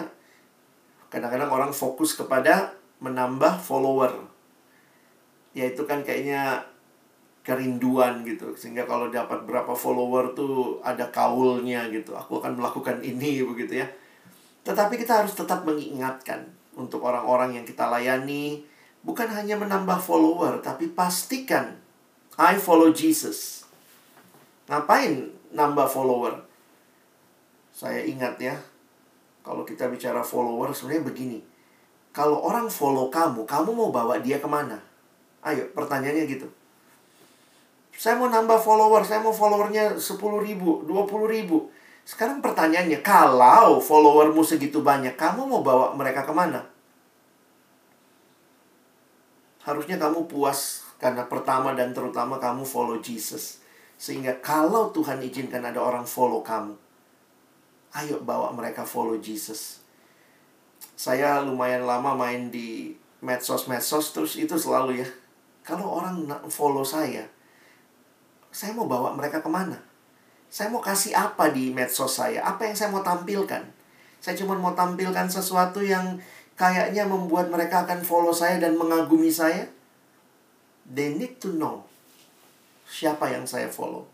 Kadang-kadang 1.10 1.50
orang 1.50 1.72
fokus 1.74 2.14
kepada 2.14 2.74
menambah 3.02 3.58
follower. 3.62 4.14
Ya 5.58 5.66
itu 5.70 5.82
kan 5.86 6.06
kayaknya 6.06 6.62
kerinduan 7.42 8.22
gitu. 8.22 8.54
Sehingga 8.54 8.86
kalau 8.86 9.10
dapat 9.10 9.42
berapa 9.42 9.74
follower 9.74 10.38
tuh 10.38 10.78
ada 10.86 11.10
kaulnya 11.10 11.86
gitu. 11.90 12.14
Aku 12.14 12.38
akan 12.38 12.58
melakukan 12.58 13.02
ini 13.02 13.42
begitu 13.42 13.82
ya. 13.82 13.86
Tetapi 14.66 14.98
kita 14.98 15.22
harus 15.22 15.34
tetap 15.34 15.62
mengingatkan 15.62 16.46
untuk 16.74 17.06
orang-orang 17.06 17.58
yang 17.58 17.64
kita 17.66 17.86
layani 17.86 18.66
bukan 19.06 19.30
hanya 19.30 19.54
menambah 19.54 20.02
follower 20.02 20.58
tapi 20.58 20.90
pastikan 20.90 21.78
I 22.34 22.58
follow 22.58 22.90
Jesus. 22.90 23.64
Ngapain 24.66 25.30
nambah 25.54 25.86
follower? 25.86 26.42
Saya 27.70 28.02
ingat 28.02 28.36
ya, 28.42 28.58
kalau 29.46 29.62
kita 29.62 29.86
bicara 29.86 30.26
follower 30.26 30.74
sebenarnya 30.74 31.06
begini 31.06 31.38
kalau 32.16 32.40
orang 32.40 32.72
follow 32.72 33.12
kamu, 33.12 33.44
kamu 33.44 33.76
mau 33.76 33.92
bawa 33.92 34.16
dia 34.24 34.40
ke 34.40 34.48
mana? 34.48 34.80
Ayo, 35.44 35.68
pertanyaannya 35.76 36.24
gitu. 36.24 36.48
Saya 37.92 38.16
mau 38.16 38.32
nambah 38.32 38.56
follower, 38.56 39.04
saya 39.04 39.20
mau 39.20 39.36
followernya 39.36 40.00
10 40.00 40.16
ribu, 40.40 40.80
20 40.88 41.28
ribu. 41.28 41.68
Sekarang 42.08 42.40
pertanyaannya, 42.40 43.04
kalau 43.04 43.76
followermu 43.84 44.40
segitu 44.40 44.80
banyak, 44.80 45.12
kamu 45.20 45.44
mau 45.44 45.60
bawa 45.60 45.92
mereka 45.92 46.24
ke 46.24 46.32
mana? 46.32 46.64
Harusnya 49.66 49.98
kamu 49.98 50.30
puas 50.30 50.86
karena 51.02 51.26
pertama 51.26 51.74
dan 51.74 51.90
terutama 51.90 52.38
kamu 52.38 52.62
follow 52.62 53.02
Jesus. 53.02 53.58
Sehingga 53.98 54.38
kalau 54.38 54.94
Tuhan 54.94 55.18
izinkan 55.26 55.66
ada 55.66 55.82
orang 55.82 56.06
follow 56.06 56.40
kamu, 56.46 56.78
ayo 57.98 58.22
bawa 58.22 58.54
mereka 58.54 58.86
follow 58.86 59.18
Jesus. 59.18 59.82
Saya 60.94 61.42
lumayan 61.42 61.82
lama 61.82 62.14
main 62.14 62.48
di 62.54 62.94
medsos-medsos 63.24 64.14
terus 64.14 64.38
itu 64.38 64.54
selalu 64.54 65.02
ya 65.02 65.08
kalau 65.64 65.98
orang 65.98 66.28
follow 66.52 66.84
saya 66.84 67.26
saya 68.56 68.72
mau 68.72 68.88
bawa 68.88 69.12
mereka 69.12 69.44
ke 69.44 69.50
mana? 69.52 69.76
Saya 70.48 70.72
mau 70.72 70.80
kasih 70.80 71.12
apa 71.12 71.52
di 71.52 71.76
medsos 71.76 72.16
saya? 72.16 72.40
Apa 72.40 72.64
yang 72.64 72.72
saya 72.72 72.88
mau 72.88 73.04
tampilkan? 73.04 73.60
Saya 74.16 74.32
cuma 74.32 74.56
mau 74.56 74.72
tampilkan 74.72 75.28
sesuatu 75.28 75.84
yang 75.84 76.16
kayaknya 76.56 77.04
membuat 77.04 77.52
mereka 77.52 77.84
akan 77.84 78.00
follow 78.00 78.32
saya 78.32 78.56
dan 78.58 78.74
mengagumi 78.74 79.28
saya? 79.28 79.68
They 80.88 81.14
need 81.14 81.38
to 81.44 81.54
know 81.54 81.84
siapa 82.88 83.28
yang 83.30 83.44
saya 83.44 83.68
follow. 83.68 84.08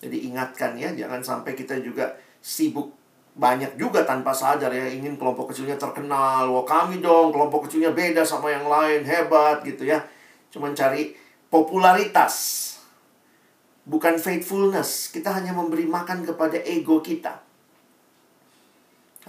Jadi 0.00 0.30
ingatkan 0.32 0.78
ya 0.80 0.94
jangan 0.96 1.20
sampai 1.20 1.52
kita 1.52 1.76
juga 1.82 2.16
sibuk 2.40 2.96
banyak 3.36 3.76
juga 3.76 4.02
tanpa 4.06 4.32
sadar 4.32 4.72
ya 4.72 4.88
ingin 4.88 5.18
kelompok 5.20 5.52
kecilnya 5.52 5.76
terkenal. 5.76 6.48
Wah 6.48 6.64
kami 6.64 7.02
dong 7.02 7.34
kelompok 7.34 7.68
kecilnya 7.68 7.92
beda 7.92 8.24
sama 8.24 8.48
yang 8.48 8.64
lain 8.64 9.04
hebat 9.04 9.60
gitu 9.66 9.84
ya. 9.84 10.00
Cuman 10.48 10.72
cari 10.72 11.12
popularitas 11.52 12.66
bukan 13.84 14.16
faithfulness. 14.16 15.12
Kita 15.12 15.34
hanya 15.34 15.52
memberi 15.52 15.84
makan 15.84 16.24
kepada 16.24 16.56
ego 16.64 17.00
kita 17.04 17.49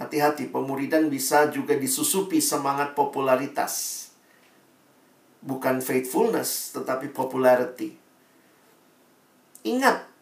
hati-hati 0.00 0.48
pemuridan 0.48 1.12
bisa 1.12 1.52
juga 1.52 1.76
disusupi 1.76 2.40
semangat 2.40 2.96
popularitas 2.96 4.08
bukan 5.42 5.82
faithfulness 5.82 6.72
tetapi 6.72 7.12
popularity 7.12 7.98
ingat 9.62 10.12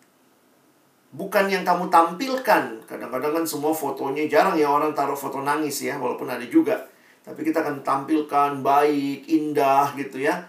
bukan 1.10 1.50
yang 1.50 1.66
kamu 1.66 1.90
tampilkan. 1.90 2.86
Kadang-kadang 2.86 3.42
kan 3.42 3.44
semua 3.46 3.74
fotonya 3.74 4.26
jarang 4.30 4.56
ya 4.56 4.70
orang 4.70 4.94
taruh 4.94 5.18
foto 5.18 5.42
nangis 5.42 5.82
ya, 5.82 5.98
walaupun 5.98 6.30
ada 6.30 6.46
juga. 6.46 6.86
Tapi 7.20 7.44
kita 7.44 7.60
akan 7.62 7.84
tampilkan 7.84 8.64
baik, 8.64 9.28
indah 9.28 9.92
gitu 9.98 10.22
ya. 10.24 10.48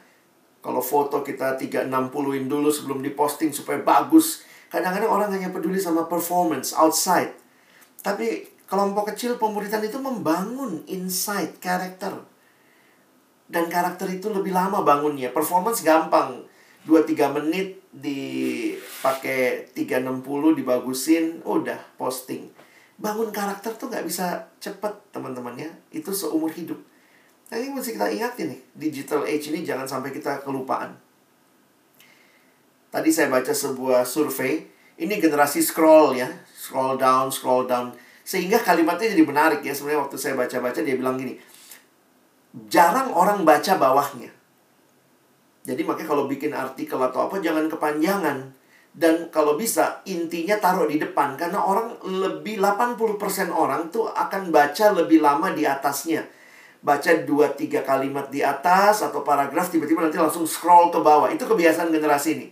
Kalau 0.62 0.80
foto 0.80 1.26
kita 1.26 1.58
360-in 1.58 2.46
dulu 2.46 2.70
sebelum 2.70 3.02
diposting 3.02 3.50
supaya 3.50 3.82
bagus. 3.82 4.46
Kadang-kadang 4.70 5.12
orang 5.12 5.30
hanya 5.34 5.50
peduli 5.50 5.82
sama 5.82 6.06
performance 6.06 6.72
outside. 6.78 7.34
Tapi 8.00 8.46
kelompok 8.72 9.12
kecil 9.12 9.36
pemuritan 9.36 9.84
itu 9.84 10.00
membangun 10.00 10.80
inside 10.88 11.60
karakter. 11.60 12.24
Dan 13.52 13.68
karakter 13.68 14.08
itu 14.08 14.32
lebih 14.32 14.56
lama 14.56 14.80
bangunnya. 14.80 15.28
Performance 15.36 15.84
gampang. 15.84 16.48
2-3 16.88 17.36
menit 17.36 17.84
dipakai 17.92 19.68
360 19.76 20.24
dibagusin 20.56 21.44
udah 21.44 21.78
posting. 22.00 22.48
Bangun 22.96 23.36
karakter 23.36 23.76
tuh 23.76 23.92
nggak 23.92 24.08
bisa 24.08 24.48
cepet 24.64 25.12
teman-teman 25.12 25.60
ya. 25.60 25.68
Itu 25.92 26.16
seumur 26.16 26.56
hidup. 26.56 26.80
Nah 27.52 27.60
ini 27.60 27.76
mesti 27.76 27.92
kita 27.92 28.08
ingatin 28.08 28.56
nih. 28.56 28.62
Digital 28.72 29.28
age 29.28 29.52
ini 29.52 29.68
jangan 29.68 29.84
sampai 29.84 30.16
kita 30.16 30.48
kelupaan. 30.48 30.96
Tadi 32.88 33.10
saya 33.12 33.28
baca 33.28 33.52
sebuah 33.52 34.08
survei. 34.08 34.64
Ini 34.96 35.20
generasi 35.20 35.60
scroll 35.60 36.16
ya. 36.16 36.32
Scroll 36.56 36.96
down 36.96 37.28
scroll 37.36 37.68
down 37.68 37.92
sehingga 38.32 38.64
kalimatnya 38.64 39.12
jadi 39.12 39.24
menarik 39.28 39.60
ya 39.60 39.76
sebenarnya 39.76 40.08
waktu 40.08 40.16
saya 40.16 40.40
baca-baca 40.40 40.80
dia 40.80 40.96
bilang 40.96 41.20
gini 41.20 41.36
jarang 42.72 43.12
orang 43.12 43.44
baca 43.44 43.76
bawahnya 43.76 44.32
jadi 45.62 45.86
makanya 45.86 46.10
kalau 46.10 46.26
bikin 46.26 46.52
artikel 46.58 46.98
atau 46.98 47.30
apa 47.30 47.38
jangan 47.38 47.70
kepanjangan. 47.70 48.38
Dan 48.92 49.32
kalau 49.32 49.56
bisa 49.56 50.04
intinya 50.04 50.60
taruh 50.60 50.84
di 50.84 51.00
depan 51.00 51.40
karena 51.40 51.64
orang 51.64 51.96
lebih 52.04 52.60
80% 52.60 53.48
orang 53.48 53.88
tuh 53.88 54.12
akan 54.12 54.52
baca 54.52 54.86
lebih 54.92 55.24
lama 55.24 55.54
di 55.54 55.64
atasnya. 55.66 56.26
baca 56.82 57.14
dua 57.14 57.54
tiga 57.54 57.86
kalimat 57.86 58.34
di 58.34 58.42
atas 58.42 59.06
atau 59.06 59.22
paragraf 59.22 59.70
tiba-tiba 59.70 60.02
nanti 60.02 60.18
langsung 60.18 60.50
scroll 60.50 60.90
ke 60.90 60.98
bawah. 60.98 61.30
Itu 61.30 61.46
kebiasaan 61.46 61.94
generasi 61.94 62.42
ini. 62.42 62.48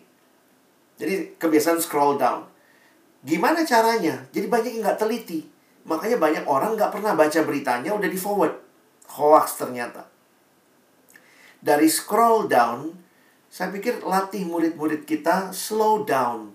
Jadi 1.02 1.34
kebiasaan 1.42 1.82
scroll 1.82 2.22
down. 2.22 2.46
Gimana 3.26 3.66
caranya? 3.66 4.22
Jadi 4.30 4.46
banyak 4.46 4.72
yang 4.78 4.86
nggak 4.86 5.02
teliti. 5.02 5.50
Makanya 5.90 6.22
banyak 6.22 6.46
orang 6.46 6.78
nggak 6.78 6.94
pernah 6.94 7.18
baca 7.18 7.40
beritanya 7.42 7.90
udah 7.98 8.06
di 8.06 8.20
forward. 8.20 8.54
Hoax 9.10 9.58
ternyata. 9.58 10.06
Dari 11.60 11.90
scroll 11.90 12.46
down, 12.46 12.94
saya 13.50 13.74
pikir 13.74 14.06
latih 14.06 14.46
murid-murid 14.46 15.10
kita 15.10 15.50
slow 15.50 16.06
down. 16.06 16.54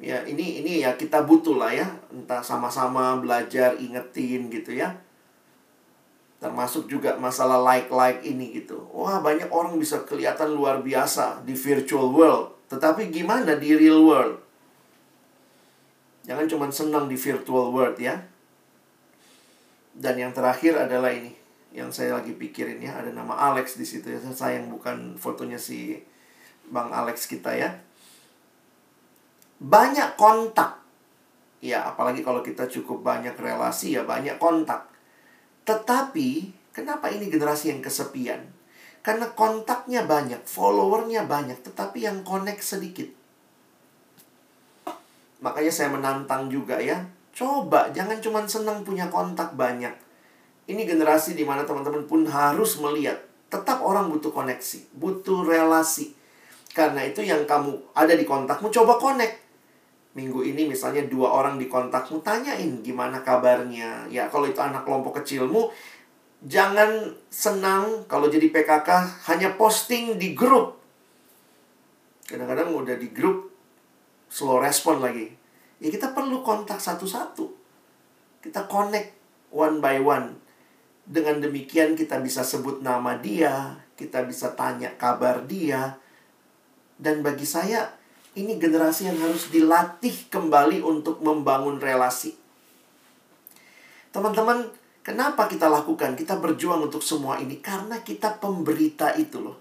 Ya, 0.00 0.24
ini 0.24 0.64
ini 0.64 0.82
ya 0.82 0.96
kita 0.96 1.22
butuh 1.22 1.54
lah 1.54 1.70
ya, 1.70 1.86
entah 2.10 2.40
sama-sama 2.42 3.20
belajar 3.20 3.76
ingetin 3.78 4.48
gitu 4.48 4.74
ya. 4.74 4.96
Termasuk 6.42 6.90
juga 6.90 7.14
masalah 7.20 7.60
like-like 7.62 8.24
ini 8.26 8.58
gitu. 8.58 8.80
Wah, 8.90 9.22
banyak 9.22 9.52
orang 9.52 9.76
bisa 9.78 10.02
kelihatan 10.02 10.50
luar 10.50 10.82
biasa 10.82 11.44
di 11.46 11.54
virtual 11.54 12.10
world, 12.10 12.68
tetapi 12.72 13.12
gimana 13.12 13.54
di 13.54 13.70
real 13.76 14.02
world? 14.02 14.43
Jangan 16.24 16.46
cuma 16.48 16.66
senang 16.72 17.04
di 17.04 17.16
virtual 17.20 17.68
world 17.68 18.00
ya. 18.00 18.16
Dan 19.94 20.16
yang 20.16 20.32
terakhir 20.32 20.74
adalah 20.74 21.12
ini 21.12 21.30
yang 21.76 21.92
saya 21.92 22.16
lagi 22.16 22.32
pikirin 22.32 22.80
ya. 22.80 22.96
Ada 22.96 23.12
nama 23.12 23.36
Alex 23.52 23.76
di 23.76 23.84
situ 23.84 24.08
ya. 24.08 24.18
Sayang 24.18 24.72
bukan 24.72 25.20
fotonya 25.20 25.60
si 25.60 26.00
Bang 26.72 26.88
Alex 26.90 27.28
kita 27.28 27.52
ya. 27.52 27.76
Banyak 29.60 30.16
kontak. 30.16 30.80
Ya 31.60 31.84
apalagi 31.92 32.24
kalau 32.24 32.40
kita 32.40 32.68
cukup 32.68 33.04
banyak 33.04 33.36
relasi 33.36 33.96
ya 33.96 34.08
banyak 34.08 34.40
kontak. 34.40 34.88
Tetapi 35.68 36.52
kenapa 36.72 37.12
ini 37.12 37.28
generasi 37.28 37.72
yang 37.72 37.80
kesepian? 37.84 38.40
Karena 39.04 39.28
kontaknya 39.36 40.08
banyak 40.08 40.48
followernya 40.48 41.28
banyak 41.28 41.60
tetapi 41.60 42.08
yang 42.08 42.24
connect 42.24 42.64
sedikit 42.64 43.23
makanya 45.44 45.68
saya 45.68 45.92
menantang 45.92 46.48
juga 46.48 46.80
ya 46.80 47.04
coba 47.36 47.92
jangan 47.92 48.16
cuma 48.24 48.40
senang 48.48 48.80
punya 48.80 49.12
kontak 49.12 49.52
banyak 49.52 49.92
ini 50.64 50.88
generasi 50.88 51.36
di 51.36 51.44
mana 51.44 51.68
teman-teman 51.68 52.08
pun 52.08 52.24
harus 52.24 52.80
melihat 52.80 53.20
tetap 53.52 53.84
orang 53.84 54.08
butuh 54.08 54.32
koneksi, 54.32 54.96
butuh 54.96 55.44
relasi. 55.46 56.16
Karena 56.74 57.06
itu 57.06 57.22
yang 57.22 57.44
kamu 57.46 57.94
ada 57.94 58.16
di 58.16 58.24
kontakmu 58.26 58.72
coba 58.72 58.98
connect. 58.98 59.44
Minggu 60.16 60.42
ini 60.46 60.66
misalnya 60.66 61.06
dua 61.06 61.30
orang 61.30 61.60
di 61.60 61.70
kontakmu 61.70 62.24
tanyain 62.24 62.82
gimana 62.82 63.22
kabarnya. 63.22 64.10
Ya 64.10 64.26
kalau 64.32 64.50
itu 64.50 64.58
anak 64.58 64.82
kelompok 64.82 65.22
kecilmu 65.22 65.70
jangan 66.44 67.14
senang 67.30 68.08
kalau 68.10 68.26
jadi 68.26 68.50
PKK 68.50 68.90
hanya 69.30 69.54
posting 69.54 70.18
di 70.18 70.34
grup. 70.34 70.80
Kadang-kadang 72.26 72.74
udah 72.74 72.96
di 72.98 73.12
grup 73.12 73.53
slow 74.34 74.58
respon 74.58 74.98
lagi. 74.98 75.30
Ya 75.78 75.94
kita 75.94 76.10
perlu 76.10 76.42
kontak 76.42 76.82
satu-satu. 76.82 77.54
Kita 78.42 78.66
connect 78.66 79.14
one 79.54 79.78
by 79.78 80.02
one 80.02 80.42
dengan 81.04 81.36
demikian 81.38 81.92
kita 81.92 82.16
bisa 82.24 82.40
sebut 82.40 82.80
nama 82.80 83.20
dia, 83.20 83.76
kita 83.94 84.24
bisa 84.24 84.56
tanya 84.56 84.90
kabar 84.96 85.44
dia. 85.44 86.00
Dan 86.96 87.20
bagi 87.20 87.44
saya 87.44 87.92
ini 88.34 88.56
generasi 88.56 89.12
yang 89.12 89.20
harus 89.20 89.52
dilatih 89.52 90.32
kembali 90.32 90.80
untuk 90.80 91.20
membangun 91.20 91.78
relasi. 91.78 92.34
Teman-teman, 94.10 94.70
kenapa 95.04 95.46
kita 95.50 95.68
lakukan? 95.68 96.16
Kita 96.16 96.40
berjuang 96.40 96.88
untuk 96.88 97.04
semua 97.04 97.36
ini 97.38 97.60
karena 97.60 98.00
kita 98.00 98.40
pemberita 98.40 99.12
itu 99.14 99.42
loh. 99.44 99.58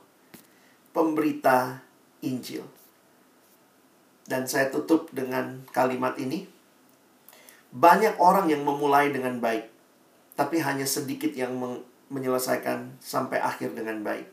Pemberita 0.93 1.82
Injil. 2.24 2.83
Dan 4.24 4.47
saya 4.47 4.71
tutup 4.71 5.11
dengan 5.11 5.67
kalimat 5.76 6.15
ini. 6.15 6.47
Banyak 7.74 8.21
orang 8.21 8.47
yang 8.47 8.63
memulai 8.63 9.09
dengan 9.09 9.41
baik 9.41 9.74
tapi 10.34 10.61
hanya 10.61 10.86
sedikit 10.86 11.30
yang 11.34 11.53
menyelesaikan 12.09 12.97
sampai 12.97 13.38
akhir 13.41 13.78
dengan 13.78 14.01
baik. 14.01 14.26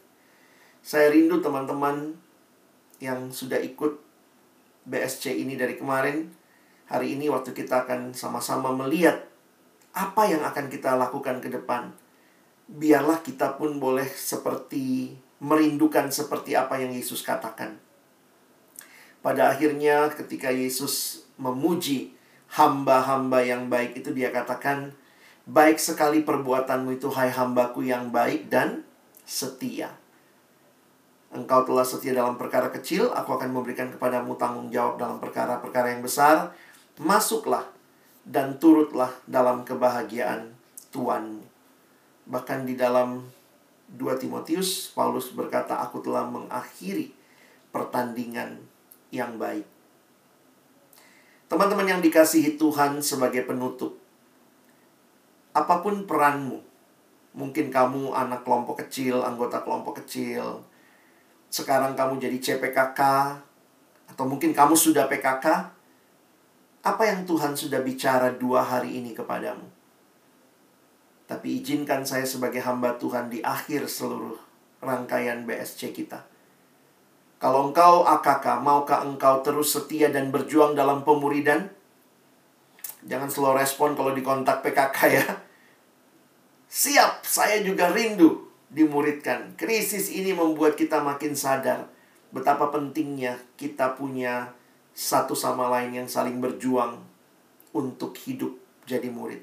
Saya 0.81 1.13
rindu 1.13 1.45
teman-teman 1.45 2.17
yang 3.01 3.29
sudah 3.29 3.61
ikut 3.61 4.01
BSC 4.89 5.37
ini 5.37 5.61
dari 5.61 5.77
kemarin. 5.77 6.33
Hari 6.89 7.15
ini 7.15 7.29
waktu 7.29 7.53
kita 7.53 7.87
akan 7.87 8.17
sama-sama 8.17 8.73
melihat 8.73 9.29
apa 9.95 10.27
yang 10.27 10.43
akan 10.43 10.73
kita 10.73 10.97
lakukan 10.97 11.39
ke 11.45 11.53
depan. 11.53 11.93
Biarlah 12.67 13.21
kita 13.21 13.61
pun 13.61 13.77
boleh 13.77 14.09
seperti 14.09 15.15
merindukan 15.41 16.09
seperti 16.09 16.57
apa 16.57 16.81
yang 16.81 16.97
Yesus 16.97 17.21
katakan. 17.21 17.77
Pada 19.21 19.53
akhirnya 19.53 20.09
ketika 20.13 20.49
Yesus 20.49 21.25
memuji 21.37 22.17
hamba-hamba 22.51 23.45
yang 23.45 23.69
baik 23.69 24.01
itu 24.01 24.11
dia 24.17 24.33
katakan 24.33 24.97
Baik 25.51 25.83
sekali 25.83 26.23
perbuatanmu 26.23 26.95
itu, 26.95 27.11
hai 27.11 27.27
hambaku 27.27 27.83
yang 27.83 28.15
baik 28.15 28.47
dan 28.47 28.87
setia. 29.27 29.91
Engkau 31.35 31.67
telah 31.67 31.83
setia 31.83 32.15
dalam 32.15 32.39
perkara 32.39 32.71
kecil, 32.71 33.11
aku 33.11 33.35
akan 33.35 33.51
memberikan 33.51 33.91
kepadamu 33.91 34.39
tanggung 34.39 34.71
jawab 34.71 35.03
dalam 35.03 35.19
perkara-perkara 35.19 35.99
yang 35.99 36.07
besar. 36.07 36.55
Masuklah 37.03 37.67
dan 38.23 38.63
turutlah 38.63 39.11
dalam 39.27 39.67
kebahagiaan 39.67 40.55
Tuhanmu. 40.95 41.43
Bahkan 42.31 42.71
di 42.71 42.79
dalam 42.79 43.27
2 43.91 44.23
Timotius, 44.23 44.95
Paulus 44.95 45.35
berkata, 45.35 45.83
aku 45.83 45.99
telah 45.99 46.31
mengakhiri 46.31 47.11
pertandingan 47.75 48.70
yang 49.11 49.37
baik. 49.37 49.67
Teman-teman 51.51 51.87
yang 51.87 52.01
dikasihi 52.01 52.55
Tuhan 52.55 53.03
sebagai 53.03 53.43
penutup, 53.43 53.99
apa 55.51 55.83
pun 55.83 56.07
peranmu. 56.07 56.63
Mungkin 57.31 57.71
kamu 57.71 58.15
anak 58.15 58.47
kelompok 58.47 58.87
kecil, 58.87 59.23
anggota 59.23 59.63
kelompok 59.63 60.03
kecil. 60.03 60.63
Sekarang 61.51 61.99
kamu 61.99 62.23
jadi 62.23 62.39
CPKK 62.39 63.01
atau 64.15 64.25
mungkin 64.27 64.55
kamu 64.55 64.75
sudah 64.79 65.11
PKK. 65.11 65.47
Apa 66.81 67.03
yang 67.03 67.27
Tuhan 67.27 67.59
sudah 67.59 67.83
bicara 67.83 68.31
dua 68.35 68.63
hari 68.63 69.03
ini 69.03 69.13
kepadamu? 69.13 69.67
Tapi 71.27 71.63
izinkan 71.63 72.03
saya 72.03 72.27
sebagai 72.27 72.63
hamba 72.63 72.99
Tuhan 72.99 73.31
di 73.31 73.39
akhir 73.43 73.87
seluruh 73.87 74.39
rangkaian 74.83 75.47
BSC 75.47 75.95
kita. 75.95 76.30
Kalau 77.41 77.73
engkau 77.73 78.05
AKK, 78.05 78.61
maukah 78.61 79.01
engkau 79.01 79.41
terus 79.41 79.73
setia 79.73 80.13
dan 80.13 80.29
berjuang 80.29 80.77
dalam 80.77 81.09
pemuridan? 81.09 81.73
Jangan 83.09 83.33
slow 83.33 83.57
respon 83.57 83.97
kalau 83.97 84.13
dikontak 84.13 84.61
PKK 84.61 84.99
ya. 85.09 85.25
Siap, 86.69 87.25
saya 87.25 87.65
juga 87.65 87.89
rindu 87.89 88.45
dimuridkan. 88.69 89.57
Krisis 89.57 90.13
ini 90.13 90.37
membuat 90.37 90.77
kita 90.77 91.01
makin 91.01 91.33
sadar 91.33 91.89
betapa 92.31 92.71
pentingnya 92.71 93.41
kita 93.59 93.99
punya 93.99 94.55
satu 94.95 95.35
sama 95.35 95.67
lain 95.73 96.05
yang 96.05 96.09
saling 96.13 96.39
berjuang 96.39 97.01
untuk 97.75 98.15
hidup 98.21 98.55
jadi 98.87 99.11
murid. 99.11 99.43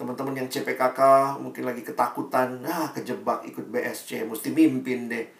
Teman-teman 0.00 0.32
yang 0.32 0.48
CPKK 0.48 1.34
mungkin 1.42 1.66
lagi 1.66 1.82
ketakutan, 1.82 2.62
ah 2.64 2.88
kejebak 2.94 3.44
ikut 3.50 3.66
BSC, 3.68 4.24
mesti 4.24 4.48
mimpin 4.54 5.10
deh. 5.10 5.37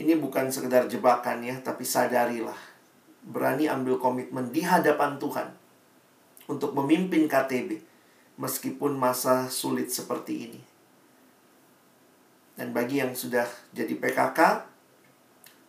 Ini 0.00 0.16
bukan 0.16 0.48
sekedar 0.48 0.88
jebakan 0.88 1.44
ya, 1.44 1.60
tapi 1.60 1.84
sadarilah. 1.84 2.56
Berani 3.20 3.68
ambil 3.68 4.00
komitmen 4.00 4.48
di 4.48 4.64
hadapan 4.64 5.20
Tuhan 5.20 5.52
untuk 6.48 6.72
memimpin 6.72 7.28
KTB 7.28 7.76
meskipun 8.40 8.96
masa 8.96 9.44
sulit 9.52 9.92
seperti 9.92 10.48
ini. 10.48 10.60
Dan 12.56 12.72
bagi 12.72 13.04
yang 13.04 13.12
sudah 13.12 13.44
jadi 13.76 13.92
PKK, 13.92 14.64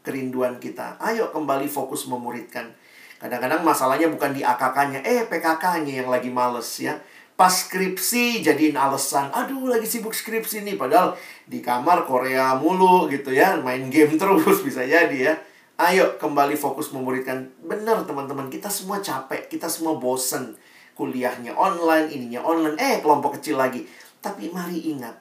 kerinduan 0.07 0.63
kita, 0.63 0.95
ayo 1.03 1.27
kembali 1.35 1.67
fokus 1.67 2.07
memuridkan. 2.07 2.71
Kadang-kadang 3.19 3.67
masalahnya 3.67 4.07
bukan 4.07 4.31
di 4.31 4.47
AKK-nya, 4.47 5.03
eh 5.03 5.27
PKK-nya 5.27 6.03
yang 6.03 6.09
lagi 6.09 6.31
males 6.31 6.71
ya. 6.79 6.95
Pas 7.41 7.49
skripsi 7.49 8.45
jadiin 8.45 8.77
alasan, 8.77 9.33
aduh 9.33 9.65
lagi 9.65 9.89
sibuk 9.89 10.13
skripsi 10.13 10.61
nih. 10.61 10.77
Padahal 10.77 11.17
di 11.49 11.57
kamar 11.57 12.05
Korea 12.05 12.53
mulu 12.53 13.09
gitu 13.09 13.33
ya, 13.33 13.57
main 13.57 13.89
game 13.89 14.13
terus 14.13 14.61
bisa 14.69 14.85
jadi 14.85 15.17
ya. 15.17 15.33
Ayo 15.81 16.21
kembali 16.21 16.53
fokus 16.53 16.93
memuridkan. 16.93 17.49
Benar 17.65 18.05
teman-teman, 18.05 18.45
kita 18.53 18.69
semua 18.69 19.01
capek, 19.01 19.49
kita 19.49 19.65
semua 19.65 19.97
bosen 19.97 20.53
kuliahnya 20.93 21.57
online, 21.57 22.13
ininya 22.13 22.45
online, 22.45 22.77
eh 22.77 23.01
kelompok 23.01 23.41
kecil 23.41 23.57
lagi. 23.57 23.89
Tapi 24.21 24.53
mari 24.53 24.93
ingat, 24.93 25.17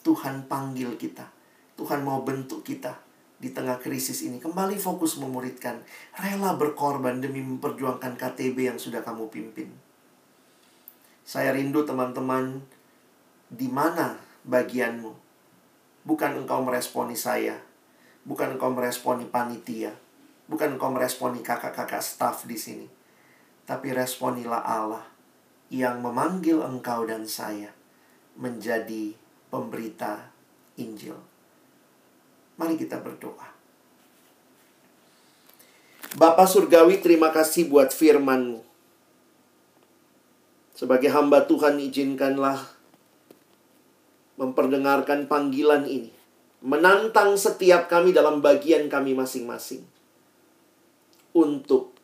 Tuhan 0.00 0.48
panggil 0.48 0.96
kita. 0.96 1.28
Tuhan 1.76 2.00
mau 2.00 2.24
bentuk 2.24 2.64
kita 2.64 2.96
di 3.36 3.52
tengah 3.52 3.76
krisis 3.76 4.24
ini. 4.24 4.40
Kembali 4.40 4.80
fokus 4.80 5.20
memuridkan. 5.20 5.84
Rela 6.16 6.56
berkorban 6.56 7.20
demi 7.20 7.44
memperjuangkan 7.44 8.16
KTB 8.16 8.56
yang 8.72 8.80
sudah 8.80 9.04
kamu 9.04 9.28
pimpin. 9.28 9.87
Saya 11.28 11.52
rindu 11.52 11.84
teman-teman 11.84 12.64
Di 13.52 13.68
mana 13.68 14.16
bagianmu? 14.48 15.12
Bukan 16.08 16.40
engkau 16.40 16.64
meresponi 16.64 17.12
saya, 17.12 17.60
bukan 18.24 18.56
engkau 18.56 18.72
meresponi 18.72 19.28
panitia, 19.28 19.92
bukan 20.48 20.80
engkau 20.80 20.88
meresponi 20.88 21.44
kakak-kakak 21.44 22.00
staf 22.00 22.48
di 22.48 22.56
sini, 22.56 22.88
tapi 23.68 23.92
responilah 23.92 24.64
Allah 24.64 25.04
yang 25.68 26.00
memanggil 26.00 26.64
engkau 26.64 27.04
dan 27.04 27.28
saya 27.28 27.76
menjadi 28.36 29.12
pemberita 29.52 30.32
Injil. 30.80 31.16
Mari 32.56 32.80
kita 32.80 33.04
berdoa. 33.04 33.52
Bapa 36.16 36.48
Surgawi, 36.48 37.04
terima 37.04 37.28
kasih 37.28 37.68
buat 37.68 37.92
firman-Mu. 37.92 38.67
Sebagai 40.78 41.10
hamba 41.10 41.42
Tuhan, 41.42 41.82
izinkanlah 41.82 42.62
memperdengarkan 44.38 45.26
panggilan 45.26 45.90
ini. 45.90 46.14
Menantang 46.62 47.34
setiap 47.34 47.90
kami 47.90 48.14
dalam 48.14 48.38
bagian 48.38 48.86
kami 48.86 49.10
masing-masing. 49.10 49.82
Untuk 51.34 51.98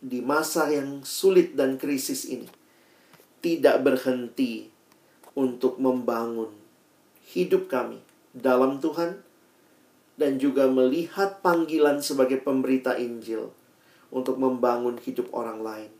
di 0.00 0.24
masa 0.24 0.72
yang 0.72 1.04
sulit 1.04 1.52
dan 1.52 1.76
krisis 1.76 2.24
ini. 2.24 2.48
Tidak 3.44 3.84
berhenti 3.84 4.72
untuk 5.36 5.76
membangun 5.76 6.56
hidup 7.28 7.68
kami 7.68 8.00
dalam 8.32 8.80
Tuhan 8.80 9.20
dan 10.16 10.40
juga 10.40 10.64
melihat 10.64 11.44
panggilan 11.44 12.00
sebagai 12.00 12.40
pemberita 12.40 12.96
Injil 12.96 13.52
untuk 14.08 14.40
membangun 14.40 14.96
hidup 14.96 15.28
orang 15.36 15.60
lain 15.60 15.92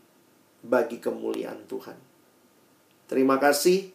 bagi 0.65 0.97
kemuliaan 1.01 1.65
Tuhan. 1.69 1.97
Terima 3.07 3.39
kasih 3.39 3.93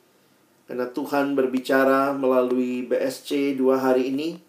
karena 0.67 0.89
Tuhan 0.89 1.37
berbicara 1.37 2.17
melalui 2.17 2.87
BSC 2.89 3.59
dua 3.59 3.83
hari 3.83 4.15
ini. 4.15 4.41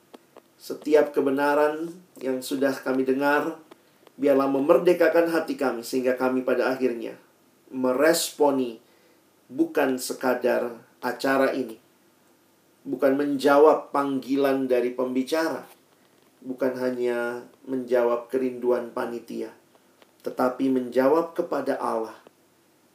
Setiap 0.56 1.12
kebenaran 1.12 1.92
yang 2.24 2.40
sudah 2.40 2.72
kami 2.72 3.04
dengar, 3.04 3.60
biarlah 4.16 4.48
memerdekakan 4.48 5.28
hati 5.28 5.60
kami 5.60 5.84
sehingga 5.84 6.16
kami 6.16 6.48
pada 6.48 6.72
akhirnya 6.72 7.20
meresponi 7.74 8.78
bukan 9.50 9.98
sekadar 9.98 10.78
acara 11.04 11.52
ini, 11.52 11.76
bukan 12.86 13.18
menjawab 13.18 13.92
panggilan 13.92 14.70
dari 14.70 14.94
pembicara, 14.94 15.66
bukan 16.40 16.78
hanya 16.80 17.44
menjawab 17.68 18.30
kerinduan 18.30 18.94
panitia, 18.94 19.52
tetapi 20.24 20.72
menjawab 20.72 21.36
kepada 21.36 21.76
Allah 21.78 22.16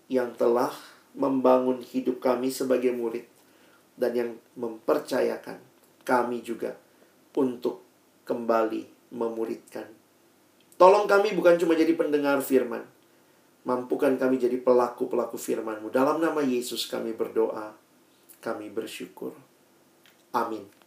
yang 0.08 0.32
telah 0.34 0.72
membangun 1.12 1.84
hidup 1.84 2.24
kami 2.24 2.48
sebagai 2.48 2.90
murid 2.96 3.28
dan 4.00 4.12
yang 4.16 4.30
mempercayakan 4.56 5.60
kami 6.08 6.40
juga 6.40 6.72
untuk 7.36 7.84
kembali 8.24 9.12
memuridkan. 9.12 9.84
Tolong 10.80 11.04
kami 11.04 11.36
bukan 11.36 11.58
cuma 11.60 11.74
jadi 11.76 11.92
pendengar 11.92 12.40
firman, 12.40 12.86
mampukan 13.66 14.14
kami 14.16 14.40
jadi 14.40 14.56
pelaku-pelaku 14.62 15.36
firman-Mu. 15.36 15.90
Dalam 15.90 16.22
nama 16.22 16.40
Yesus 16.40 16.86
kami 16.86 17.12
berdoa, 17.12 17.74
kami 18.38 18.70
bersyukur. 18.70 19.34
Amin. 20.32 20.77